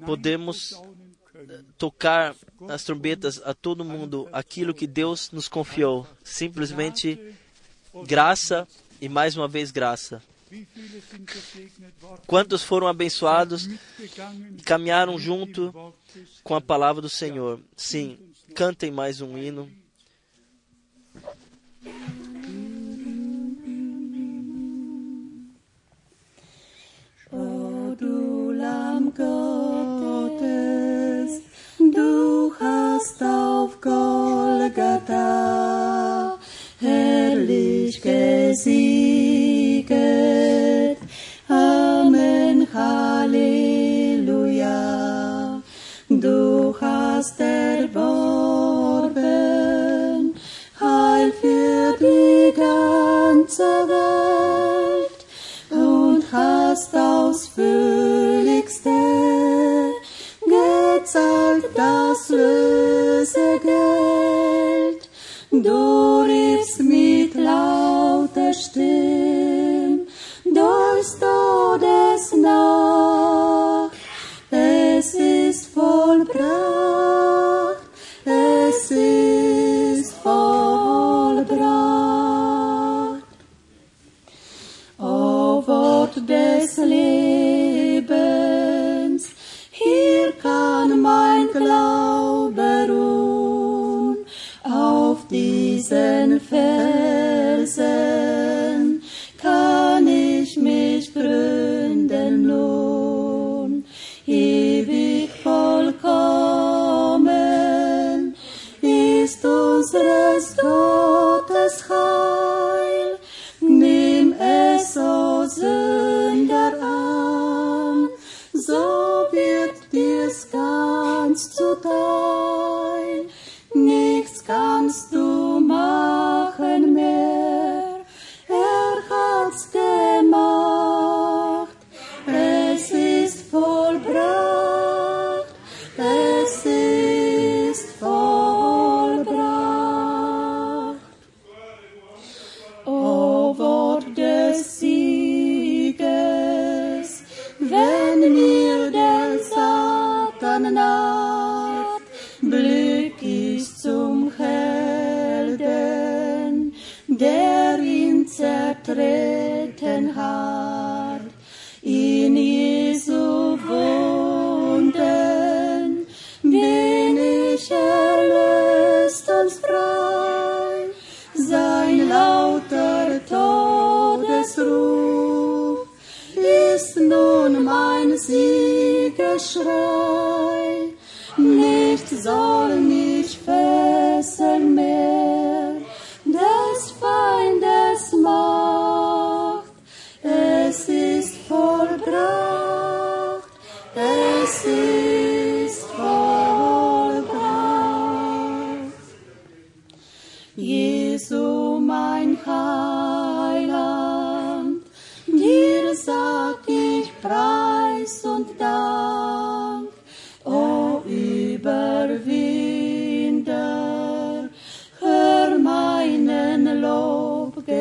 podemos 0.05 0.79
tocar 1.77 2.35
as 2.67 2.83
trombetas 2.83 3.41
a 3.43 3.53
todo 3.53 3.85
mundo 3.85 4.27
aquilo 4.31 4.73
que 4.73 4.87
Deus 4.87 5.31
nos 5.31 5.47
confiou. 5.47 6.07
Simplesmente 6.23 7.19
graça 8.05 8.67
e 9.01 9.07
mais 9.07 9.35
uma 9.37 9.47
vez 9.47 9.71
graça. 9.71 10.21
Quantos 12.25 12.63
foram 12.63 12.87
abençoados 12.87 13.69
e 13.99 14.61
caminharam 14.65 15.17
junto 15.19 15.93
com 16.43 16.55
a 16.55 16.61
palavra 16.61 17.01
do 17.01 17.09
Senhor? 17.09 17.59
Sim, 17.75 18.17
cantem 18.55 18.91
mais 18.91 19.21
um 19.21 19.37
hino. 19.37 19.69
O 27.31 27.95
du 27.95 28.51
Lamm 28.53 29.11
Gottes, 29.11 29.78
du 31.99 32.53
hast 32.59 33.21
auf 33.21 33.71
Golgatha 33.81 35.19
herrlich 36.79 38.01
gesieget. 38.01 39.89
Amen, 41.47 42.67
Halleluja. 42.73 43.59
hast 46.81 47.39
erworben, 47.39 49.13
Heil 50.79 51.31
für 51.41 51.95
die 51.99 52.53
ganze 52.55 53.69
Welt 53.93 55.19
und 55.69 56.23
hast 56.31 56.95
ausführlichste 56.95 58.18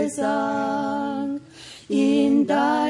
song 0.09 1.41
in 1.89 2.47
thy 2.47 2.88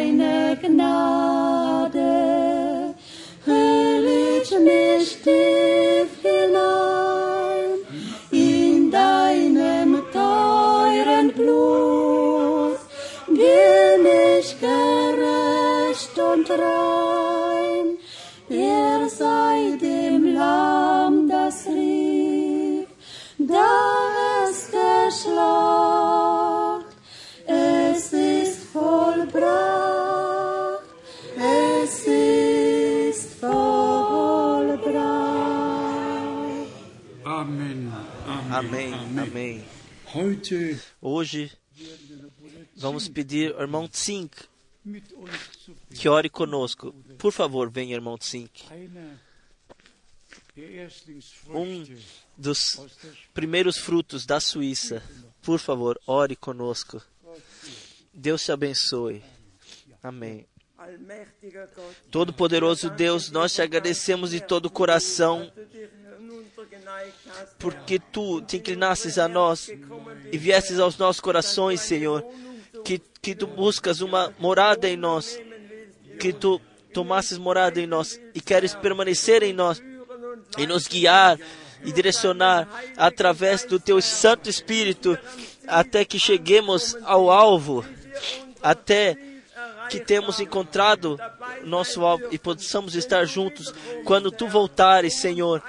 Hoje 41.01 41.53
vamos 42.77 43.09
pedir 43.09 43.55
ao 43.55 43.63
irmão 43.63 43.87
Tsink 43.87 44.37
que 45.95 46.09
ore 46.09 46.31
conosco. 46.31 46.95
Por 47.19 47.33
favor, 47.33 47.71
venha, 47.71 47.95
irmão 47.95 48.17
Tsink. 48.17 48.65
Um 51.49 51.85
dos 52.37 52.81
primeiros 53.35 53.77
frutos 53.77 54.25
da 54.25 54.41
Suíça. 54.41 55.03
Por 55.43 55.59
favor, 55.59 56.01
ore 56.07 56.37
conosco. 56.37 57.03
Deus 58.13 58.45
te 58.45 58.51
abençoe. 58.51 59.23
Amém. 60.03 60.47
Todo-Poderoso 62.11 62.89
Deus, 62.91 63.31
nós 63.31 63.53
te 63.53 63.61
agradecemos 63.61 64.31
de 64.31 64.41
todo 64.41 64.67
o 64.67 64.71
coração 64.71 65.53
porque 67.59 67.99
tu 67.99 68.41
te 68.43 68.57
inclinasses 68.57 69.19
a 69.19 69.29
nós 69.29 69.71
e 70.33 70.39
viesses 70.39 70.79
aos 70.79 70.97
nossos 70.97 71.21
corações, 71.21 71.81
Senhor. 71.81 72.25
Que, 72.85 73.01
que 73.21 73.35
tu 73.35 73.47
buscas 73.47 74.01
uma 74.01 74.33
morada 74.39 74.89
em 74.89 74.97
nós, 74.97 75.39
que 76.21 76.33
tu 76.33 76.61
tomasses 76.93 77.37
morada 77.39 77.81
em 77.81 77.87
nós 77.87 78.21
e 78.35 78.41
queres 78.41 78.75
permanecer 78.75 79.43
em 79.43 79.53
nós 79.53 79.83
e 80.57 80.67
nos 80.67 80.87
guiar 80.87 81.39
e 81.85 81.93
direcionar 81.93 82.69
através 82.97 83.65
do 83.65 83.79
teu 83.79 84.01
Santo 84.01 84.49
Espírito 84.49 85.19
até 85.67 86.05
que 86.05 86.19
cheguemos 86.19 86.97
ao 87.03 87.31
alvo, 87.31 87.85
até 88.63 89.17
que 89.91 90.01
temos 90.01 90.41
encontrado 90.41 91.19
nosso 91.65 92.05
alvo 92.05 92.27
e 92.31 92.39
possamos 92.39 92.95
estar 92.95 93.25
juntos 93.25 93.73
quando 94.05 94.31
tu 94.31 94.47
voltares, 94.47 95.15
Senhor, 95.15 95.63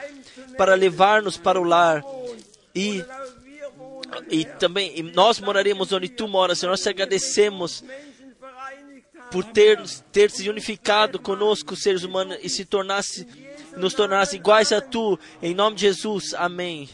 para 0.60 0.76
levar-nos 0.76 1.38
para 1.38 1.58
o 1.58 1.64
lar 1.64 2.04
e 2.76 3.02
e 4.30 4.44
também 4.44 4.92
e 5.00 5.02
nós 5.02 5.40
moraremos 5.40 5.90
onde 5.94 6.10
tu 6.10 6.28
moras, 6.28 6.60
Senhor. 6.60 6.72
Nós 6.72 6.82
te 6.82 6.90
agradecemos 6.90 7.82
por 9.32 9.46
ter, 9.46 9.82
ter 10.12 10.30
se 10.30 10.50
unificado 10.50 11.18
conosco, 11.18 11.78
seres 11.78 12.04
humanos, 12.04 12.38
e 12.44 12.50
se 12.50 12.66
tornasse, 12.66 13.26
nos 13.78 13.94
tornasse 13.94 14.36
iguais 14.36 14.74
a 14.74 14.82
tu, 14.82 15.18
em 15.42 15.56
nome 15.56 15.78
de 15.78 15.84
Jesus. 15.84 16.34
Amém. 16.34 16.90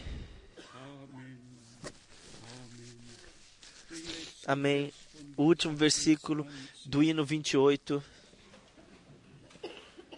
Amém. 4.45 4.93
O 5.35 5.43
último 5.43 5.75
versículo 5.75 6.45
do 6.85 7.01
hino 7.01 7.25
28. 7.25 8.03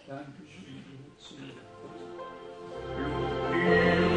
Lob 0.06 0.37
Amen. 3.68 4.07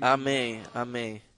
Amém. 0.00 0.62
Amém. 0.74 1.29